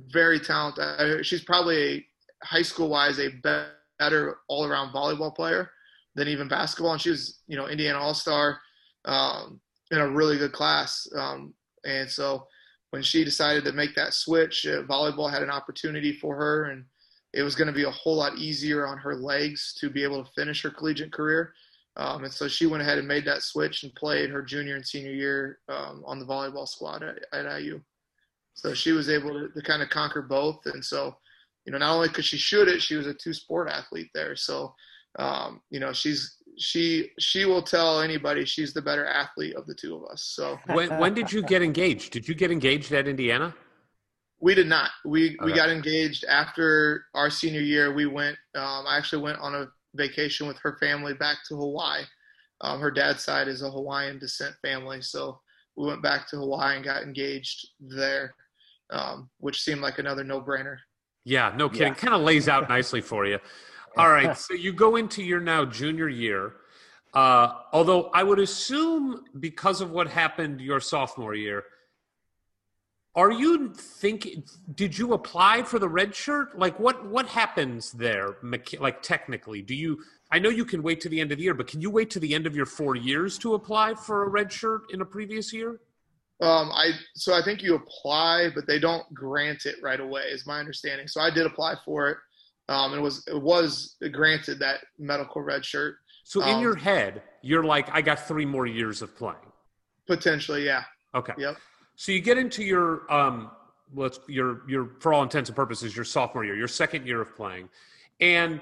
[0.10, 1.26] very talented.
[1.26, 1.94] She's probably
[2.44, 3.30] a high school wise a
[4.00, 5.72] better all around volleyball player
[6.16, 8.60] than even basketball, and she was you know Indiana All Star
[9.06, 9.60] um,
[9.92, 11.54] in a really good class, um,
[11.86, 12.48] and so
[12.92, 16.86] when she decided to make that switch, uh, volleyball had an opportunity for her, and
[17.34, 20.24] it was going to be a whole lot easier on her legs to be able
[20.24, 21.54] to finish her collegiate career.
[21.98, 24.86] Um, and so she went ahead and made that switch and played her junior and
[24.86, 27.82] senior year um, on the volleyball squad at, at IU.
[28.54, 30.66] So she was able to, to kind of conquer both.
[30.66, 31.16] And so,
[31.66, 34.36] you know, not only could she shoot it, she was a two sport athlete there.
[34.36, 34.74] So,
[35.20, 39.76] um, you know, she's she she will tell anybody she's the better athlete of the
[39.76, 40.24] two of us.
[40.24, 42.14] So when, when did you get engaged?
[42.14, 43.54] Did you get engaged at Indiana?
[44.40, 44.90] We did not.
[45.06, 47.94] We we got engaged after our senior year.
[47.94, 48.38] We went.
[48.56, 52.04] Um, I actually went on a vacation with her family back to Hawaii.
[52.62, 55.40] Um, her dad's side is a Hawaiian descent family, so
[55.76, 58.36] we went back to Hawaii and got engaged there,
[58.92, 60.78] um, which seemed like another no-brainer.
[61.24, 61.88] Yeah, no kidding.
[61.88, 61.94] Yeah.
[61.96, 63.40] Kind of lays out nicely for you.
[63.98, 66.54] All right, so you go into your now junior year.
[67.14, 71.66] Uh, although I would assume because of what happened your sophomore year,
[73.16, 74.44] are you thinking?
[74.74, 76.58] Did you apply for the red shirt?
[76.58, 77.06] Like what?
[77.06, 78.38] What happens there?
[78.80, 80.00] Like technically, do you?
[80.32, 82.10] I know you can wait to the end of the year, but can you wait
[82.12, 85.06] to the end of your four years to apply for a red shirt in a
[85.06, 85.82] previous year?
[86.42, 90.48] Um, I so I think you apply, but they don't grant it right away, is
[90.48, 91.10] my understanding.
[91.10, 92.18] So I did apply for it.
[92.72, 95.98] Um, it was it was granted that medical red shirt.
[96.24, 99.36] So in Um, your head, you're like, I got three more years of playing.
[100.08, 100.84] Potentially, yeah.
[101.14, 101.34] Okay.
[101.38, 101.58] Yep.
[101.96, 103.52] So you get into your um
[103.94, 107.36] let's your your for all intents and purposes your sophomore year, your second year of
[107.36, 107.68] playing.
[108.22, 108.62] And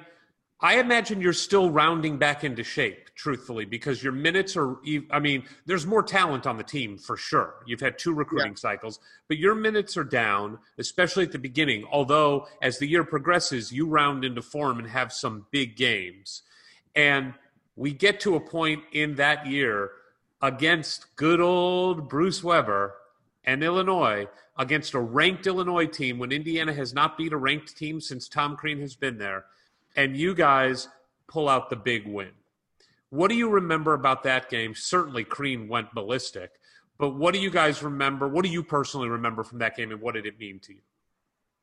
[0.62, 4.78] I imagine you're still rounding back into shape, truthfully, because your minutes are,
[5.12, 7.56] I mean, there's more talent on the team for sure.
[7.66, 11.86] You've had two recruiting cycles, but your minutes are down, especially at the beginning.
[11.92, 16.44] Although as the year progresses, you round into form and have some big games.
[16.96, 17.34] And
[17.76, 19.92] we get to a point in that year
[20.42, 22.96] against good old Bruce Weber
[23.44, 24.28] and Illinois
[24.58, 28.56] against a ranked Illinois team when Indiana has not beat a ranked team since Tom
[28.56, 29.44] Crean has been there.
[29.98, 30.88] And you guys
[31.28, 32.32] pull out the big win.
[33.10, 34.76] What do you remember about that game?
[34.76, 36.52] Certainly, Crean went ballistic.
[37.00, 38.28] But what do you guys remember?
[38.28, 40.82] What do you personally remember from that game, and what did it mean to you?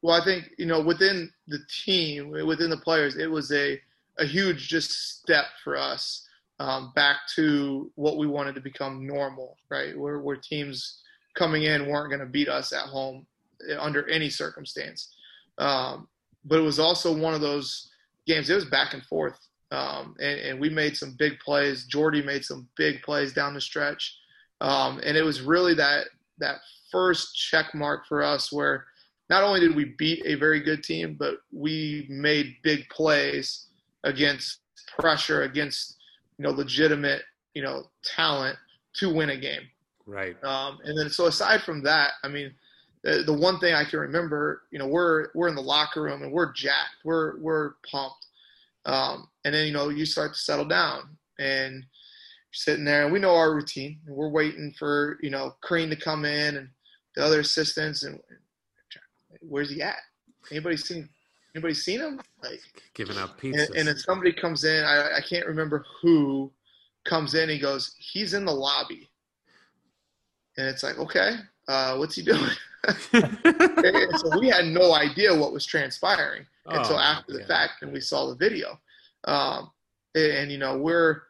[0.03, 3.81] Well, I think you know within the team, within the players, it was a
[4.19, 6.27] a huge just step for us
[6.59, 9.97] um, back to what we wanted to become normal, right?
[9.97, 11.03] Where where teams
[11.35, 13.27] coming in weren't going to beat us at home
[13.69, 15.15] eh, under any circumstance.
[15.59, 16.09] Um,
[16.45, 17.91] but it was also one of those
[18.27, 18.49] games.
[18.49, 19.39] It was back and forth,
[19.71, 21.85] um, and, and we made some big plays.
[21.87, 24.17] Jordy made some big plays down the stretch,
[24.61, 26.07] um, and it was really that
[26.39, 26.57] that
[26.93, 28.85] first check mark for us where
[29.29, 33.67] not only did we beat a very good team, but we made big plays
[34.05, 34.61] against
[34.99, 35.97] pressure, against
[36.39, 37.23] you know legitimate
[37.55, 38.57] you know talent
[38.95, 39.63] to win a game.
[40.07, 40.43] Right.
[40.45, 42.55] Um, and then so aside from that, I mean,
[43.03, 46.23] the, the one thing I can remember, you know, we're we're in the locker room
[46.23, 48.27] and we're jacked, we're we're pumped,
[48.85, 51.85] um, and then you know you start to settle down and you're
[52.53, 55.97] sitting there and we know our routine and we're waiting for you know Crean to
[55.97, 56.69] come in and
[57.15, 58.21] the other assistants and
[59.41, 59.97] where's he at?
[60.51, 61.09] Anybody seen
[61.55, 62.21] anybody seen him?
[62.43, 62.61] Like
[62.95, 66.53] Giving out and, and then somebody comes in, I, I can't remember who
[67.05, 67.49] comes in.
[67.49, 69.09] He goes, he's in the lobby,
[70.59, 71.37] and it's like, okay,
[71.69, 72.51] uh, what's he doing?
[73.13, 77.47] so we had no idea what was transpiring until Oh, after the yeah.
[77.47, 78.79] fact, and we saw the video.
[79.27, 79.71] Um,
[80.15, 81.23] and, you know, we're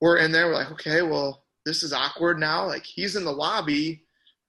[0.00, 0.46] we're in there.
[0.46, 2.66] We're like, okay, well, this is awkward now.
[2.66, 4.02] Like he's in the lobby.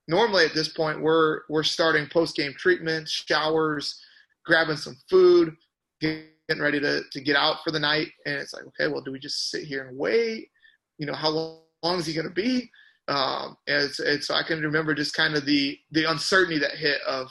[0.08, 4.02] Normally at this point, we're we're starting post game treatment, showers,
[4.46, 5.56] grabbing some food,
[6.02, 6.28] getting
[6.60, 8.08] ready to, to get out for the night.
[8.26, 10.50] And it's like, okay, well, do we just sit here and wait?
[10.98, 12.70] You know, how long, is he going to be?
[13.08, 17.02] Um, and, and so I can remember just kind of the, the uncertainty that hit
[17.08, 17.28] of,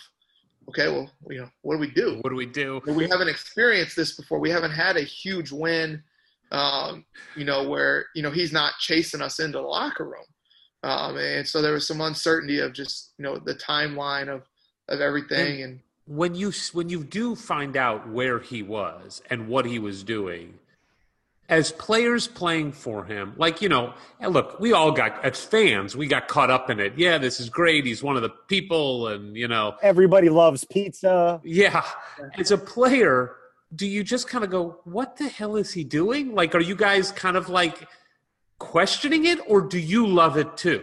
[0.69, 2.19] okay, well, you know, what do we do?
[2.21, 2.81] What do we do?
[2.87, 4.39] We haven't experienced this before.
[4.39, 6.03] We haven't had a huge win,
[6.51, 7.05] um,
[7.37, 10.25] you know, where, you know, he's not chasing us into the locker room.
[10.83, 14.43] Um, and so there was some uncertainty of just, you know, the timeline of,
[14.89, 15.63] of everything.
[15.63, 20.03] And, when you when you do find out where he was and what he was
[20.03, 20.59] doing
[21.53, 23.93] as players playing for him like you know
[24.27, 26.95] look we all got as fans we got caught up in it.
[26.97, 27.85] Yeah this is great.
[27.85, 29.77] He's one of the people and you know.
[29.83, 31.43] Everybody loves pizza.
[31.45, 31.85] Yeah.
[32.39, 33.37] As a player
[33.75, 36.35] do you just kind of go what the hell is he doing?
[36.35, 37.87] Like are you guys kind of like
[38.59, 40.83] questioning it or do you love it too?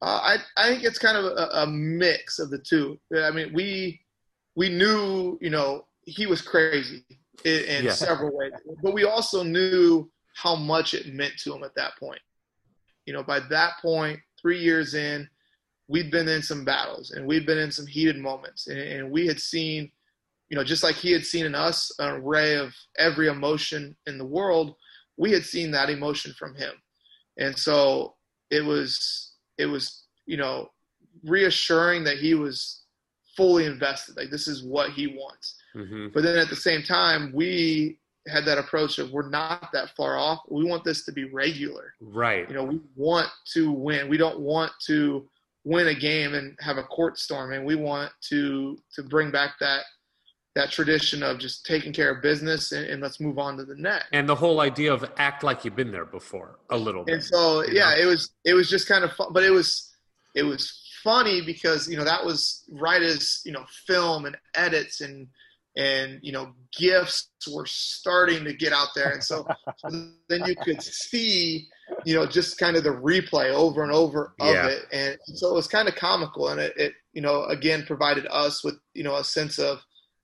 [0.00, 3.00] Uh, I I think it's kind of a, a, mix of the two.
[3.12, 4.00] I mean, we
[4.54, 7.04] we knew you know he was crazy
[7.44, 7.92] in, in yeah.
[7.92, 8.52] several ways,
[8.82, 12.20] but we also knew how much it meant to him at that point.
[13.06, 15.28] You know, by that point, three years in,
[15.88, 19.26] we'd been in some battles and we'd been in some heated moments, and, and we
[19.26, 19.90] had seen,
[20.48, 24.18] you know, just like he had seen in us an array of every emotion in
[24.18, 24.74] the world,
[25.16, 26.72] we had seen that emotion from him,
[27.38, 28.14] and so
[28.50, 30.68] it was it was you know
[31.24, 32.82] reassuring that he was
[33.36, 34.16] fully invested.
[34.16, 36.08] Like this is what he wants mm-hmm.
[36.12, 40.18] but then at the same time we had that approach of we're not that far
[40.18, 44.16] off we want this to be regular right you know we want to win we
[44.16, 45.26] don't want to
[45.64, 49.52] win a game and have a court storm and we want to to bring back
[49.60, 49.82] that
[50.58, 53.76] that tradition of just taking care of business and, and, let's move on to the
[53.76, 54.06] next.
[54.12, 57.14] And the whole idea of act like you've been there before a little bit.
[57.14, 58.02] And so yeah, know?
[58.02, 59.94] it was it was just kind of fun, but it was
[60.34, 65.00] it was funny because you know that was right as you know film and edits
[65.00, 65.28] and
[65.78, 69.46] and you know gifts were starting to get out there and so,
[69.78, 71.66] so then you could see
[72.04, 74.66] you know just kind of the replay over and over of yeah.
[74.66, 78.26] it and so it was kind of comical and it, it you know again provided
[78.30, 79.78] us with you know a sense of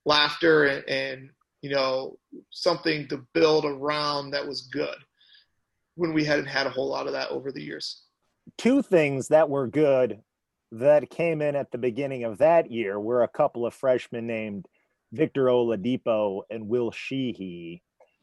[0.04, 1.30] laughter and, and
[1.62, 2.18] you know
[2.50, 4.96] something to build around that was good
[5.94, 8.02] when we hadn't had a whole lot of that over the years.
[8.58, 10.20] Two things that were good
[10.72, 14.66] that came in at the beginning of that year were a couple of freshmen named
[15.14, 17.82] Victor Oladipo and Will Sheehey.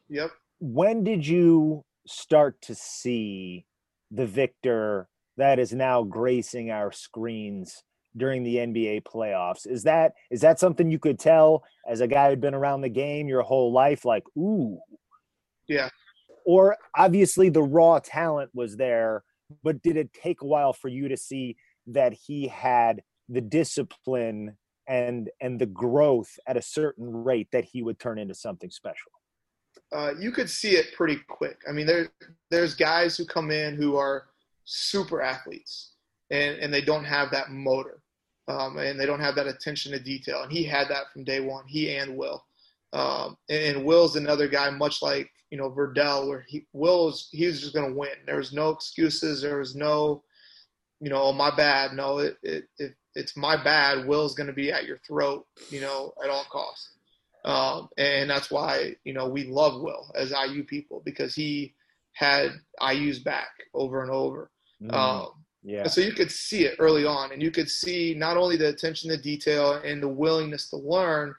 [0.10, 0.32] Yep.
[0.60, 3.66] When did you start to see
[4.12, 5.08] the Victor
[5.38, 7.84] that is now gracing our screens
[8.16, 9.66] during the NBA playoffs.
[9.66, 12.90] Is that is that something you could tell as a guy who'd been around the
[12.90, 14.06] game your whole life?
[14.06, 14.80] Like, ooh,
[15.68, 15.90] yeah.
[16.46, 19.24] Or obviously the raw talent was there,
[19.64, 21.56] but did it take a while for you to see
[21.88, 27.82] that he had the discipline and and the growth at a certain rate that he
[27.82, 29.12] would turn into something special?
[29.94, 31.62] Uh, you could see it pretty quick.
[31.68, 32.10] I mean, there
[32.50, 34.28] there's guys who come in who are
[34.66, 35.94] super athletes
[36.30, 38.02] and, and they don't have that motor
[38.48, 40.44] um, and they don't have that attention to detail.
[40.44, 41.66] And he had that from day one.
[41.68, 42.44] He and Will.
[42.94, 47.46] Um, and, and, Will's another guy, much like you know Verdell, where he Will's he
[47.46, 48.10] was just going to win.
[48.26, 49.42] There was no excuses.
[49.42, 50.24] There was no,
[51.00, 51.94] you know, oh, my bad.
[51.94, 54.08] No, it, it, it it's my bad.
[54.08, 56.92] Will's going to be at your throat, you know, at all costs.
[57.44, 61.74] Um, and that's why you know we love Will as IU people because he
[62.14, 62.52] had
[62.88, 64.52] IU's back over and over.
[64.82, 64.94] Mm.
[64.94, 65.28] Um,
[65.64, 65.88] yeah.
[65.88, 69.10] so you could see it early on, and you could see not only the attention
[69.10, 71.34] to detail and the willingness to learn,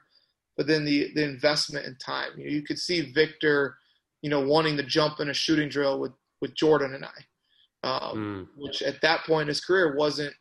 [0.57, 2.31] but then the the investment in time.
[2.37, 3.77] You, know, you could see Victor,
[4.21, 8.17] you know, wanting to jump in a shooting drill with with Jordan and I, um,
[8.17, 8.61] mm.
[8.61, 10.33] which at that point in his career wasn't,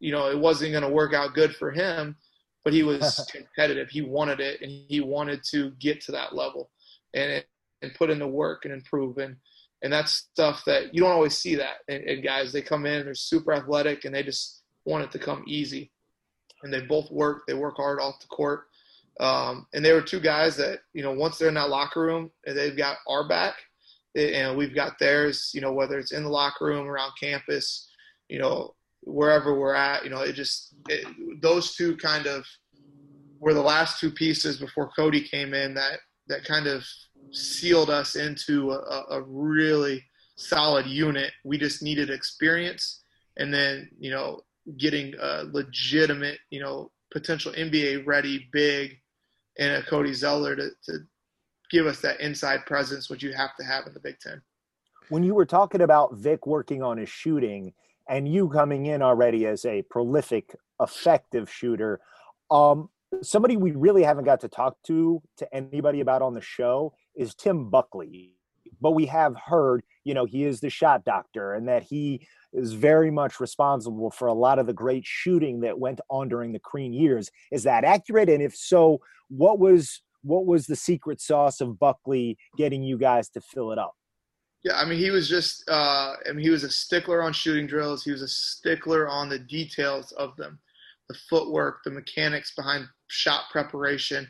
[0.00, 2.16] you know, it wasn't going to work out good for him.
[2.64, 3.88] But he was competitive.
[3.88, 6.70] He wanted it, and he wanted to get to that level,
[7.14, 7.44] and
[7.82, 9.18] and put in the work and improve.
[9.18, 9.36] And
[9.82, 11.76] and that's stuff that you don't always see that.
[11.88, 15.18] And, and guys, they come in, they're super athletic, and they just want it to
[15.18, 15.92] come easy.
[16.62, 17.42] And they both work.
[17.46, 18.64] They work hard off the court.
[19.20, 22.30] Um, and they were two guys that you know once they're in that locker room,
[22.44, 23.54] they've got our back,
[24.14, 25.52] and we've got theirs.
[25.54, 27.88] You know whether it's in the locker room, around campus,
[28.28, 28.75] you know
[29.06, 30.04] wherever we're at.
[30.04, 31.06] You know it just it,
[31.40, 32.44] those two kind of
[33.40, 36.84] were the last two pieces before Cody came in that that kind of
[37.32, 40.04] sealed us into a, a really
[40.36, 41.32] solid unit.
[41.44, 43.02] We just needed experience,
[43.36, 44.42] and then you know
[44.78, 48.96] getting a legitimate, you know, potential NBA ready big
[49.58, 50.98] and a Cody Zeller to, to
[51.70, 54.42] give us that inside presence, which you have to have in the Big Ten.
[55.08, 57.72] When you were talking about Vic working on his shooting
[58.08, 62.00] and you coming in already as a prolific, effective shooter,
[62.50, 62.88] um,
[63.22, 67.34] somebody we really haven't got to talk to to anybody about on the show is
[67.34, 68.32] Tim Buckley.
[68.80, 72.72] But we have heard, you know, he is the shot doctor and that he is
[72.74, 76.58] very much responsible for a lot of the great shooting that went on during the
[76.58, 77.30] Crean years.
[77.50, 78.28] Is that accurate?
[78.28, 83.28] And if so, what was what was the secret sauce of Buckley getting you guys
[83.30, 83.94] to fill it up?
[84.66, 87.68] Yeah, I mean, he was just, uh, I mean, he was a stickler on shooting
[87.68, 88.02] drills.
[88.02, 90.58] He was a stickler on the details of them,
[91.08, 94.26] the footwork, the mechanics behind shot preparation,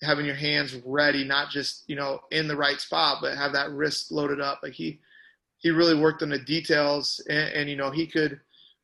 [0.00, 3.72] having your hands ready, not just, you know, in the right spot, but have that
[3.72, 4.60] wrist loaded up.
[4.62, 5.00] Like he,
[5.58, 8.38] he really worked on the details and, and you know, he could,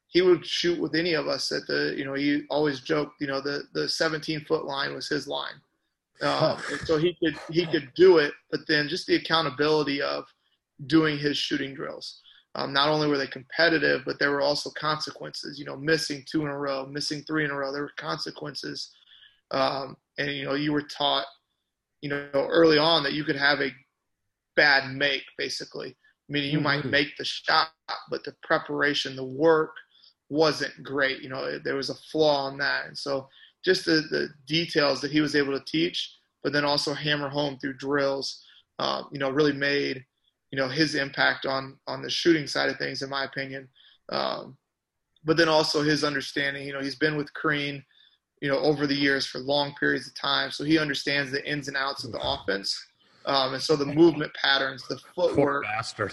[0.09, 3.29] he would shoot with any of us at the, you know, he always joked, you
[3.29, 5.61] know, the, the 17 foot line was his line.
[6.21, 10.25] Uh, so he could, he could do it, but then just the accountability of,
[10.87, 12.21] doing his shooting drills.
[12.55, 15.59] Um, not only were they competitive, but there were also consequences.
[15.59, 17.73] You know, missing two in a row, missing three in a row.
[17.73, 18.91] There were consequences,
[19.51, 21.27] um, and you know, you were taught,
[22.01, 23.73] you know, early on that you could have a
[24.57, 25.97] bad make, basically.
[26.29, 26.65] Meaning you mm-hmm.
[26.65, 27.69] might make the shot,
[28.11, 29.75] but the preparation, the work
[30.29, 31.23] wasn't great.
[31.23, 33.29] You know, there was a flaw on that, and so
[33.65, 37.59] just the the details that he was able to teach, but then also hammer home
[37.59, 38.43] through drills.
[38.79, 40.05] Uh, you know, really made
[40.51, 43.69] you know his impact on on the shooting side of things, in my opinion.
[44.11, 44.57] Um,
[45.25, 46.67] but then also his understanding.
[46.67, 47.85] You know, he's been with Crean,
[48.41, 51.69] you know, over the years for long periods of time, so he understands the ins
[51.69, 52.77] and outs of the offense,
[53.27, 55.65] um, and so the movement patterns, the footwork.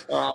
[0.09, 0.31] Uh,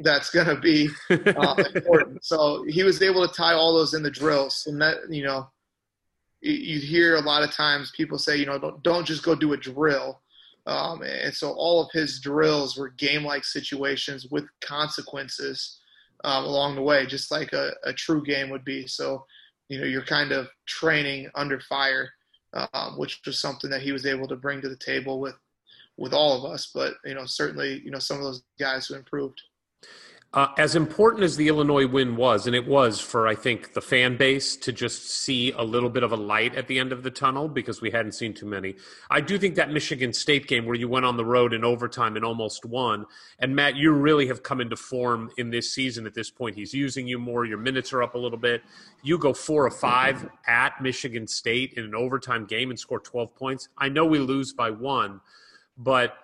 [0.00, 2.24] that's going to be uh, important.
[2.24, 5.50] So he was able to tie all those in the drills, and that you know,
[6.40, 9.52] you hear a lot of times people say, you know, don't, don't just go do
[9.52, 10.20] a drill.
[10.66, 15.80] Um, and so all of his drills were game like situations with consequences
[16.24, 18.86] um, along the way, just like a, a, true game would be.
[18.86, 19.26] So,
[19.68, 22.10] you know, you're kind of training under fire,
[22.52, 25.34] um, which was something that he was able to bring to the table with
[25.96, 26.70] with all of us.
[26.72, 29.40] But, you know, certainly, you know, some of those guys who improved.
[30.34, 33.82] Uh, as important as the Illinois win was, and it was for, I think, the
[33.82, 37.02] fan base to just see a little bit of a light at the end of
[37.02, 38.76] the tunnel because we hadn't seen too many.
[39.10, 42.16] I do think that Michigan State game where you went on the road in overtime
[42.16, 43.04] and almost won,
[43.40, 46.56] and Matt, you really have come into form in this season at this point.
[46.56, 48.62] He's using you more, your minutes are up a little bit.
[49.02, 53.34] You go four or five at Michigan State in an overtime game and score 12
[53.34, 53.68] points.
[53.76, 55.20] I know we lose by one,
[55.76, 56.16] but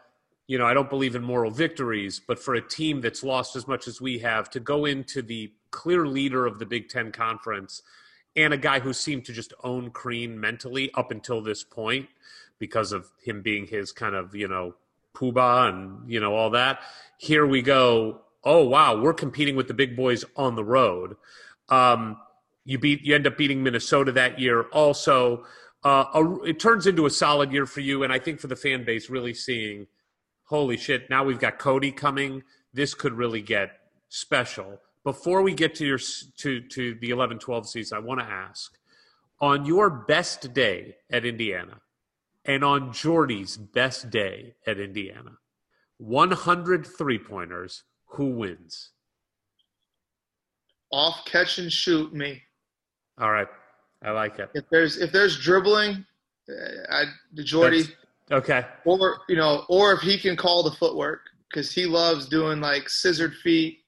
[0.48, 3.68] you know, I don't believe in moral victories, but for a team that's lost as
[3.68, 7.82] much as we have to go into the clear leader of the Big Ten Conference
[8.34, 12.08] and a guy who seemed to just own Crean mentally up until this point
[12.58, 14.74] because of him being his kind of, you know,
[15.14, 16.80] poobah and, you know, all that.
[17.18, 18.22] Here we go.
[18.42, 21.16] Oh, wow, we're competing with the big boys on the road.
[21.68, 22.16] Um,
[22.64, 24.62] you beat, you end up beating Minnesota that year.
[24.72, 25.44] Also,
[25.84, 28.56] uh, a, it turns into a solid year for you, and I think for the
[28.56, 29.88] fan base, really seeing–
[30.48, 32.42] holy shit, now we've got Cody coming.
[32.72, 33.70] This could really get
[34.08, 34.80] special.
[35.04, 35.98] Before we get to your
[36.38, 38.76] to to the 11-12 season, I want to ask
[39.40, 41.80] on your best day at Indiana
[42.44, 45.38] and on Jordy's best day at Indiana,
[45.98, 48.90] 100 three-pointers, who wins?
[50.90, 52.42] Off catch and shoot me.
[53.18, 53.48] All right.
[54.02, 54.50] I like it.
[54.54, 56.04] If there's if there's dribbling,
[56.90, 57.04] I,
[57.34, 57.94] Jordy That's,
[58.30, 58.64] Okay.
[58.84, 62.88] Or you know, or if he can call the footwork because he loves doing like
[62.88, 63.78] scissored feet.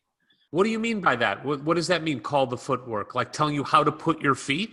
[0.51, 1.45] What do you mean by that?
[1.45, 2.21] What, what does that mean?
[2.21, 4.71] Call the footwork, like telling you how to put your feet?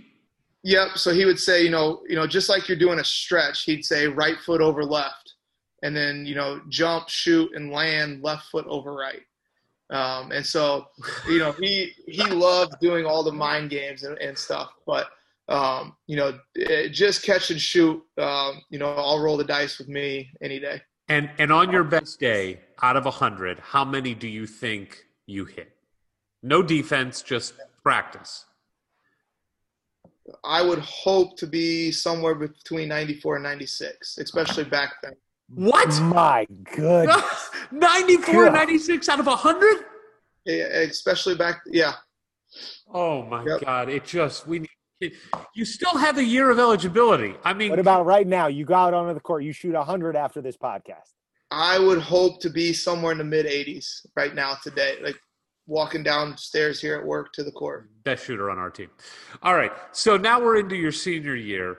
[0.64, 0.98] Yep.
[0.98, 3.86] So he would say, you know, you know, just like you're doing a stretch, he'd
[3.86, 5.36] say right foot over left,
[5.84, 9.22] and then you know, jump, shoot, and land left foot over right.
[9.90, 10.88] Um, and so,
[11.30, 14.72] you know, he he loved doing all the mind games and, and stuff.
[14.86, 15.08] But
[15.48, 18.02] um, you know, eh, just catch and shoot.
[18.18, 20.82] Um, you know, I'll roll the dice with me any day.
[21.10, 25.06] And and on your best day, out of a hundred, how many do you think
[25.26, 25.72] you hit?
[26.44, 28.46] No defense, just practice.
[30.44, 35.14] I would hope to be somewhere between 94 and 96, especially back then.
[35.50, 36.00] What?
[36.02, 36.46] My
[36.76, 37.50] goodness.
[37.72, 39.86] 94 and 96 out of 100?
[40.46, 41.94] Yeah, especially back, yeah.
[42.94, 43.62] Oh my yep.
[43.62, 43.90] God.
[43.90, 44.70] It just, we need
[45.00, 47.36] you still have a year of eligibility.
[47.44, 48.48] I mean, what about right now?
[48.48, 51.14] You go out onto the court, you shoot 100 after this podcast.
[51.52, 55.18] I would hope to be somewhere in the mid 80s right now today, like
[55.66, 57.90] walking downstairs here at work to the court.
[58.04, 58.90] Best shooter on our team.
[59.44, 61.78] All right, so now we're into your senior year.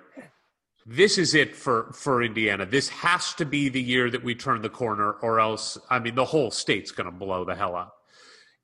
[0.86, 2.64] This is it for for Indiana.
[2.64, 6.14] This has to be the year that we turn the corner, or else, I mean,
[6.14, 7.94] the whole state's going to blow the hell up.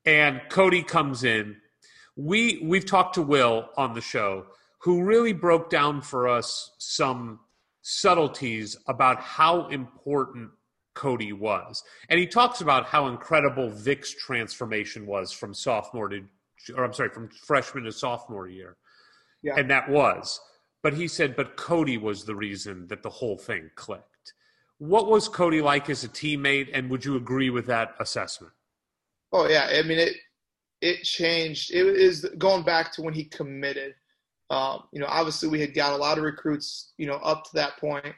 [0.05, 1.57] And Cody comes in
[2.15, 4.45] we we've talked to Will on the show,
[4.79, 7.39] who really broke down for us some
[7.81, 10.49] subtleties about how important
[10.95, 11.83] Cody was.
[12.09, 16.23] And he talks about how incredible Vic's transformation was from sophomore to,
[16.75, 18.77] or I'm sorry, from freshman to sophomore year.
[19.43, 19.55] Yeah.
[19.57, 20.39] And that was.
[20.81, 24.33] But he said, but Cody was the reason that the whole thing clicked.
[24.77, 26.69] What was Cody like as a teammate?
[26.73, 28.53] And would you agree with that assessment?
[29.31, 29.67] Oh, yeah.
[29.71, 30.15] I mean, it,
[30.85, 31.73] it changed.
[31.73, 33.95] It is going back to when he committed.
[34.51, 37.49] Um, you know, obviously we had got a lot of recruits, you know, up to
[37.55, 38.13] that point.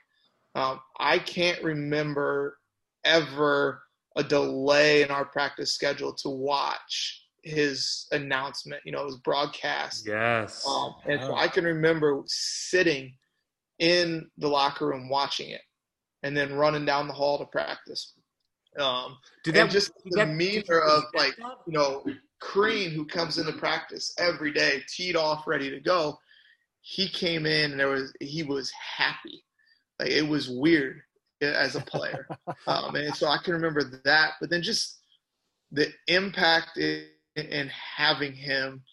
[0.55, 2.57] Um, I can't remember
[3.05, 3.81] ever
[4.17, 8.81] a delay in our practice schedule to watch his announcement.
[8.83, 10.05] You know, it was broadcast.
[10.05, 10.67] Yes.
[10.67, 13.13] Um, and so I can remember sitting
[13.79, 15.61] in the locker room watching it,
[16.23, 18.13] and then running down the hall to practice.
[18.77, 22.03] Um, Did and that- just did the that- demeanor of like you know
[22.39, 26.19] Crean, who comes into practice every day, teed off, ready to go.
[26.81, 29.43] He came in and there was he was happy.
[29.99, 31.01] Like it was weird
[31.41, 32.27] as a player,
[32.67, 34.33] um, and so I can remember that.
[34.39, 34.99] But then just
[35.71, 37.05] the impact in,
[37.35, 38.83] in having him,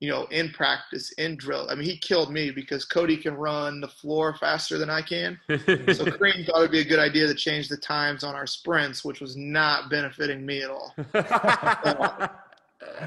[0.00, 1.68] you know, in practice, in drill.
[1.68, 5.38] I mean, he killed me because Cody can run the floor faster than I can.
[5.94, 9.04] So Crean thought it'd be a good idea to change the times on our sprints,
[9.04, 10.94] which was not benefiting me at all.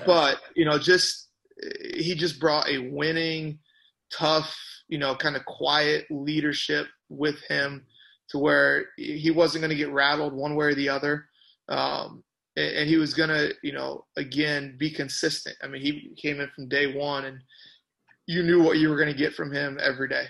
[0.06, 1.30] But you know, just
[1.96, 3.60] he just brought a winning,
[4.12, 4.56] tough,
[4.88, 7.86] you know, kind of quiet leadership with him
[8.30, 11.26] to where he wasn't going to get rattled one way or the other.
[11.70, 12.24] Um,
[12.56, 15.56] and, and he was going to, you know, again, be consistent.
[15.64, 17.40] I mean, he came in from day one and
[18.28, 20.26] you knew what you were going to get from him every day.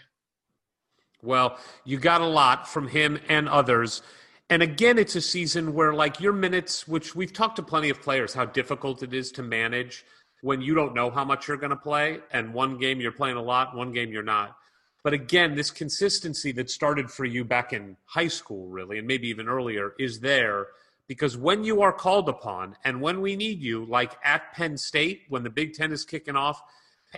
[1.22, 4.02] Well, you got a lot from him and others.
[4.50, 8.02] And again, it's a season where, like, your minutes, which we've talked to plenty of
[8.02, 10.06] players, how difficult it is to manage
[10.42, 12.20] when you don't know how much you're going to play.
[12.32, 14.56] And one game you're playing a lot, one game you're not.
[15.04, 19.28] But again, this consistency that started for you back in high school, really, and maybe
[19.30, 20.68] even earlier, is there
[21.08, 25.24] because when you are called upon and when we need you, like at Penn State,
[25.30, 26.62] when the Big Ten is kicking off,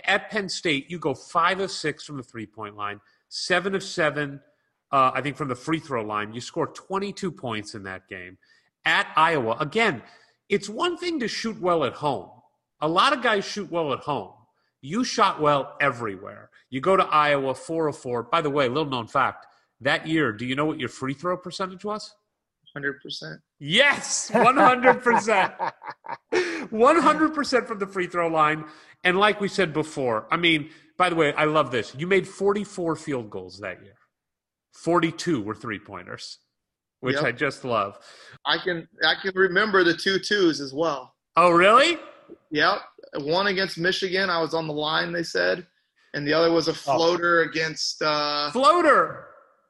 [0.04, 3.82] at Penn State, you go five of six from the three point line, seven of
[3.82, 4.40] seven,
[4.90, 6.32] uh, I think, from the free throw line.
[6.32, 8.38] You score 22 points in that game.
[8.84, 10.02] At Iowa, again,
[10.48, 12.30] it's one thing to shoot well at home.
[12.80, 14.32] A lot of guys shoot well at home.
[14.80, 16.50] You shot well everywhere.
[16.70, 18.22] You go to Iowa, four of four.
[18.22, 19.46] By the way, little known fact
[19.80, 22.14] that year, do you know what your free throw percentage was?
[22.76, 23.38] 100%.
[23.58, 25.72] Yes, 100%.
[26.32, 28.64] 100% from the free throw line.
[29.04, 31.94] And like we said before, I mean, by the way, I love this.
[31.96, 33.94] You made 44 field goals that year.
[34.74, 36.38] 42 were three pointers,
[37.00, 37.24] which Yep.
[37.24, 37.98] I just love.
[38.46, 41.14] I can I can remember the two twos as well.
[41.36, 41.98] Oh, really?
[42.50, 42.78] Yep.
[43.20, 45.66] One against Michigan, I was on the line, they said.
[46.14, 49.26] And the other was a floater against uh, Floater.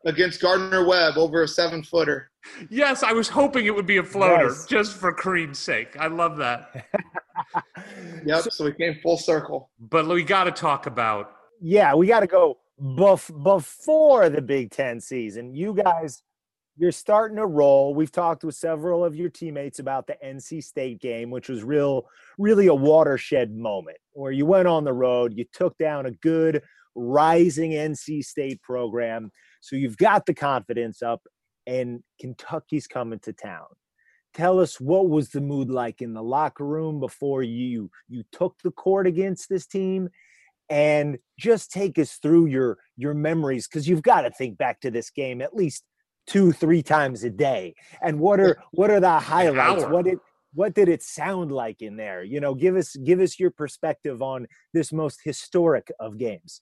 [0.06, 2.30] against Gardner Webb over a seven footer.
[2.70, 4.64] Yes, I was hoping it would be a floater Nice.
[4.66, 5.96] just for Crean's sake.
[5.98, 6.86] I love that.
[8.24, 8.44] Yep.
[8.50, 9.70] So, we came full circle.
[9.78, 14.70] But we got to talk about yeah, we got to go bef- before the Big
[14.70, 15.54] Ten season.
[15.54, 16.22] You guys,
[16.76, 17.94] you're starting to roll.
[17.94, 22.06] We've talked with several of your teammates about the NC State game, which was real,
[22.38, 26.62] really a watershed moment where you went on the road, you took down a good
[26.94, 29.30] rising NC State program.
[29.60, 31.22] So you've got the confidence up,
[31.66, 33.66] and Kentucky's coming to town.
[34.34, 38.56] Tell us what was the mood like in the locker room before you you took
[38.62, 40.08] the court against this team
[40.70, 44.90] and just take us through your your memories because you've got to think back to
[44.90, 45.84] this game at least
[46.26, 50.18] two three times a day and what are what are the highlights what did
[50.54, 54.20] what did it sound like in there you know give us give us your perspective
[54.20, 56.60] on this most historic of games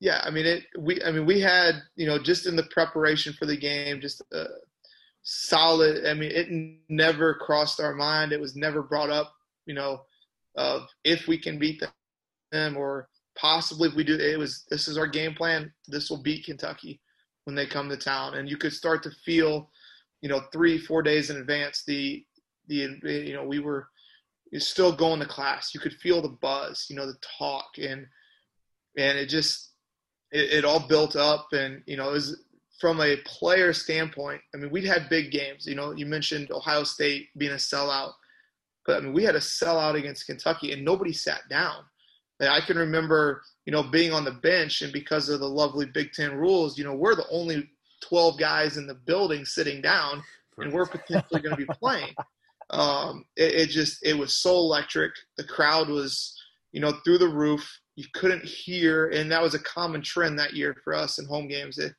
[0.00, 0.64] Yeah, I mean it.
[0.78, 4.22] We, I mean, we had you know just in the preparation for the game, just
[4.32, 4.46] a
[5.22, 6.06] solid.
[6.06, 6.48] I mean, it
[6.88, 8.32] never crossed our mind.
[8.32, 9.32] It was never brought up.
[9.66, 10.00] You know,
[10.56, 11.82] of if we can beat
[12.50, 13.08] them or
[13.40, 14.16] possibly if we do.
[14.16, 15.72] It was this is our game plan.
[15.88, 17.00] This will beat Kentucky
[17.44, 19.70] when they come to town, and you could start to feel,
[20.20, 22.24] you know, three four days in advance the
[22.68, 23.88] the you know we were
[24.58, 25.74] still going to class.
[25.74, 28.06] You could feel the buzz, you know, the talk and
[28.96, 29.70] and it just
[30.32, 32.44] it, it all built up and you know it was
[32.80, 36.82] from a player standpoint i mean we'd had big games you know you mentioned ohio
[36.82, 38.12] state being a sellout
[38.86, 41.84] but i mean we had a sellout against kentucky and nobody sat down
[42.48, 46.12] i can remember you know being on the bench and because of the lovely big
[46.12, 47.68] ten rules you know we're the only
[48.02, 50.22] 12 guys in the building sitting down
[50.58, 52.14] and we're potentially going to be playing
[52.70, 56.40] um, it, it just it was so electric the crowd was
[56.72, 60.54] you know through the roof you couldn't hear, and that was a common trend that
[60.54, 61.76] year for us in home games.
[61.76, 61.94] It,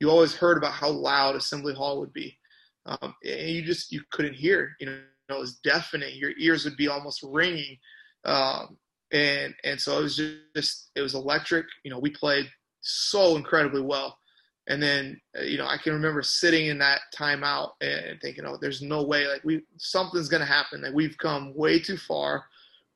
[0.00, 2.38] you always heard about how loud Assembly Hall would be,
[2.86, 4.74] um, and you just you couldn't hear.
[4.80, 4.98] You know,
[5.28, 6.16] it was deafening.
[6.16, 7.76] Your ears would be almost ringing,
[8.24, 8.78] um,
[9.14, 10.20] and and so it was
[10.54, 11.66] just it was electric.
[11.84, 12.50] You know, we played
[12.82, 14.18] so incredibly well.
[14.66, 18.58] And then, uh, you know, I can remember sitting in that timeout and thinking, "Oh,
[18.60, 19.26] there's no way.
[19.28, 20.82] Like we, something's going to happen.
[20.82, 22.44] Like we've come way too far.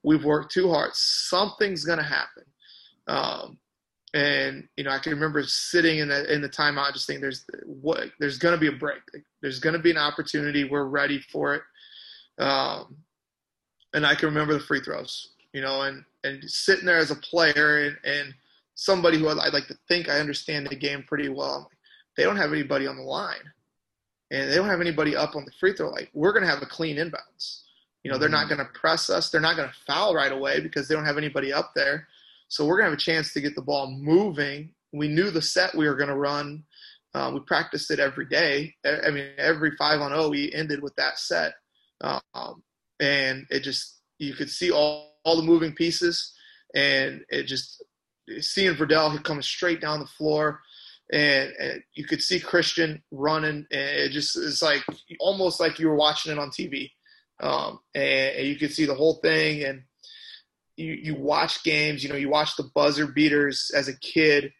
[0.02, 0.90] We've worked too hard.
[0.94, 2.44] Something's going to happen."
[3.06, 3.58] Um,
[4.14, 7.44] and you know, I can remember sitting in the in the timeout, just thinking, "There's
[7.64, 8.10] what?
[8.18, 9.02] There's going to be a break.
[9.12, 10.64] Like, there's going to be an opportunity.
[10.64, 11.62] We're ready for it."
[12.42, 12.96] Um,
[13.92, 15.32] and I can remember the free throws.
[15.52, 18.34] You know, and and sitting there as a player and and
[18.74, 21.70] somebody who I'd like to think I understand the game pretty well.
[22.16, 23.52] They don't have anybody on the line,
[24.30, 26.08] and they don't have anybody up on the free throw line.
[26.14, 27.62] We're going to have a clean inbounds.
[28.04, 28.56] You know, they're not mm-hmm.
[28.56, 29.30] going to press us.
[29.30, 32.06] They're not going to foul right away because they don't have anybody up there.
[32.48, 34.70] So we're going to have a chance to get the ball moving.
[34.92, 36.64] We knew the set we were going to run.
[37.14, 38.74] Uh, we practiced it every day.
[38.84, 41.54] I mean, every five on zero, we ended with that set,
[42.00, 42.62] um,
[43.00, 46.32] and it just you could see all, all the moving pieces,
[46.74, 47.84] and it just
[48.40, 50.60] seeing Verdell coming straight down the floor,
[51.12, 54.82] and, and, you could see Christian running, and it just is like
[55.20, 56.90] almost like you were watching it on TV,
[57.40, 59.82] um, and, and, you could see the whole thing, and
[60.76, 64.52] you you watch games, you know, you watch the buzzer beaters as a kid.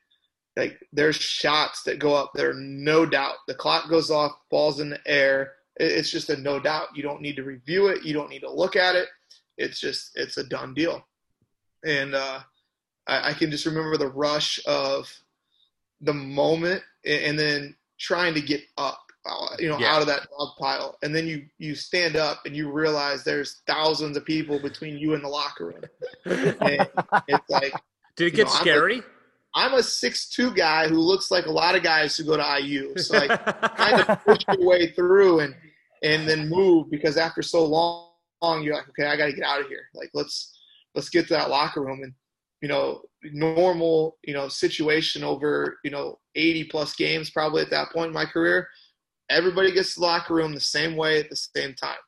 [0.56, 3.36] Like there's shots that go up there, no doubt.
[3.46, 5.52] The clock goes off, balls in the air.
[5.76, 6.88] It's just a no doubt.
[6.96, 8.04] You don't need to review it.
[8.04, 9.08] You don't need to look at it.
[9.58, 11.06] It's just it's a done deal.
[11.84, 12.40] And uh,
[13.06, 15.12] I, I can just remember the rush of
[16.00, 19.94] the moment and then trying to get up uh, you know, yeah.
[19.94, 20.96] out of that dog pile.
[21.02, 25.14] And then you you stand up and you realize there's thousands of people between you
[25.14, 25.82] and the locker room.
[26.60, 26.88] and
[27.28, 27.74] it's like,
[28.16, 29.02] did it get know, scary?
[29.54, 32.96] I'm a six-two guy who looks like a lot of guys who go to IU.
[32.96, 33.44] So like,
[33.76, 35.54] kind of push your way through and
[36.02, 37.64] and then move because after so
[38.42, 39.88] long, you're like, okay, I got to get out of here.
[39.94, 40.58] Like let's
[40.94, 42.14] let's get to that locker room and
[42.60, 47.90] you know, normal, you know, situation over, you know, 80 plus games probably at that
[47.92, 48.68] point in my career,
[49.30, 51.98] everybody gets to the locker room the same way at the same time.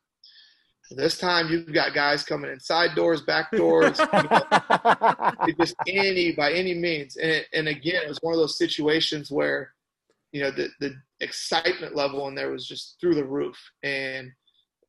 [0.92, 6.52] This time you've got guys coming inside doors, back doors, you know, just any by
[6.52, 7.16] any means.
[7.16, 9.72] And, and again, it was one of those situations where,
[10.32, 13.56] you know, the, the excitement level in there was just through the roof.
[13.84, 14.32] And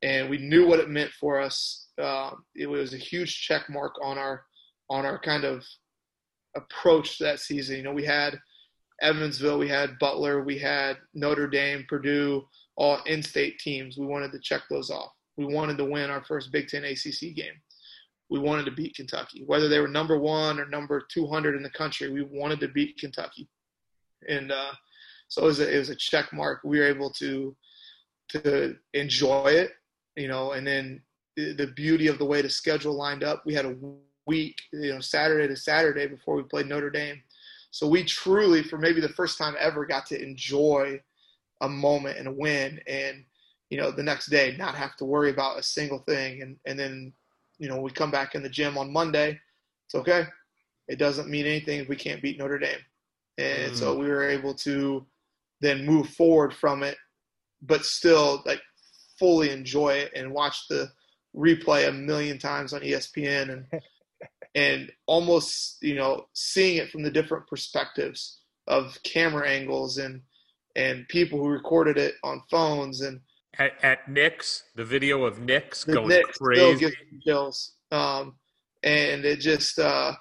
[0.04, 1.88] and we knew what it meant for us.
[2.02, 4.44] Um, it was a huge check mark on our
[4.90, 5.66] on our kind of
[6.56, 7.78] approach that season.
[7.78, 8.40] You know, we had
[9.02, 12.44] Evansville, we had Butler, we had Notre Dame, Purdue,
[12.76, 13.98] all in-state teams.
[13.98, 15.12] We wanted to check those off.
[15.38, 17.54] We wanted to win our first Big Ten ACC game.
[18.30, 21.70] We wanted to beat Kentucky, whether they were number one or number 200 in the
[21.70, 22.10] country.
[22.10, 23.50] We wanted to beat Kentucky,
[24.28, 24.72] and uh,
[25.28, 26.60] so it was a, it was a check mark.
[26.64, 27.56] We were able to
[28.30, 29.72] to enjoy it,
[30.16, 31.02] you know, and then
[31.36, 33.44] the beauty of the way the schedule lined up.
[33.46, 33.76] We had a
[34.28, 37.22] week, you know, Saturday to Saturday before we played Notre Dame.
[37.72, 41.02] So we truly, for maybe the first time ever, got to enjoy
[41.62, 43.24] a moment and a win, and
[43.70, 46.42] you know, the next day not have to worry about a single thing.
[46.42, 47.14] And and then,
[47.60, 49.40] you know, we come back in the gym on Monday.
[49.86, 50.26] It's okay.
[50.88, 52.80] It doesn't mean anything if we can't beat Notre Dame.
[53.38, 53.76] And mm.
[53.76, 55.06] so we were able to
[55.62, 56.98] then move forward from it,
[57.62, 58.62] but still like
[59.22, 60.90] fully enjoy it and watch the
[61.36, 63.82] replay a million times on ESPN and
[64.56, 70.22] and almost you know seeing it from the different perspectives of camera angles and
[70.76, 73.22] and people who recorded it on phones and
[73.60, 76.76] at, at Nick's the video of Nick's going Knicks crazy.
[76.76, 77.74] Still gives chills.
[77.92, 78.36] Um,
[78.84, 80.14] and it just uh,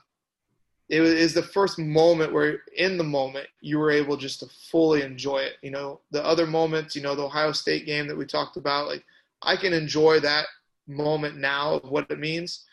[0.91, 5.03] it was the first moment where in the moment you were able just to fully
[5.03, 5.55] enjoy it.
[5.63, 8.89] You know, the other moments, you know, the Ohio State game that we talked about,
[8.89, 9.05] like
[9.43, 10.47] I can enjoy that
[10.89, 12.65] moment now of what it means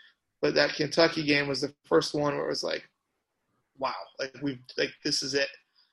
[0.41, 2.87] but that Kentucky game was the first one where it was like,
[3.79, 5.49] wow, like we like this is it.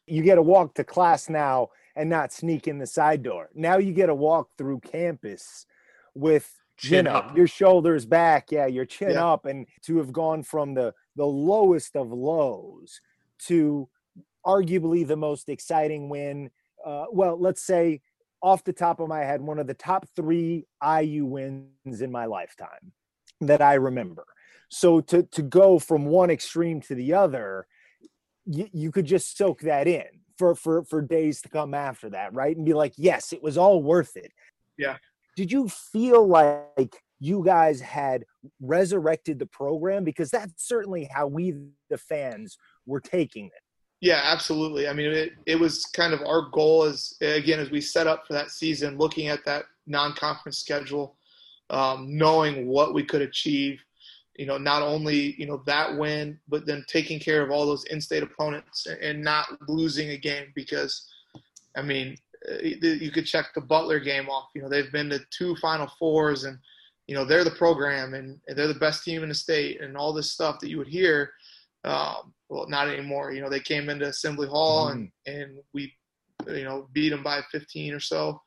[0.06, 3.48] You get to walk to class now and not sneak in the side door.
[3.54, 5.66] Now you get to walk through campus
[6.14, 9.26] with chin up, up, your shoulders back, yeah, your chin yeah.
[9.26, 13.00] up, and to have gone from the the lowest of lows
[13.46, 13.88] to
[14.44, 16.50] arguably the most exciting win.
[16.84, 18.00] Uh, well, let's say
[18.42, 22.26] off the top of my head, one of the top three IU wins in my
[22.26, 22.92] lifetime
[23.40, 24.26] that I remember.
[24.68, 27.66] So to to go from one extreme to the other,
[28.44, 30.04] you, you could just soak that in
[30.36, 32.56] for for for days to come after that, right?
[32.56, 34.32] And be like, yes, it was all worth it.
[34.76, 34.96] Yeah.
[35.36, 38.24] Did you feel like you guys had
[38.60, 41.54] resurrected the program because that's certainly how we
[41.88, 43.62] the fans were taking it.
[44.00, 44.88] Yeah absolutely.
[44.88, 48.26] I mean it, it was kind of our goal as again as we set up
[48.26, 51.16] for that season looking at that non-conference schedule
[51.70, 53.82] um, knowing what we could achieve
[54.36, 57.84] you know not only you know that win but then taking care of all those
[57.84, 61.08] in-state opponents and not losing a game because
[61.76, 62.16] i mean
[62.50, 64.50] uh, you could check the butler game off.
[64.54, 66.58] You know they've been to two final fours and
[67.06, 70.12] you know they're the program and they're the best team in the state and all
[70.12, 71.32] this stuff that you would hear
[71.84, 75.42] um, well not anymore you know they came into assembly hall and mm.
[75.42, 75.92] and we
[76.48, 78.40] you know beat them by 15 or so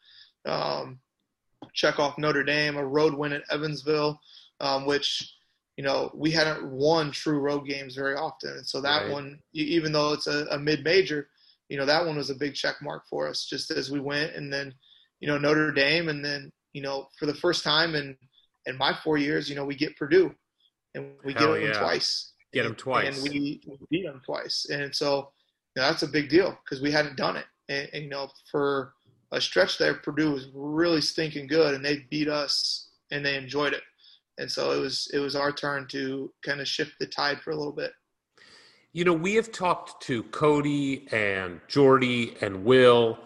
[0.45, 0.99] um,
[1.73, 4.19] check off notre dame a road win at evansville
[4.59, 5.35] um, which
[5.77, 9.11] you know we hadn't won true road games very often and so that right.
[9.11, 11.27] one even though it's a, a mid-major
[11.69, 14.34] you know that one was a big check mark for us just as we went
[14.35, 14.73] and then
[15.19, 18.17] you know notre dame and then you know for the first time in
[18.68, 20.34] in my four years, you know, we get Purdue
[20.94, 21.80] and we Hell get them yeah.
[21.80, 22.34] twice.
[22.53, 23.15] Get them twice.
[23.15, 24.68] And we, we beat them twice.
[24.69, 25.31] And so
[25.76, 27.45] you know, that's a big deal because we hadn't done it.
[27.69, 28.94] And, and, you know, for
[29.31, 33.73] a stretch there, Purdue was really stinking good and they beat us and they enjoyed
[33.73, 33.84] it.
[34.38, 37.52] And so it was it was our turn to kind of shift the tide for
[37.52, 37.91] a little bit.
[38.94, 43.19] You know, we have talked to Cody and Jordy and Will.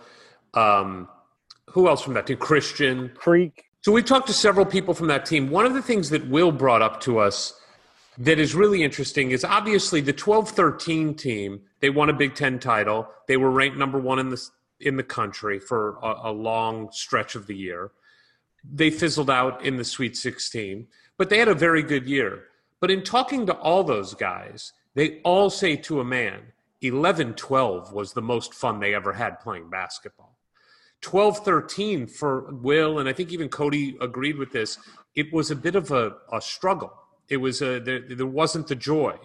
[0.53, 1.07] Um,
[1.69, 2.38] who else from that team?
[2.38, 3.70] Christian Creek.
[3.81, 5.49] So we've talked to several people from that team.
[5.49, 7.59] One of the things that Will brought up to us
[8.19, 11.61] that is really interesting is obviously the 12-13 team.
[11.79, 13.07] They won a Big Ten title.
[13.27, 14.41] They were ranked number one in the
[14.79, 17.91] in the country for a, a long stretch of the year.
[18.63, 20.87] They fizzled out in the Sweet 16,
[21.17, 22.45] but they had a very good year.
[22.79, 26.41] But in talking to all those guys, they all say to a man,
[26.81, 30.30] 11 12 was the most fun they ever had playing basketball.
[31.02, 34.78] 12 13 for Will, and I think even Cody agreed with this.
[35.15, 36.94] It was a bit of a, a struggle.
[37.28, 39.18] It was a, there, there wasn't the joy.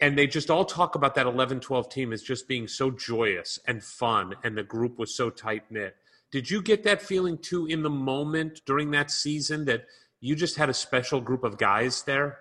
[0.00, 3.58] And they just all talk about that 11 12 team as just being so joyous
[3.66, 5.96] and fun, and the group was so tight knit.
[6.30, 9.86] Did you get that feeling too in the moment during that season that
[10.20, 12.38] you just had a special group of guys there?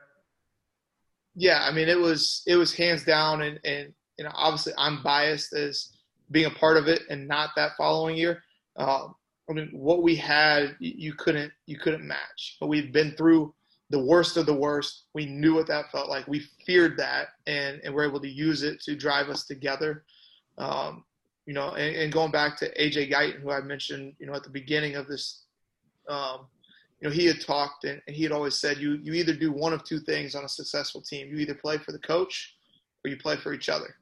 [1.35, 5.01] Yeah, I mean it was it was hands down, and and you know obviously I'm
[5.03, 5.89] biased as
[6.31, 8.43] being a part of it and not that following year.
[8.79, 9.13] Um,
[9.49, 12.57] I mean, what we had, you couldn't you couldn't match.
[12.59, 13.53] But we've been through
[13.89, 15.05] the worst of the worst.
[15.13, 16.27] We knew what that felt like.
[16.27, 20.05] We feared that, and and we're able to use it to drive us together.
[20.57, 21.03] Um,
[21.45, 24.43] you know, and, and, going back to AJ Guyton, who I mentioned, you know, at
[24.43, 25.45] the beginning of this,
[26.07, 26.45] um,
[26.99, 29.51] you know, he had talked and, and he had always said, you you either do
[29.51, 31.29] one of two things on a successful team.
[31.29, 32.55] You either play for the coach
[33.03, 33.95] or you play for each other.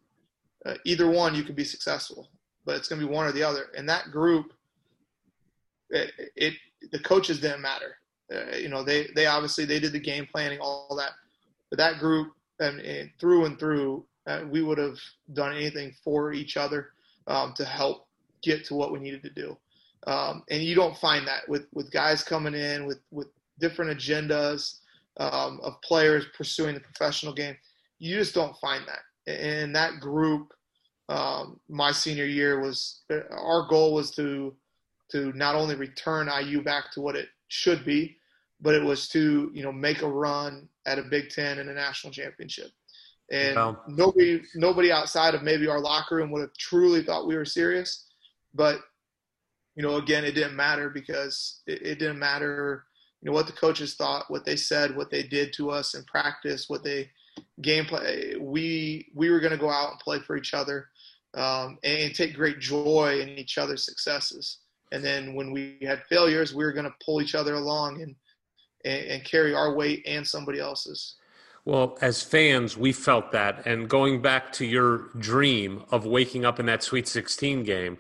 [0.66, 2.28] Uh, either one, you can be successful,
[2.66, 3.68] but it's going to be one or the other.
[3.78, 4.52] And that group
[5.90, 6.54] it, it
[6.92, 7.98] the coaches didn't matter.
[8.34, 11.12] Uh, you know, they they obviously they did the game planning, all that,
[11.70, 14.98] but that group and, through and through, uh, we would have
[15.34, 16.90] done anything for each other
[17.28, 18.08] um, to help
[18.42, 19.58] get to what we needed to do.
[20.06, 23.28] Um, and you don't find that with with guys coming in with with
[23.60, 24.80] different agendas
[25.18, 27.56] um, of players pursuing the professional game.
[28.00, 29.00] You just don't find that.
[29.28, 30.54] And that group,
[31.10, 34.56] um, my senior year was our goal was to
[35.12, 38.18] to not only return IU back to what it should be,
[38.62, 41.74] but it was to you know make a run at a Big Ten and a
[41.74, 42.72] national championship.
[43.30, 43.56] And
[43.88, 48.06] nobody nobody outside of maybe our locker room would have truly thought we were serious.
[48.54, 48.80] But
[49.76, 52.86] you know, again, it didn't matter because it, it didn't matter.
[53.22, 56.04] You know what the coaches thought, what they said, what they did to us in
[56.06, 57.10] practice, what they
[57.62, 58.40] gameplay.
[58.40, 60.88] We we were going to go out and play for each other
[61.34, 64.60] um, and take great joy in each other's successes.
[64.92, 68.16] And then when we had failures, we were going to pull each other along and,
[68.86, 71.16] and, and carry our weight and somebody else's.
[71.66, 73.66] Well, as fans, we felt that.
[73.68, 77.98] And going back to your dream of waking up in that Sweet 16 game,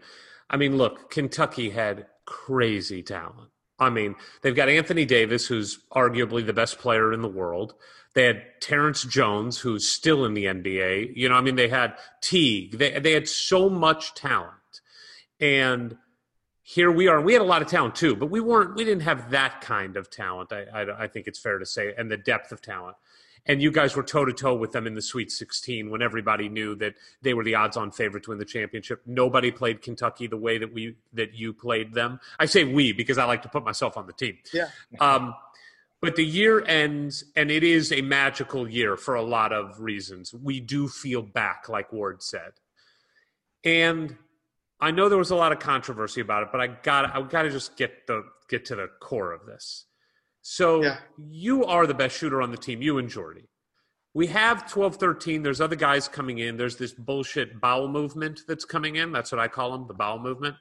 [0.49, 3.49] I mean, look, Kentucky had crazy talent.
[3.80, 7.73] I mean, they've got Anthony Davis, who's arguably the best player in the world.
[8.14, 11.15] They had Terrence Jones, who's still in the NBA.
[11.15, 12.77] You know, I mean, they had Teague.
[12.77, 14.53] They, they had so much talent.
[15.39, 15.97] And
[16.69, 17.22] here we are.
[17.22, 18.76] We had a lot of talent too, but we weren't.
[18.76, 20.52] We didn't have that kind of talent.
[20.52, 22.98] I, I, I think it's fair to say, and the depth of talent.
[23.45, 26.49] And you guys were toe to toe with them in the Sweet 16 when everybody
[26.49, 29.02] knew that they were the odds-on favorite to win the championship.
[29.06, 32.19] Nobody played Kentucky the way that we that you played them.
[32.38, 34.38] I say we because I like to put myself on the team.
[34.53, 34.68] Yeah.
[34.99, 35.35] Um,
[36.02, 40.34] but the year ends, and it is a magical year for a lot of reasons.
[40.34, 42.52] We do feel back, like Ward said,
[43.64, 44.18] and
[44.79, 47.43] I know there was a lot of controversy about it, but I got I got
[47.43, 49.85] to just get the get to the core of this.
[50.41, 50.99] So Yeah.
[51.17, 53.49] you are the best shooter on the team, you and Jordy.
[54.13, 55.43] We have 12 13.
[55.43, 56.57] There's other guys coming in.
[56.57, 59.11] There's this bullshit bowel movement that's coming in.
[59.11, 60.55] That's what I call them, the bowel movement.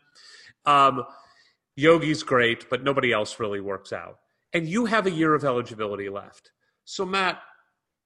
[0.64, 1.04] Um,
[1.76, 4.18] Yogi's great, but nobody else really works out.
[4.52, 6.50] And you have a year of eligibility left.
[6.84, 7.40] So, Matt,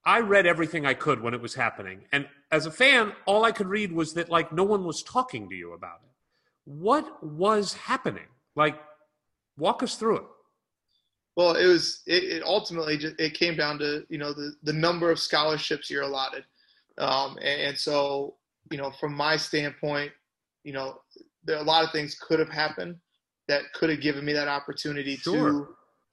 [0.04, 2.04] I read everything I could when it was happening.
[2.12, 5.48] And as a fan, all I could read was that, like, no one was talking
[5.50, 6.10] to you about it.
[6.64, 8.26] What was happening?
[8.56, 8.80] Like,
[9.58, 10.24] walk us through it.
[11.36, 14.72] Well, it was it, it ultimately just, it came down to you know the the
[14.72, 16.44] number of scholarships you're allotted,
[16.98, 18.34] um, and, and so
[18.70, 20.12] you know from my standpoint,
[20.64, 21.00] you know
[21.44, 22.96] there a lot of things could have happened
[23.48, 25.52] that could have given me that opportunity Sure.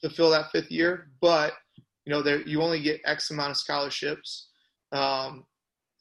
[0.01, 1.53] to to fill that fifth year, but
[2.07, 4.47] you know there you only get X amount of scholarships,
[4.93, 5.43] um,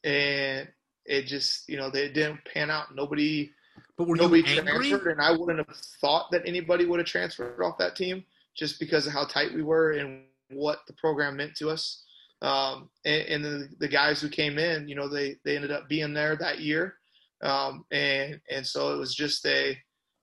[0.04, 0.68] and
[1.04, 2.94] it just you know they didn't pan out.
[2.94, 3.50] Nobody
[3.98, 7.76] But were nobody transferred, and I wouldn't have thought that anybody would have transferred off
[7.78, 8.24] that team
[8.56, 12.04] just because of how tight we were and what the program meant to us.
[12.40, 15.88] Um, and and the, the guys who came in, you know, they they ended up
[15.88, 16.94] being there that year,
[17.42, 19.76] um, and and so it was just a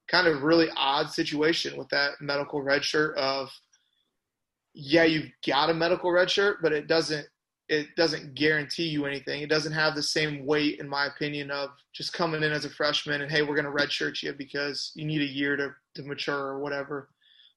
[0.08, 3.52] kind of really odd situation with that medical red shirt of
[4.74, 7.28] yeah you've got a medical red shirt but it doesn't
[7.70, 9.42] it doesn't guarantee you anything.
[9.42, 12.70] It doesn't have the same weight in my opinion of just coming in as a
[12.70, 16.38] freshman and hey we're to redshirt you because you need a year to, to mature
[16.38, 17.10] or whatever.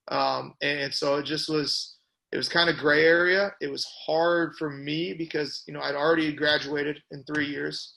[0.09, 1.97] Um, and so it just was
[2.32, 3.52] it was kind of gray area.
[3.60, 7.94] It was hard for me because you know i'd already graduated in three years.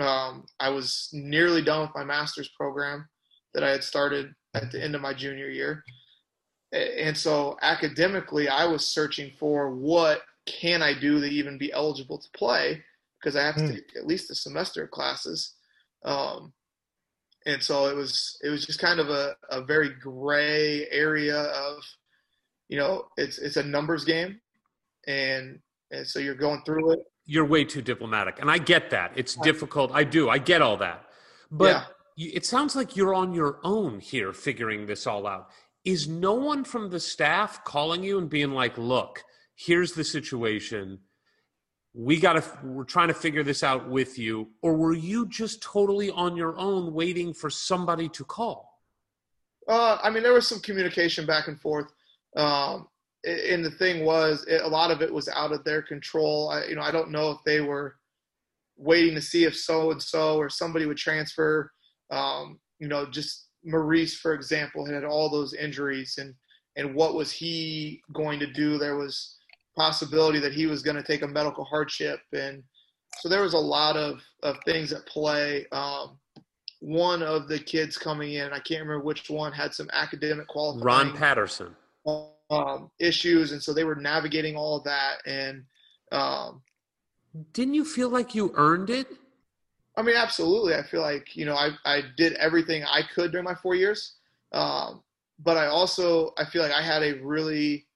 [0.00, 3.08] Um, i was nearly done with my master's program
[3.52, 5.82] that i had started at the end of my junior year
[6.72, 12.18] and so academically i was searching for what can i do to even be eligible
[12.18, 12.82] to play
[13.20, 13.72] because i have to Hmm.
[13.74, 15.54] take at least a semester of classes
[16.04, 16.52] um,
[17.46, 21.76] and so it was it was just kind of a, a very gray area of
[22.68, 24.40] you know it's it's a numbers game
[25.06, 25.58] and
[25.90, 28.40] and so you're going through it You're way too diplomatic.
[28.40, 29.12] And I get that.
[29.16, 29.90] It's difficult.
[29.92, 30.28] I do.
[30.28, 31.04] I get all that.
[31.50, 31.84] But Yeah.
[32.16, 35.48] it sounds like you're on your own here figuring this all out.
[35.88, 39.24] Is no one from the staff calling you and being like, look,
[39.54, 40.98] here's the situation.
[41.94, 44.50] We got to, we're trying to figure this out with you.
[44.60, 48.82] Or were you just totally on your own waiting for somebody to call?
[49.66, 51.90] Uh, I mean, there was some communication back and forth,
[52.36, 52.88] um,
[53.24, 56.50] and the thing was, it, a lot of it was out of their control.
[56.50, 57.96] I, you know, I don't know if they were
[58.76, 61.72] waiting to see if so and so or somebody would transfer.
[62.10, 66.34] Um, you know, just Maurice, for example, had all those injuries, and
[66.76, 68.78] and what was he going to do?
[68.78, 69.36] There was
[69.76, 72.62] possibility that he was going to take a medical hardship, and
[73.20, 75.66] so there was a lot of of things at play.
[75.72, 76.18] Um,
[76.80, 80.84] one of the kids coming in, I can't remember which one, had some academic qualifying
[80.84, 81.74] Ron Patterson.
[82.50, 85.18] um, issues, and so they were navigating all of that.
[85.26, 85.64] And
[86.12, 86.62] um,
[87.52, 89.08] Didn't you feel like you earned it?
[89.98, 93.44] I mean, absolutely, I feel like you know I I did everything I could during
[93.44, 94.14] my four years,
[94.52, 95.02] um,
[95.40, 97.88] but I also I feel like I had a really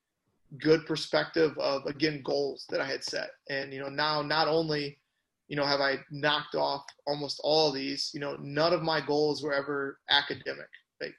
[0.59, 4.99] good perspective of again goals that I had set, and you know now not only
[5.47, 9.01] you know have I knocked off almost all of these, you know none of my
[9.01, 10.69] goals were ever academic.
[11.01, 11.15] Like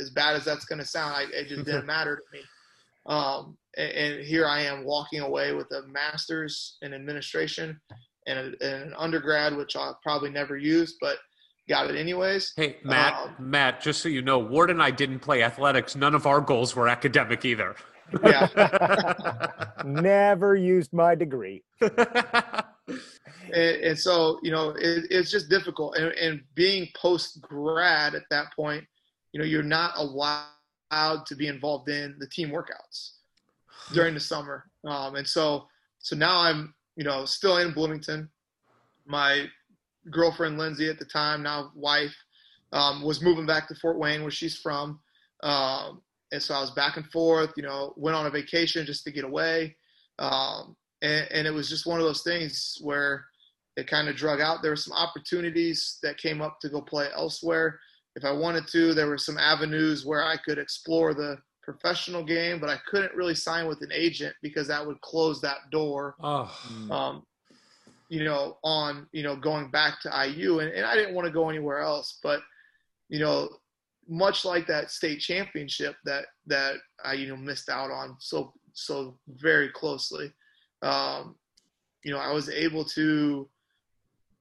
[0.00, 2.42] as bad as that's going to sound, I, it just didn't matter to me.
[3.06, 7.80] Um, and, and here I am walking away with a master's in administration
[8.26, 11.18] and, a, and an undergrad, which I'll probably never use, but
[11.68, 12.52] got it anyways.
[12.56, 15.96] Hey, Matt, Um, Matt, just so you know, Ward and I didn't play athletics.
[15.96, 17.76] None of our goals were academic either.
[18.22, 19.56] Yeah.
[19.84, 21.62] Never used my degree.
[23.52, 28.22] and, and so you know it, it's just difficult and, and being post grad at
[28.30, 28.84] that point
[29.32, 33.12] you know you're not allowed to be involved in the team workouts
[33.92, 35.66] during the summer um, and so
[35.98, 38.28] so now i'm you know still in bloomington
[39.06, 39.46] my
[40.10, 42.14] girlfriend lindsay at the time now wife
[42.72, 45.00] um, was moving back to fort wayne where she's from
[45.42, 46.02] um,
[46.32, 49.12] and so i was back and forth you know went on a vacation just to
[49.12, 49.74] get away
[50.18, 53.26] um, and, and it was just one of those things where
[53.76, 54.62] it kind of drug out.
[54.62, 57.80] There were some opportunities that came up to go play elsewhere.
[58.16, 62.60] If I wanted to, there were some avenues where I could explore the professional game,
[62.60, 66.14] but I couldn't really sign with an agent because that would close that door.
[66.20, 66.56] oh,
[66.90, 67.22] Um,
[68.08, 71.32] you know, on you know going back to IU, and, and I didn't want to
[71.32, 72.18] go anywhere else.
[72.22, 72.40] But
[73.08, 73.48] you know,
[74.08, 79.16] much like that state championship that that I you know missed out on so so
[79.28, 80.32] very closely.
[80.82, 81.36] Um,
[82.02, 83.48] you know, I was able to,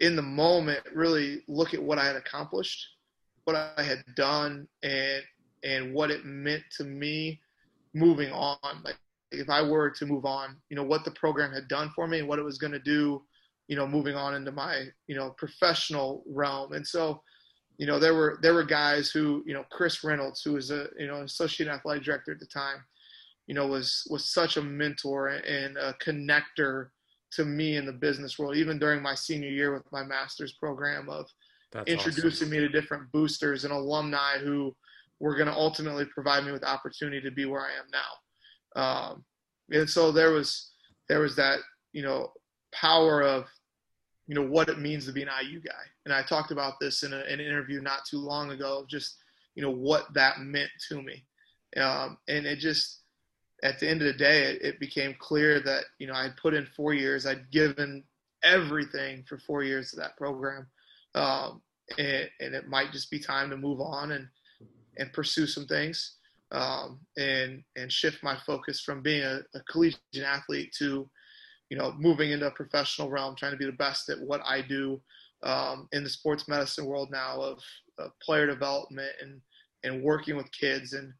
[0.01, 2.85] in the moment, really look at what I had accomplished,
[3.45, 5.23] what I had done, and
[5.63, 7.39] and what it meant to me
[7.93, 8.57] moving on.
[8.83, 8.97] Like
[9.31, 12.19] if I were to move on, you know, what the program had done for me
[12.19, 13.23] and what it was going to do,
[13.67, 16.73] you know, moving on into my, you know, professional realm.
[16.73, 17.21] And so,
[17.77, 20.87] you know, there were there were guys who, you know, Chris Reynolds, who was a,
[20.99, 22.83] you know, associate athletic director at the time,
[23.47, 26.89] you know, was was such a mentor and a connector
[27.31, 31.09] to me in the business world, even during my senior year with my master's program
[31.09, 31.25] of
[31.71, 32.49] That's introducing awesome.
[32.51, 34.75] me to different boosters and alumni who
[35.19, 38.81] were going to ultimately provide me with opportunity to be where I am now.
[38.81, 39.25] Um,
[39.71, 40.71] and so there was
[41.09, 41.59] there was that
[41.91, 42.31] you know
[42.73, 43.45] power of
[44.27, 47.03] you know what it means to be an IU guy, and I talked about this
[47.03, 48.85] in, a, in an interview not too long ago.
[48.89, 49.17] Just
[49.55, 51.25] you know what that meant to me,
[51.77, 53.01] um, and it just
[53.63, 56.53] at the end of the day, it, it became clear that you know I'd put
[56.53, 58.03] in four years, I'd given
[58.43, 60.67] everything for four years to that program,
[61.15, 61.61] um,
[61.97, 64.27] and, and, it might just be time to move on and
[64.97, 66.17] and pursue some things,
[66.51, 71.09] um, and and shift my focus from being a, a, collegiate athlete to,
[71.69, 74.61] you know, moving into a professional realm, trying to be the best at what I
[74.61, 75.01] do
[75.43, 77.59] um, in the sports medicine world now of,
[77.97, 79.41] of player development and
[79.83, 81.13] and working with kids and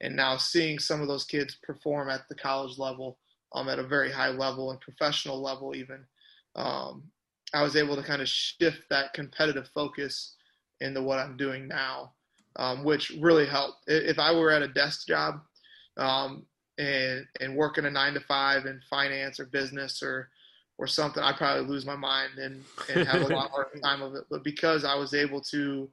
[0.00, 3.18] and now seeing some of those kids perform at the college level,
[3.54, 6.04] um, at a very high level and professional level even,
[6.54, 7.02] um,
[7.52, 10.36] I was able to kind of shift that competitive focus
[10.80, 12.12] into what I'm doing now,
[12.56, 13.78] um, which really helped.
[13.86, 15.40] If I were at a desk job
[15.96, 16.44] um,
[16.78, 20.28] and and working a nine to five in finance or business or
[20.78, 24.14] or something, I'd probably lose my mind and, and have a lot more time of
[24.14, 24.24] it.
[24.30, 25.88] But because I was able to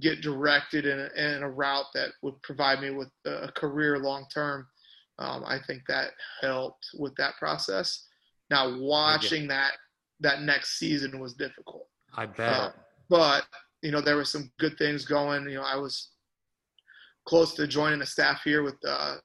[0.00, 4.26] get directed in a, in a route that would provide me with a career long
[4.32, 4.66] term.
[5.18, 6.10] Um, I think that
[6.40, 8.06] helped with that process.
[8.50, 9.72] Now watching that
[10.20, 11.86] that next season was difficult.
[12.14, 12.52] I bet.
[12.52, 12.70] Uh,
[13.08, 13.44] but
[13.84, 15.44] you know there were some good things going.
[15.44, 16.08] You know I was
[17.26, 19.16] close to joining the staff here with uh,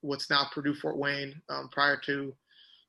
[0.00, 2.34] what's now Purdue Fort Wayne um, prior to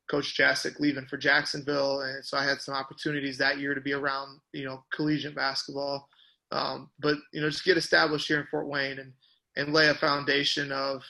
[0.09, 3.93] Coach Jasick leaving for Jacksonville, and so I had some opportunities that year to be
[3.93, 6.09] around you know collegiate basketball.
[6.51, 9.13] Um, but you know, just get established here in Fort Wayne and
[9.55, 11.03] and lay a foundation of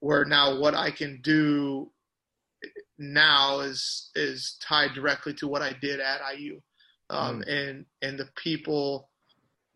[0.00, 1.92] where now what I can do
[2.98, 6.60] now is is tied directly to what I did at IU,
[7.10, 7.48] um, mm.
[7.48, 9.08] and and the people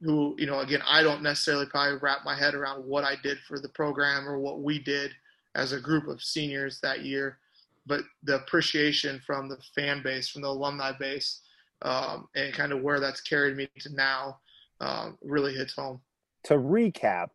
[0.03, 3.39] who you know again I don't necessarily probably wrap my head around what I did
[3.47, 5.13] for the program or what we did
[5.55, 7.39] as a group of seniors that year,
[7.87, 11.41] but the appreciation from the fan base, from the alumni base,
[11.83, 14.39] um, and kind of where that's carried me to now
[14.81, 16.01] um, really hits home.
[16.45, 17.31] To recap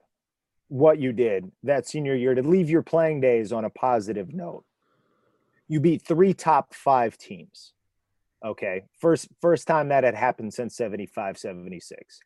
[0.69, 4.63] what you did that senior year, to leave your playing days on a positive note,
[5.67, 7.73] you beat three top five teams.
[8.43, 8.83] Okay.
[8.99, 12.19] First first time that had happened since 75, 76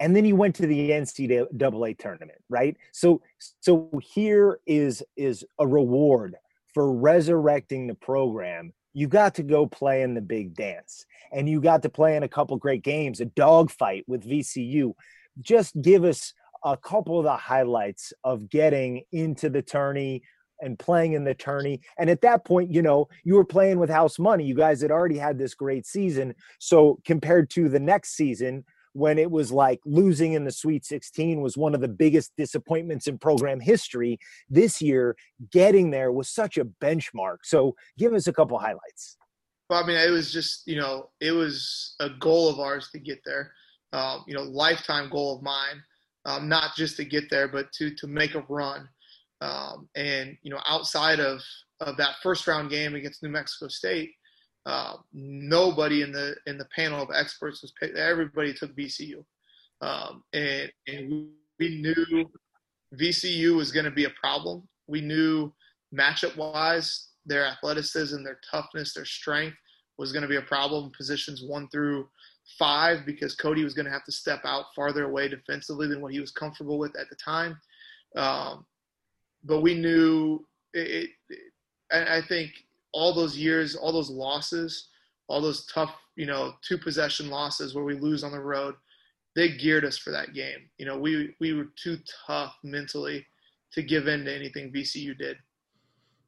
[0.00, 2.76] and then you went to the NCAA tournament, right?
[2.92, 3.22] So
[3.60, 6.36] so here is is a reward
[6.74, 11.60] for resurrecting the program you got to go play in the big dance and you
[11.60, 14.92] got to play in a couple great games, a dogfight with VCU.
[15.40, 20.22] Just give us a couple of the highlights of getting into the tourney
[20.60, 21.80] and playing in the tourney.
[21.98, 24.44] And at that point, you know, you were playing with house money.
[24.44, 26.34] You guys had already had this great season.
[26.60, 31.40] So compared to the next season, when it was like losing in the Sweet 16
[31.40, 34.18] was one of the biggest disappointments in program history.
[34.48, 35.16] This year,
[35.50, 37.38] getting there was such a benchmark.
[37.42, 39.16] So, give us a couple highlights.
[39.72, 42.98] Well, I mean, it was just, you know, it was a goal of ours to
[42.98, 43.52] get there,
[43.94, 45.82] um, you know, lifetime goal of mine,
[46.26, 48.86] um, not just to get there, but to, to make a run.
[49.40, 51.40] Um, and, you know, outside of,
[51.80, 54.10] of that first round game against New Mexico State,
[54.64, 57.96] uh, nobody in the in the panel of experts was picked.
[57.96, 59.24] Everybody took VCU,
[59.80, 61.28] um, and and
[61.58, 62.30] we knew
[62.94, 64.68] VCU was going to be a problem.
[64.86, 65.52] We knew
[65.94, 69.56] matchup wise, their athleticism, their toughness, their strength
[69.98, 70.92] was going to be a problem.
[70.96, 72.08] Positions one through
[72.58, 76.12] five because Cody was going to have to step out farther away defensively than what
[76.12, 77.58] he was comfortable with at the time.
[78.16, 78.64] Um,
[79.44, 81.38] but we knew it, it,
[81.92, 82.52] I think
[82.92, 84.88] all those years, all those losses,
[85.28, 88.74] all those tough, you know, two possession losses where we lose on the road,
[89.34, 90.68] they geared us for that game.
[90.78, 93.26] You know, we we were too tough mentally
[93.72, 95.38] to give in to anything VCU did,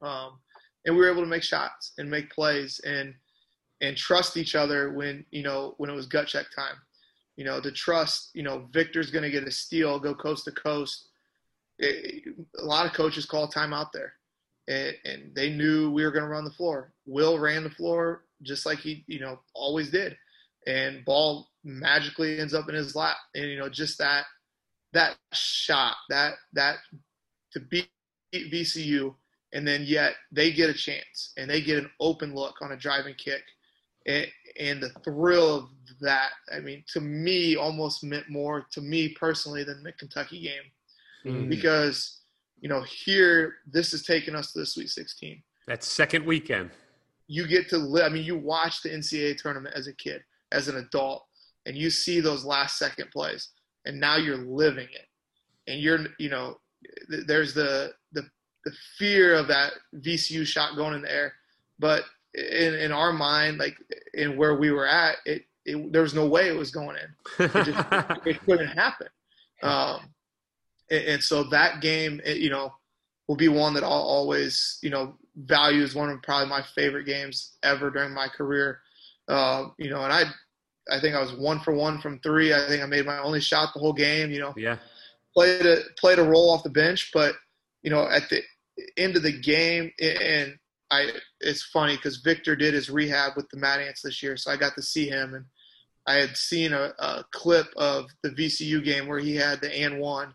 [0.01, 0.39] um,
[0.87, 3.15] and we were able to make shots and make plays and
[3.83, 6.77] and trust each other when you know when it was gut check time.
[7.37, 8.31] You know, to trust.
[8.33, 11.09] You know, Victor's going to get a steal, go coast to coast.
[11.79, 12.23] It,
[12.57, 14.15] a lot of coaches call time out there
[14.69, 16.93] and, and they knew we were going to run the floor.
[17.07, 20.17] Will ran the floor just like he, you know, always did,
[20.67, 23.17] and ball magically ends up in his lap.
[23.35, 24.25] And you know, just that
[24.93, 26.77] that shot, that that
[27.53, 27.87] to be
[28.35, 29.15] VCU,
[29.53, 32.77] and then yet they get a chance and they get an open look on a
[32.77, 33.43] driving kick,
[34.07, 34.27] and,
[34.59, 35.69] and the thrill of
[36.01, 36.31] that.
[36.55, 40.71] I mean, to me, almost meant more to me personally than the Kentucky game,
[41.27, 41.49] Mm.
[41.49, 42.21] because
[42.65, 46.71] you know here this has taken us to the Sweet 16 That second weekend.
[47.29, 48.05] you get to live.
[48.07, 51.25] I mean, you watch the NCAA tournament as a kid, as an adult,
[51.67, 53.51] and you see those last second plays,
[53.85, 55.07] and now you're living it,
[55.71, 56.57] and you're, you know,
[57.11, 58.23] th- there's the the
[58.65, 61.35] the fear of that VCU shot going in the air,
[61.79, 62.05] but
[62.35, 63.77] in in our mind, like
[64.15, 67.45] in where we were at, it, it there was no way it was going in.
[67.45, 67.87] It just
[68.27, 69.09] it couldn't happen.
[69.63, 70.14] Um,
[70.91, 72.73] and, and so that game, it, you know,
[73.29, 77.05] will be one that I'll always, you know, value as one of probably my favorite
[77.05, 78.81] games ever during my career.
[79.29, 80.25] Uh, you know, and I,
[80.91, 82.53] I think I was one for one from three.
[82.53, 84.31] I think I made my only shot the whole game.
[84.31, 84.77] You know, yeah.
[85.35, 87.35] played a played a role off the bench, but
[87.83, 88.43] you know, at the
[88.97, 90.59] end of the game, and
[90.91, 94.51] I, it's funny because Victor did his rehab with the Mad Ants this year, so
[94.51, 95.47] I got to see him, and
[96.07, 99.99] I had seen a, a clip of the VCU game where he had the and
[99.99, 100.35] one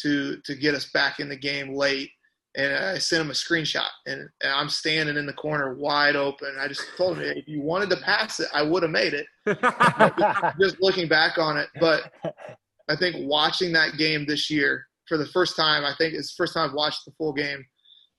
[0.00, 2.10] to to get us back in the game late,
[2.56, 6.54] and I sent him a screenshot, and, and I'm standing in the corner wide open.
[6.58, 9.26] I just told him, if you wanted to pass it, I would have made it.
[10.60, 12.12] Just looking back on it, but
[12.88, 16.42] I think watching that game this year for the first time, I think it's the
[16.42, 17.64] first time I've watched the full game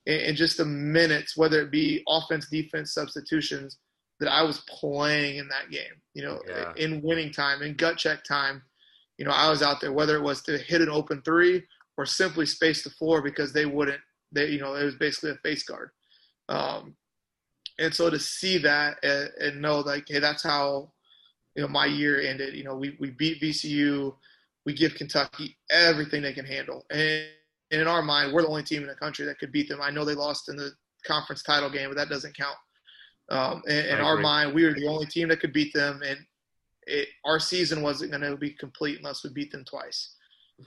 [0.05, 3.77] in, in just the minutes, whether it be offense, defense, substitutions,
[4.19, 5.93] that I was playing in that game.
[6.13, 6.73] You know, Yeah.
[6.77, 8.61] in winning time, in gut check time.
[9.23, 11.63] You know, I was out there, whether it was to hit an open three
[11.95, 14.01] or simply space the floor because they wouldn't.
[14.33, 15.91] They, you know, it was basically a face guard.
[16.49, 16.97] Um,
[17.79, 20.91] and so to see that and, and know like, hey, that's how
[21.55, 22.53] you know my year ended.
[22.53, 24.13] You know, we we beat VCU,
[24.65, 27.23] we give Kentucky everything they can handle, and,
[27.71, 29.79] and in our mind, we're the only team in the country that could beat them.
[29.81, 30.71] I know they lost in the
[31.07, 32.57] conference title game, but that doesn't count.
[33.29, 36.19] Um, in in our mind, we were the only team that could beat them, and
[36.88, 40.15] it, our season wasn't going to be complete unless we beat them twice.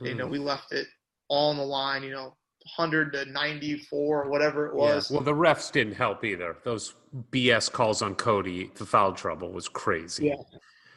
[0.01, 0.19] You Hmm.
[0.19, 0.87] know, we left it
[1.29, 2.03] all on the line.
[2.03, 2.37] You know,
[2.77, 5.11] 100 to 94 or whatever it was.
[5.11, 6.57] Well, the refs didn't help either.
[6.65, 6.95] Those
[7.31, 10.27] BS calls on Cody, the foul trouble was crazy.
[10.27, 10.43] Yeah.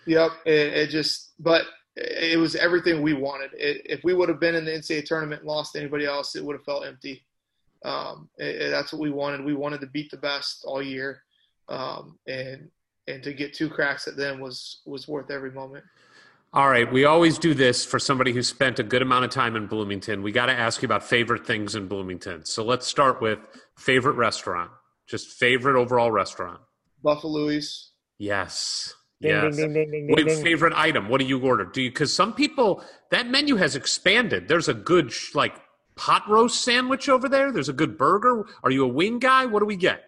[0.06, 0.32] Yep.
[0.46, 1.66] It, it just, but
[1.96, 3.52] it was everything we wanted.
[3.54, 6.36] It, if we would have been in the NCAA tournament and lost to anybody else,
[6.36, 7.24] it would have felt empty.
[7.86, 9.44] Um, it- that's what we wanted.
[9.46, 11.22] We wanted to beat the best all year,
[11.68, 12.70] um, and
[13.10, 15.84] and to get two cracks at them was was worth every moment.
[16.52, 19.56] All right, we always do this for somebody who spent a good amount of time
[19.56, 20.24] in Bloomington.
[20.24, 22.44] We got to ask you about favorite things in Bloomington.
[22.44, 23.38] So let's start with
[23.78, 24.72] favorite restaurant.
[25.08, 26.60] Just favorite overall restaurant.
[27.04, 27.92] Buffalouie's.
[28.18, 28.96] Yes.
[29.22, 29.56] Ding, yes.
[29.58, 30.44] ding, ding, ding, ding, Wait, ding.
[30.44, 31.08] favorite item.
[31.08, 31.66] What do you order?
[31.66, 34.48] Do you because some people that menu has expanded.
[34.48, 35.56] There's a good sh- like
[35.96, 37.52] pot roast sandwich over there.
[37.52, 38.46] There's a good burger.
[38.64, 39.46] Are you a wing guy?
[39.46, 40.06] What do we get?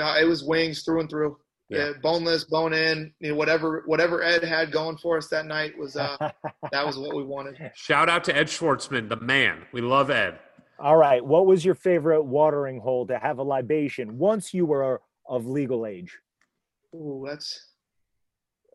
[0.00, 1.38] Uh, it was wings through and through.
[1.70, 1.86] Yeah.
[1.86, 1.92] Yeah.
[2.02, 5.96] boneless, bone in, you know, whatever whatever Ed had going for us that night was
[5.96, 6.16] uh,
[6.72, 7.70] that was what we wanted.
[7.74, 9.62] Shout out to Ed Schwartzman, the man.
[9.72, 10.38] We love Ed.
[10.80, 11.24] All right.
[11.24, 15.86] What was your favorite watering hole to have a libation once you were of legal
[15.86, 16.18] age?
[16.94, 17.66] Ooh, that's.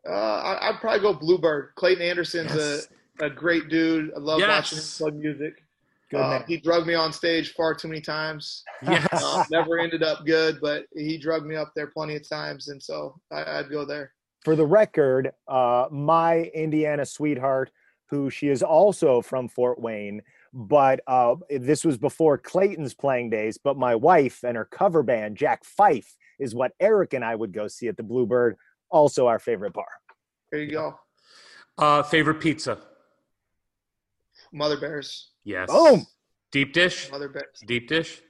[0.08, 1.72] Uh, I, I'd probably go Bluebird.
[1.74, 2.88] Clayton Anderson's Yes.
[3.20, 4.12] a, a great dude.
[4.16, 4.98] I love watching him Yes.
[4.98, 5.54] play music.
[6.10, 8.62] Good Uh, he drugged me on stage far too many times.
[8.82, 9.06] Yes.
[9.10, 12.80] Uh, never ended up good, but he drugged me up there plenty of times, and
[12.80, 14.12] so I, I'd go there.
[14.44, 17.70] For the record, uh, my Indiana sweetheart,
[18.10, 20.22] who she is also from Fort Wayne,
[20.52, 23.58] but uh, this was before Clayton's playing days.
[23.58, 27.52] But my wife and her cover band, Jack Fife, is what Eric and I would
[27.52, 28.56] go see at the Bluebird.
[28.88, 29.88] Also, our favorite bar.
[30.52, 31.00] There you go.
[31.76, 32.78] Uh, favorite pizza.
[34.52, 35.30] Mother Bears.
[35.46, 35.70] Yes.
[35.70, 36.04] Boom.
[36.50, 37.08] Deep dish.
[37.10, 37.60] Mother Bears.
[37.66, 38.20] Deep dish.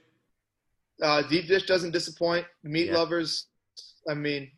[1.01, 2.45] Uh, deep dish doesn't disappoint.
[2.63, 2.97] Meat Yeah.
[2.97, 3.47] lovers.
[4.07, 4.51] I mean,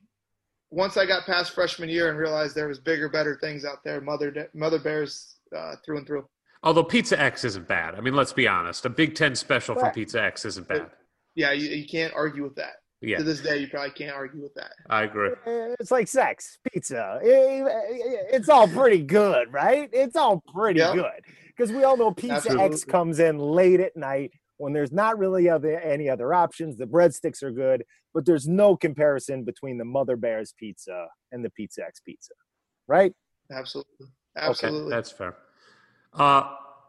[0.70, 4.02] once I got past freshman year and realized there was bigger, better things out there,
[4.02, 6.28] Mother Mother Bears uh, through and through.
[6.62, 7.96] Although Pizza X isn't bad.
[7.96, 8.86] I mean, let's be honest.
[8.86, 10.92] A Big Ten special from Pizza X isn't bad.
[11.36, 12.74] Yeah, you, you can't argue with that.
[13.02, 14.74] Yeah, To this day, you probably can't argue with that.
[14.90, 15.30] I agree.
[15.46, 17.20] Eh, It's like sex, pizza.
[17.24, 19.90] It's all pretty good, right?
[19.94, 20.94] It's all pretty Yeah.
[20.94, 21.22] good
[21.60, 25.50] because we all know Pizza X comes in late at night when there's not really
[25.50, 26.78] other any other options.
[26.78, 27.84] The breadsticks are good,
[28.14, 32.34] but there's no comparison between the Mother Bear's pizza and the Pizza X pizza,
[32.88, 33.12] right?
[33.52, 34.08] Absolutely.
[34.38, 34.90] Okay, Absolutely.
[34.90, 35.36] that's fair.
[36.14, 36.44] Uh,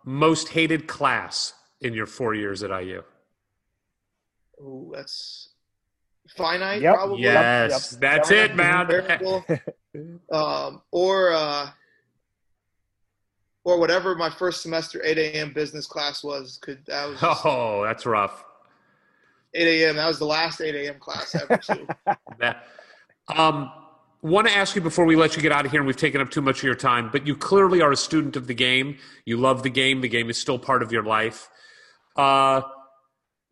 [0.05, 3.03] most hated class in your four years at IU.
[4.61, 5.49] Ooh, that's
[6.37, 6.95] finite, Yep.
[6.95, 7.23] probably.
[7.23, 8.01] Yes, yep.
[8.01, 9.61] that's it, man.
[10.31, 11.69] Um, or uh,
[13.65, 15.53] or whatever my first semester 8 a.m.
[15.53, 16.59] business class was.
[16.63, 18.45] Could that was just, oh, that's rough.
[19.55, 19.97] 8 a.m.
[19.97, 20.99] That was the last 8 a.m.
[20.99, 21.87] class ever too.
[23.35, 23.71] um,
[24.23, 26.21] want to ask you before we let you get out of here, and we've taken
[26.21, 28.99] up too much of your time, but you clearly are a student of the game.
[29.25, 30.01] You love the game.
[30.01, 31.49] The game is still part of your life.
[32.17, 32.63] Uh,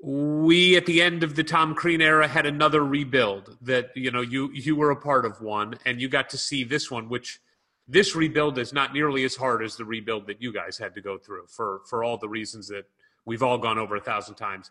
[0.00, 4.20] we at the end of the Tom Crean era had another rebuild that you know
[4.20, 7.40] you you were a part of one, and you got to see this one, which
[7.88, 11.00] this rebuild is not nearly as hard as the rebuild that you guys had to
[11.00, 12.84] go through for for all the reasons that
[13.24, 14.70] we've all gone over a thousand times.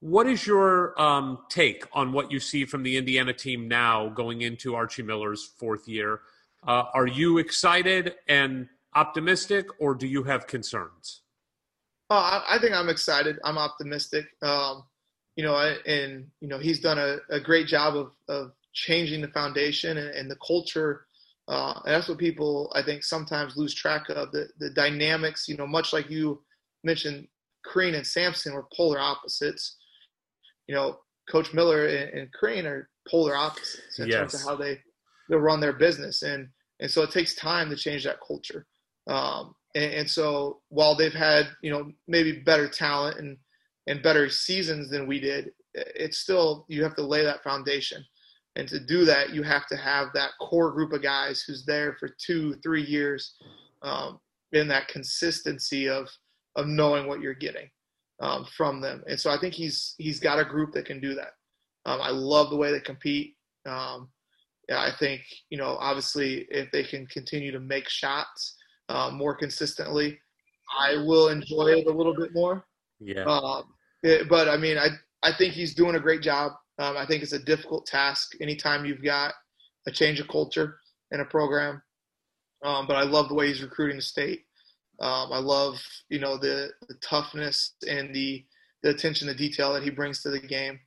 [0.00, 4.42] What is your um, take on what you see from the Indiana team now going
[4.42, 6.20] into Archie Miller's fourth year?
[6.66, 11.22] Uh, are you excited and optimistic, or do you have concerns?
[12.10, 13.38] Oh, I, I think I'm excited.
[13.44, 14.26] I'm optimistic.
[14.42, 14.84] Um,
[15.36, 15.56] you know,
[15.86, 20.10] and you know he's done a, a great job of, of changing the foundation and,
[20.14, 21.06] and the culture
[21.48, 25.48] uh, and that's what people, I think, sometimes lose track of the, the dynamics.
[25.48, 26.42] You know, much like you
[26.84, 27.26] mentioned,
[27.64, 29.76] Crean and Sampson were polar opposites.
[30.68, 30.98] You know,
[31.30, 34.16] Coach Miller and, and Crean are polar opposites in yes.
[34.16, 34.78] terms of how they
[35.28, 36.48] they run their business, and
[36.80, 38.66] and so it takes time to change that culture.
[39.08, 43.36] Um, and, and so while they've had you know maybe better talent and
[43.88, 48.04] and better seasons than we did, it's still you have to lay that foundation.
[48.56, 51.96] And to do that, you have to have that core group of guys who's there
[51.98, 53.34] for two, three years,
[53.82, 54.20] um,
[54.52, 56.08] in that consistency of
[56.56, 57.68] of knowing what you're getting
[58.20, 59.02] um, from them.
[59.08, 61.32] And so I think he's he's got a group that can do that.
[61.84, 63.36] Um, I love the way they compete.
[63.66, 64.08] Um,
[64.68, 68.56] yeah, I think you know obviously if they can continue to make shots
[68.88, 70.18] uh, more consistently,
[70.78, 72.64] I will enjoy it a little bit more.
[73.00, 73.24] Yeah.
[73.24, 73.64] Um,
[74.02, 74.88] it, but I mean, I
[75.22, 76.52] I think he's doing a great job.
[76.78, 79.34] Um, I think it's a difficult task anytime you've got
[79.86, 80.78] a change of culture
[81.10, 81.82] in a program.
[82.64, 84.44] Um, but I love the way he's recruiting the state.
[85.00, 88.44] Um, I love, you know, the, the toughness and the,
[88.82, 90.78] the attention to detail that he brings to the game.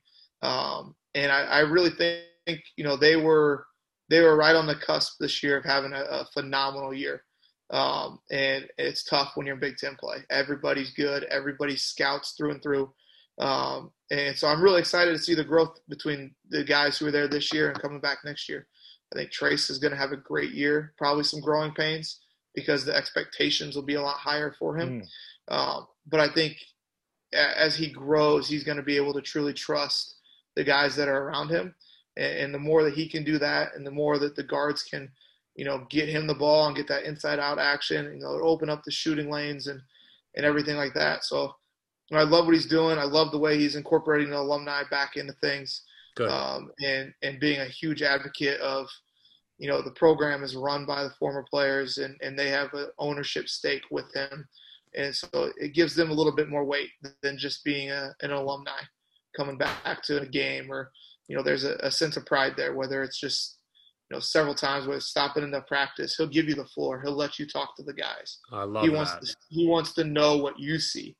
[0.42, 3.66] Um, and I, I, really think, you know, they were
[4.08, 7.22] they were right on the cusp this year of having a, a phenomenal year.
[7.70, 10.18] Um, and it's tough when you're in Big Ten play.
[10.30, 11.24] Everybody's good.
[11.24, 12.92] Everybody scouts through and through.
[13.38, 17.10] Um, and so I'm really excited to see the growth between the guys who are
[17.10, 18.66] there this year and coming back next year.
[19.12, 22.20] I think Trayce is going to have a great year, probably some growing pains
[22.54, 25.02] because the expectations will be a lot higher for him.
[25.50, 25.54] Mm.
[25.54, 26.56] Um, but I think
[27.32, 30.16] as he grows, he's going to be able to truly trust
[30.54, 31.74] the guys that are around him.
[32.16, 34.82] And, and the more that he can do that, and the more that the guards
[34.82, 35.10] can,
[35.54, 38.70] you know, get him the ball and get that inside out action, you know, open
[38.70, 39.80] up the shooting lanes and,
[40.34, 41.24] and everything like that.
[41.24, 41.54] So
[42.12, 42.98] I love what he's doing.
[42.98, 45.82] I love the way he's incorporating the alumni back into things.
[46.30, 48.86] Um, and and being a huge advocate of,
[49.58, 52.88] you know, the program is run by the former players and, and they have an
[52.98, 54.46] ownership stake with him.
[54.94, 56.88] And so it gives them a little bit more weight
[57.22, 58.80] than just being a, an alumni
[59.36, 60.90] coming back to a game or,
[61.28, 63.58] you know, there's a, a sense of pride there, whether it's just,
[64.08, 67.02] you know, several times with stopping in the practice, he'll give you the floor.
[67.02, 68.38] He'll let you talk to the guys.
[68.50, 68.96] I love he that.
[68.96, 71.14] wants to, he wants to know what you see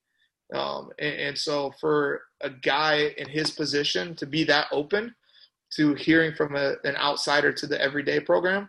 [0.55, 5.15] um, and, and, so for a guy in his position to be that open
[5.73, 8.69] to hearing from a, an outsider to the everyday program,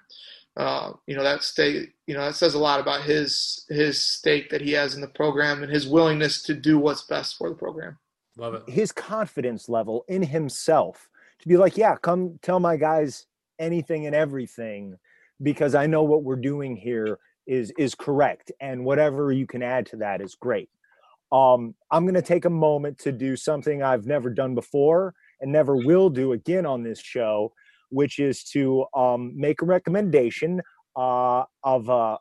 [0.56, 4.50] uh, you know that stake, you know that says a lot about his his stake
[4.50, 7.56] that he has in the program and his willingness to do what's best for the
[7.56, 7.96] program.
[8.38, 8.64] Love it.
[8.68, 13.28] His confidence level in himself to be like, yeah, come tell my guys
[13.60, 14.98] anything and everything
[15.44, 19.86] because I know what we're doing here is is correct and whatever you can add
[19.88, 20.70] to that is great
[21.32, 25.52] um, I'm going to take a moment to do something I've never done before and
[25.52, 27.54] never will do again on this show,
[27.90, 30.62] which is to um, make a recommendation
[30.96, 32.18] uh, of uh,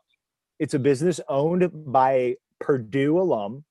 [0.59, 3.65] it's a business owned by Purdue alum.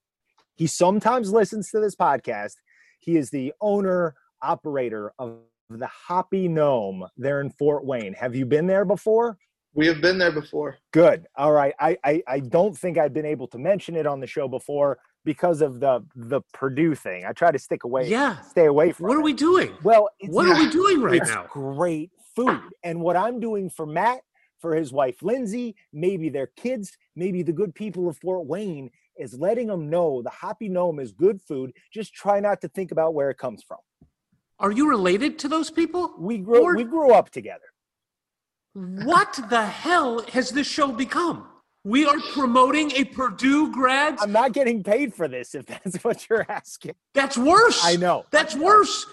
[0.56, 2.54] He sometimes listens to this podcast.
[3.00, 5.40] He is the owner operator of
[5.70, 8.14] the Hoppy Gnome there in Fort Wayne.
[8.14, 9.38] Have you been there before?
[9.74, 10.78] We have been there before.
[10.94, 11.28] Good.
[11.36, 11.74] All right.
[11.80, 15.00] I, I, I don't think I've been able to mention it on the show before,
[15.26, 17.26] because of the the Purdue thing.
[17.26, 18.08] I try to stick away.
[18.08, 19.08] Yeah, stay away from.
[19.08, 19.20] What it.
[19.20, 19.74] are we doing?
[19.84, 21.48] Well, what are we doing right it's now?
[21.50, 24.22] Great food, and what I'm doing for Matt,
[24.60, 29.34] for his wife Lindsay, maybe their kids, maybe the good people of Fort Wayne, is
[29.34, 31.74] letting them know the Hoppy Gnome is good food.
[31.92, 33.80] Just try not to think about where it comes from.
[34.60, 36.14] Are you related to those people?
[36.18, 36.76] We grew or...
[36.76, 37.66] we grew up together.
[38.74, 41.48] What the hell has this show become?
[41.86, 44.18] We are promoting a Purdue grad.
[44.20, 46.96] I'm not getting paid for this if that's what you're asking.
[47.14, 47.80] That's worse.
[47.86, 48.26] I know.
[48.32, 49.06] That's worse.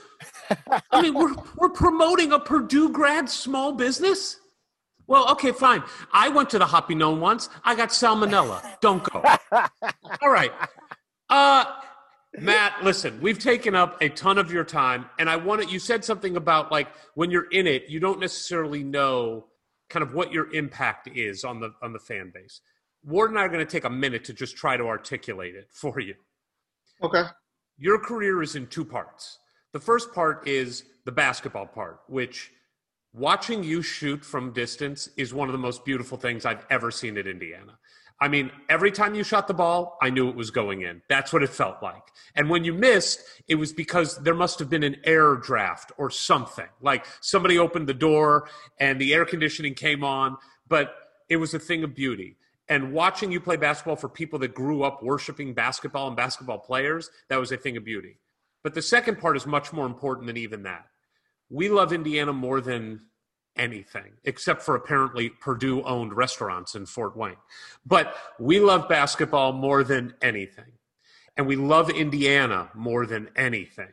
[0.91, 4.39] I mean, we're we're promoting a Purdue grad small business.
[5.07, 5.83] Well, okay, fine.
[6.15, 7.51] I went to the Hoppy Gnome once.
[7.62, 8.62] I got salmonella.
[8.81, 9.23] Don't go.
[10.23, 10.52] All right.
[11.28, 11.67] Uh,
[12.39, 16.07] Matt, listen, we've taken up a ton of your time, and I wanted you said
[16.07, 19.49] something about like when you're in it, you don't necessarily know
[19.92, 22.62] kind of what your impact is on the on the fan base.
[23.04, 25.68] Ward and I are going to take a minute to just try to articulate it
[25.70, 26.14] for you.
[27.02, 27.24] Okay.
[27.76, 29.38] Your career is in two parts.
[29.72, 32.50] The first part is the basketball part, which
[33.12, 37.18] watching you shoot from distance is one of the most beautiful things I've ever seen
[37.18, 37.78] at Indiana.
[38.23, 41.02] I mean, every time you shot the ball, I knew it was going in.
[41.09, 42.05] That's what it felt like.
[42.36, 46.09] And when you missed, it was because there must have been an air draft or
[46.09, 46.68] something.
[46.81, 50.36] Like somebody opened the door and the air conditioning came on,
[50.68, 50.94] but
[51.28, 52.36] it was a thing of beauty.
[52.68, 57.10] And watching you play basketball for people that grew up worshiping basketball and basketball players,
[57.28, 58.18] that was a thing of beauty.
[58.62, 60.86] But the second part is much more important than even that.
[61.51, 63.01] We love Indiana more than
[63.56, 67.36] anything, except for apparently Purdue owned restaurants in Fort Wayne.
[67.84, 70.72] But we love basketball more than anything.
[71.36, 73.92] And we love Indiana more than anything.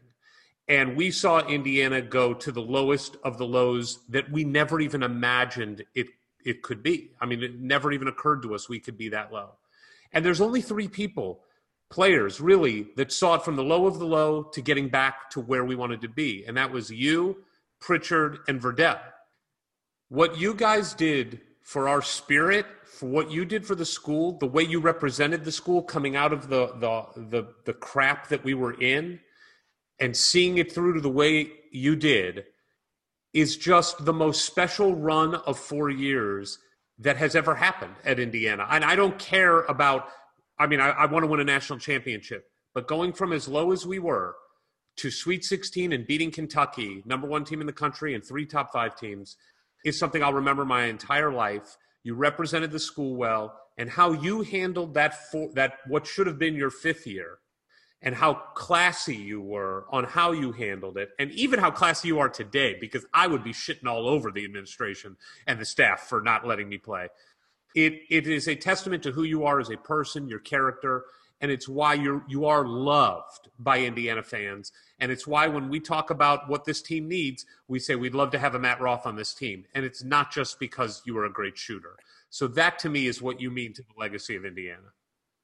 [0.67, 5.03] And we saw Indiana go to the lowest of the lows that we never even
[5.03, 6.07] imagined it,
[6.45, 7.11] it could be.
[7.19, 9.53] I mean, it never even occurred to us we could be that low.
[10.11, 11.41] And there's only three people,
[11.89, 15.39] players really, that saw it from the low of the low to getting back to
[15.39, 16.45] where we wanted to be.
[16.45, 17.37] And that was you,
[17.79, 18.99] Pritchard, and Verdell
[20.09, 24.47] what you guys did for our spirit, for what you did for the school, the
[24.47, 28.55] way you represented the school coming out of the the the, the crap that we
[28.55, 29.19] were in,
[29.99, 32.45] and seeing it through to the way you did,
[33.33, 36.57] is just the most special run of four years
[36.97, 38.67] that has ever happened at Indiana.
[38.69, 40.09] And I don't care about.
[40.57, 43.71] I mean, I, I want to win a national championship, but going from as low
[43.71, 44.35] as we were
[44.97, 48.73] to Sweet 16 and beating Kentucky, number one team in the country, and three top
[48.73, 49.37] five teams
[49.85, 51.77] is something I'll remember my entire life.
[52.03, 56.39] You represented the school well, and how you handled that for, that what should have
[56.39, 57.39] been your fifth year,
[58.01, 62.19] and how classy you were on how you handled it, and even how classy you
[62.19, 62.77] are today.
[62.79, 65.17] Because I would be shitting all over the administration
[65.47, 67.09] and the staff for not letting me play.
[67.75, 71.03] It it is a testament to who you are as a person, your character,
[71.41, 74.71] and it's why you're you are loved by Indiana fans.
[74.99, 78.31] And it's why when we talk about what this team needs, we say we'd love
[78.31, 79.65] to have a Matt Roth on this team.
[79.73, 81.95] And it's not just because you were a great shooter.
[82.29, 84.91] So that to me is what you mean to the legacy of Indiana.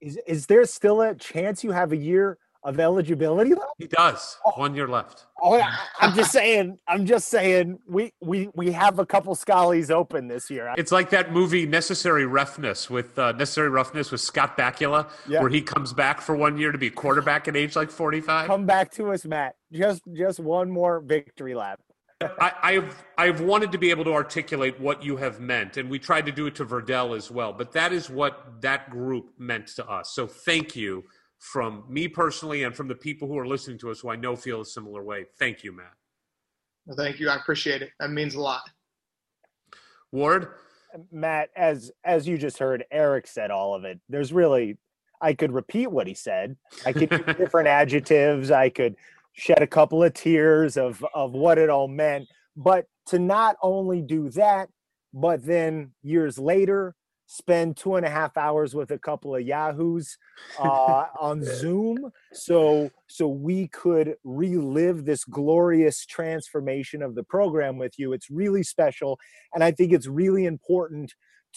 [0.02, 3.74] Is is there still a chance you have a year of eligibility left?
[3.78, 4.38] He does.
[4.46, 4.52] Oh.
[4.56, 5.28] One year left.
[5.42, 5.62] Oh,
[6.00, 6.80] I'm just saying.
[6.88, 7.80] I'm just saying.
[7.88, 10.74] We we we have a couple Schollies open this year.
[10.78, 15.42] It's like that movie Necessary Roughness with uh, Necessary Roughness with Scott Bakula, yeah.
[15.42, 18.48] where he comes back for one year to be quarterback at age like 45.
[18.48, 19.56] Come back to us, Matt.
[19.72, 21.80] Just just one more victory lap.
[22.22, 26.00] I, I've I've wanted to be able to articulate what you have meant, and we
[26.00, 27.54] tried to do it to Verdell as well.
[27.54, 30.14] But that is what that group meant to us.
[30.16, 31.04] So thank you
[31.40, 34.36] from me personally and from the people who are listening to us who I know
[34.36, 35.26] feel a similar way.
[35.38, 35.94] Thank you, Matt.
[36.86, 37.30] Well, thank you.
[37.30, 37.92] I appreciate it.
[38.00, 38.62] That means a lot.
[40.12, 40.50] Ward?
[40.94, 44.00] Uh, Matt, as as you just heard, Eric said all of it.
[44.08, 44.78] There's really
[45.22, 46.56] I could repeat what he said.
[46.86, 48.52] I could use different adjectives.
[48.52, 48.96] I could
[49.34, 52.28] shed a couple of tears of of what it all meant.
[52.56, 54.70] But to not only do that,
[55.14, 56.96] but then years later
[57.28, 60.18] spend two and a half hours with a couple of yahoos
[60.60, 67.94] uh, on zoom so so we could relive this glorious transformation of the program with
[67.98, 68.14] you.
[68.14, 69.20] It's really special
[69.54, 71.14] and i think it's really important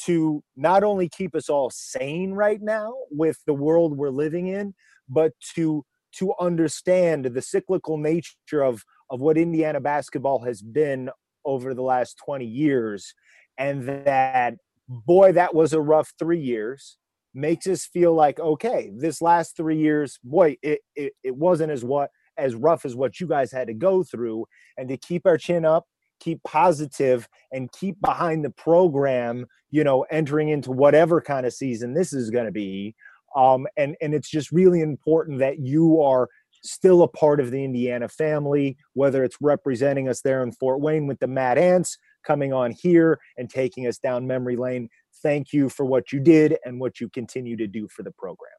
[0.06, 4.74] to not only keep us all sane right now with the world we're living in
[5.08, 11.10] but to to understand the cyclical nature of of what indiana basketball has been
[11.44, 13.14] over the last 20 years
[13.56, 14.54] and that
[14.88, 16.96] boy, that was a rough three years.
[17.34, 21.84] Makes us feel like, okay, this last three years, boy, it, it, it wasn't as
[21.84, 24.46] what as rough as what you guys had to go through.
[24.76, 25.86] And to keep our chin up,
[26.20, 31.94] keep positive, and keep behind the program, you know, entering into whatever kind of season
[31.94, 32.94] this is going to be.
[33.36, 36.28] Um, and and it's just really important that you are
[36.62, 41.06] still a part of the Indiana family, whether it's representing us there in Fort Wayne
[41.06, 44.88] with the Mad Ants, coming on here and taking us down memory lane.
[45.22, 48.52] Thank you for what you did and what you continue to do for the program.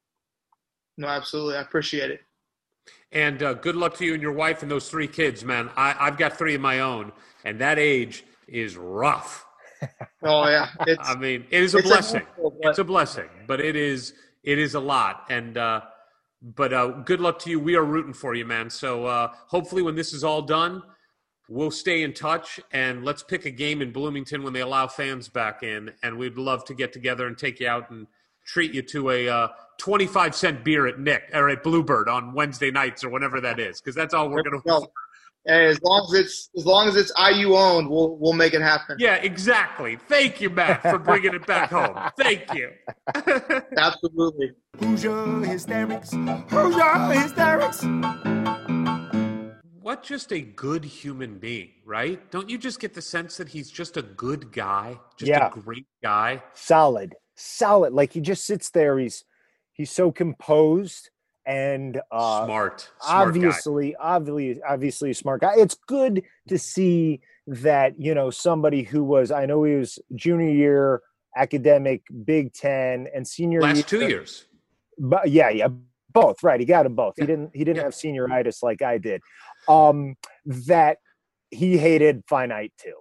[0.97, 1.55] No, absolutely.
[1.55, 2.21] I appreciate it.
[3.11, 5.69] And uh, good luck to you and your wife and those three kids, man.
[5.75, 7.11] I, I've got three of my own,
[7.43, 9.45] and that age is rough.
[10.23, 12.21] oh yeah, it's, I mean, it is a blessing.
[12.21, 12.69] A but...
[12.69, 14.13] It's a blessing, but it is
[14.43, 15.25] it is a lot.
[15.29, 15.81] And uh,
[16.41, 17.59] but uh, good luck to you.
[17.59, 18.69] We are rooting for you, man.
[18.69, 20.83] So uh, hopefully, when this is all done,
[21.49, 25.27] we'll stay in touch and let's pick a game in Bloomington when they allow fans
[25.27, 25.91] back in.
[26.03, 28.07] And we'd love to get together and take you out and
[28.45, 29.47] treat you to a uh,
[29.79, 33.81] 25 cent beer at Nick or at Bluebird on Wednesday nights or whenever that is,
[33.81, 34.87] because that's all we're going to.
[35.47, 38.61] Hey, as long as it's as long as it's IU owned, we'll we'll make it
[38.61, 38.97] happen.
[38.99, 39.95] Yeah, exactly.
[39.95, 41.97] Thank you, Matt, for bringing it back home.
[42.19, 42.71] Thank you.
[43.77, 44.51] Absolutely.
[44.79, 46.11] Hoosier hysterics.
[46.11, 48.38] Hoosier hysterics.
[49.89, 52.19] What just a good human being, right?
[52.29, 55.47] Don't you just get the sense that he's just a good guy, just Yeah.
[55.47, 56.43] a great guy?
[56.53, 57.91] solid, solid.
[57.91, 58.99] Like he just sits there.
[58.99, 59.25] He's
[59.73, 61.09] he's so composed
[61.43, 63.21] and uh, smart, smart guy.
[63.29, 65.53] obviously, obviously, obviously a smart guy.
[65.57, 69.31] It's good to see that you know somebody who was.
[69.31, 71.01] I know he was junior year
[71.35, 74.45] academic, Big Ten, and senior Last year, two years.
[74.99, 75.69] But yeah, yeah,
[76.13, 76.43] both.
[76.43, 77.15] Right, he got them both.
[77.17, 77.23] Yeah.
[77.23, 77.49] He didn't.
[77.55, 77.83] He didn't Yeah.
[77.85, 79.21] have senioritis like I did.
[79.67, 80.15] Um,
[80.45, 80.97] that
[81.51, 82.95] he hated finite too.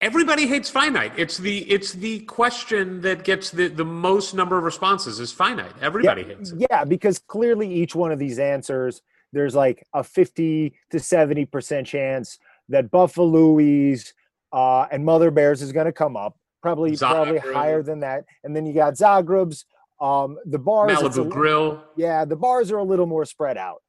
[0.00, 1.12] Everybody hates finite.
[1.16, 5.72] It's the it's the question that gets the, the most number of responses is finite.
[5.80, 6.66] Everybody hates it.
[6.70, 9.00] Yeah, because clearly each one of these answers,
[9.32, 12.38] there's like a 50 to 70% chance
[12.68, 14.12] that Buffalouie's
[14.52, 16.36] uh, and Mother Bears is going to come up.
[16.62, 18.24] Probably, probably higher than that.
[18.44, 19.64] And then you got Zagreb's.
[20.00, 21.84] Um, the bars, it's a Malibu Grill.
[21.96, 23.82] yeah, the bars are a little more spread out,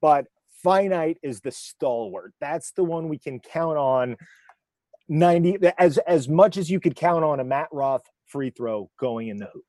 [0.00, 0.26] but
[0.62, 2.32] finite is the stalwart.
[2.40, 4.16] That's the one we can count on.
[5.08, 9.28] 90 as as much as you could count on a Matt Roth free throw going
[9.28, 9.64] in the hoop.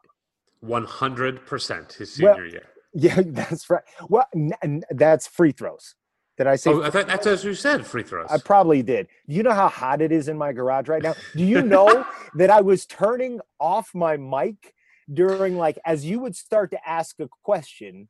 [0.62, 2.68] One hundred percent his Well, senior year.
[2.94, 3.84] Yeah, that's right.
[4.08, 5.96] Well, n- that's free throws.
[6.38, 6.72] Did I say?
[6.72, 8.28] Oh, I thought that's as you said, free throws.
[8.30, 9.08] I probably did.
[9.28, 11.16] Do you know how hot it is in my garage right now?
[11.36, 12.06] Do you know
[12.36, 14.74] that I was turning off my mic
[15.14, 18.08] during like as you would start to ask a question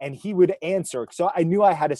[0.00, 1.06] and he would answer.
[1.10, 1.96] So I knew I had a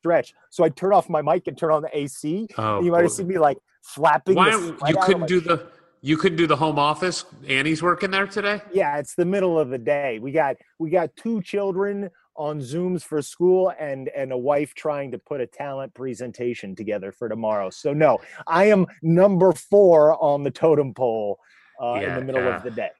[0.00, 0.34] stretch.
[0.50, 2.48] So I'd turn off my mic and turn on the AC.
[2.56, 4.36] oh, you might have seen me like flapping.
[4.36, 5.66] Why the don't, sweat you couldn't do the
[6.00, 7.24] you couldn't do the home office?
[7.48, 8.60] Annie's working there today.
[8.72, 13.02] yeah it's the middle of the day we got we got two children on zooms
[13.02, 17.68] for school and and a wife trying to put a talent presentation together for tomorrow
[17.68, 21.38] so no i am number four on the totem pole
[21.82, 22.56] uh, in the middle yeah.
[22.56, 22.90] of the day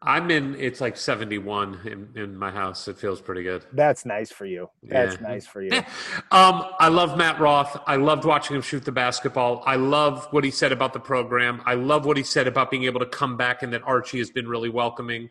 [0.00, 0.54] I'm in.
[0.54, 2.86] It's like 71 in, in my house.
[2.86, 3.64] It feels pretty good.
[3.72, 5.20] that's nice for you that's Yeah.
[5.28, 5.70] nice for you.
[6.30, 7.80] Um, I love Matt Roth.
[7.86, 9.62] I loved watching him shoot the basketball.
[9.66, 11.62] I love what he said about the program.
[11.66, 14.30] I love what he said about being able to come back and that Archie has
[14.30, 15.30] been really welcoming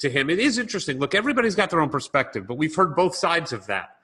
[0.00, 0.30] to him.
[0.30, 0.98] It is interesting.
[0.98, 3.96] Look, everybody's got their own perspective, but we've heard both sides of that.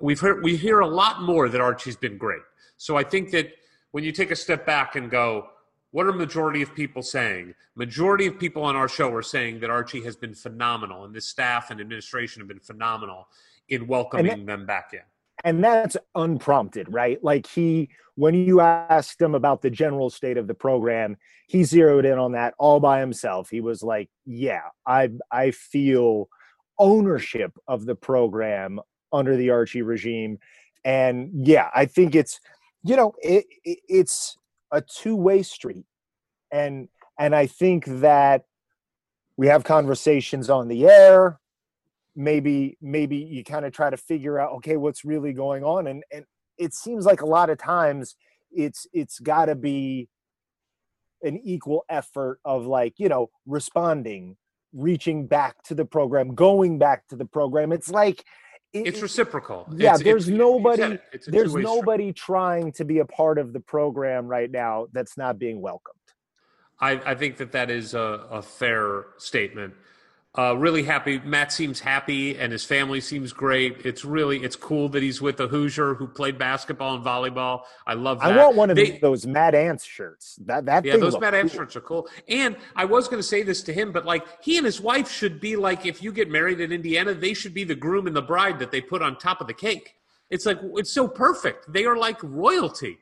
[0.00, 2.42] We've heard we hear a lot more that Archie's been great.
[2.76, 3.52] So I think that
[3.92, 5.46] when you take a step back and go,
[5.94, 7.54] what are majority of people saying?
[7.76, 11.20] Majority of people on our show are saying that Archie has been phenomenal, and the
[11.20, 13.28] staff and administration have been phenomenal
[13.68, 14.98] in welcoming them back in.
[15.44, 20.46] and that's unprompted right like he when you asked him about the general state of
[20.46, 21.16] the program
[21.48, 26.28] he zeroed in on that all by himself he was like yeah i i feel
[26.78, 28.80] ownership of the program
[29.12, 30.38] under the archie regime
[30.84, 32.40] and yeah i think it's
[32.82, 34.36] you know it, it it's
[34.74, 35.86] a two-way street.
[36.50, 36.88] And
[37.18, 38.44] and i think that
[39.36, 41.40] we have conversations on the air.
[42.16, 45.86] Maybe maybe you kind of try to figure out okay what's really going on?
[45.86, 46.24] And and
[46.58, 48.14] it seems like a lot of times
[48.52, 50.08] it's it's got to be
[51.22, 54.36] an equal effort of like you know responding
[54.72, 57.72] reaching back to the program going back to the program.
[57.72, 58.24] It's like
[58.74, 59.66] it- It's reciprocal.
[59.76, 60.98] yeah It's- there's it's- nobody.
[61.12, 65.16] It's a there's nobody trying to be a part of the program right now that's
[65.16, 65.94] not being welcomed
[66.80, 69.74] I, I think that that is a, a fair statement.
[70.36, 71.20] Uh, really happy.
[71.20, 73.86] Matt seems happy, and his family seems great.
[73.86, 77.62] It's really it's cool that he's with a Hoosier who played basketball and volleyball.
[77.86, 78.32] I love that.
[78.32, 81.34] i want one of They- those Matt ants shirts that that Yeah, those Matt Mad
[81.34, 82.08] Ant shirts are cool.
[82.28, 85.08] And I was going to say this to him, but like he and his wife
[85.08, 88.16] should be like, if you get married in Indiana, they should be the groom and
[88.16, 89.94] the bride that they put on top of the cake.
[90.30, 91.72] It's like it's so perfect.
[91.72, 92.98] They are like royalty.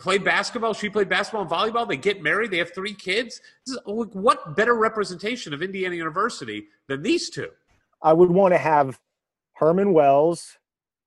[0.00, 0.72] Played basketball.
[0.72, 1.86] She played basketball and volleyball.
[1.86, 2.50] They get married.
[2.50, 3.40] They have three kids.
[3.66, 7.50] This is, what better representation of Indiana University than these two?
[8.02, 8.98] I would want to have
[9.52, 10.56] Herman Wells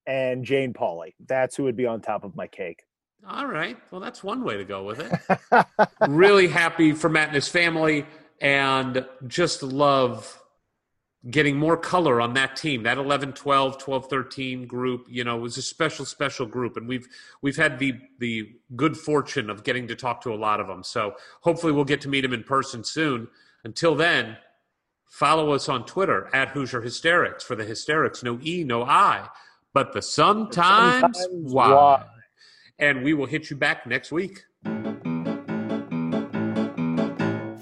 [0.06, 1.16] and Jane Pauley.
[1.26, 2.84] That's who would be on top of my cake.
[3.28, 3.78] All right.
[3.90, 5.66] Well, that's one way to go with it.
[6.08, 8.06] really happy for Matt and his family
[8.42, 10.40] and just love
[11.30, 15.58] getting more color on that team that 11 12 12 13 group you know was
[15.58, 17.08] a special special group and we've
[17.42, 20.84] we've had the the good fortune of getting to talk to a lot of them
[20.84, 23.28] so hopefully we'll get to meet them in person soon
[23.64, 24.36] until then
[25.06, 29.26] follow us on twitter at hoosier hysterics for the hysterics no e no i
[29.74, 31.74] but the sometimes, sometimes why.
[31.74, 32.06] why.
[32.80, 34.46] and we will hit you back next week.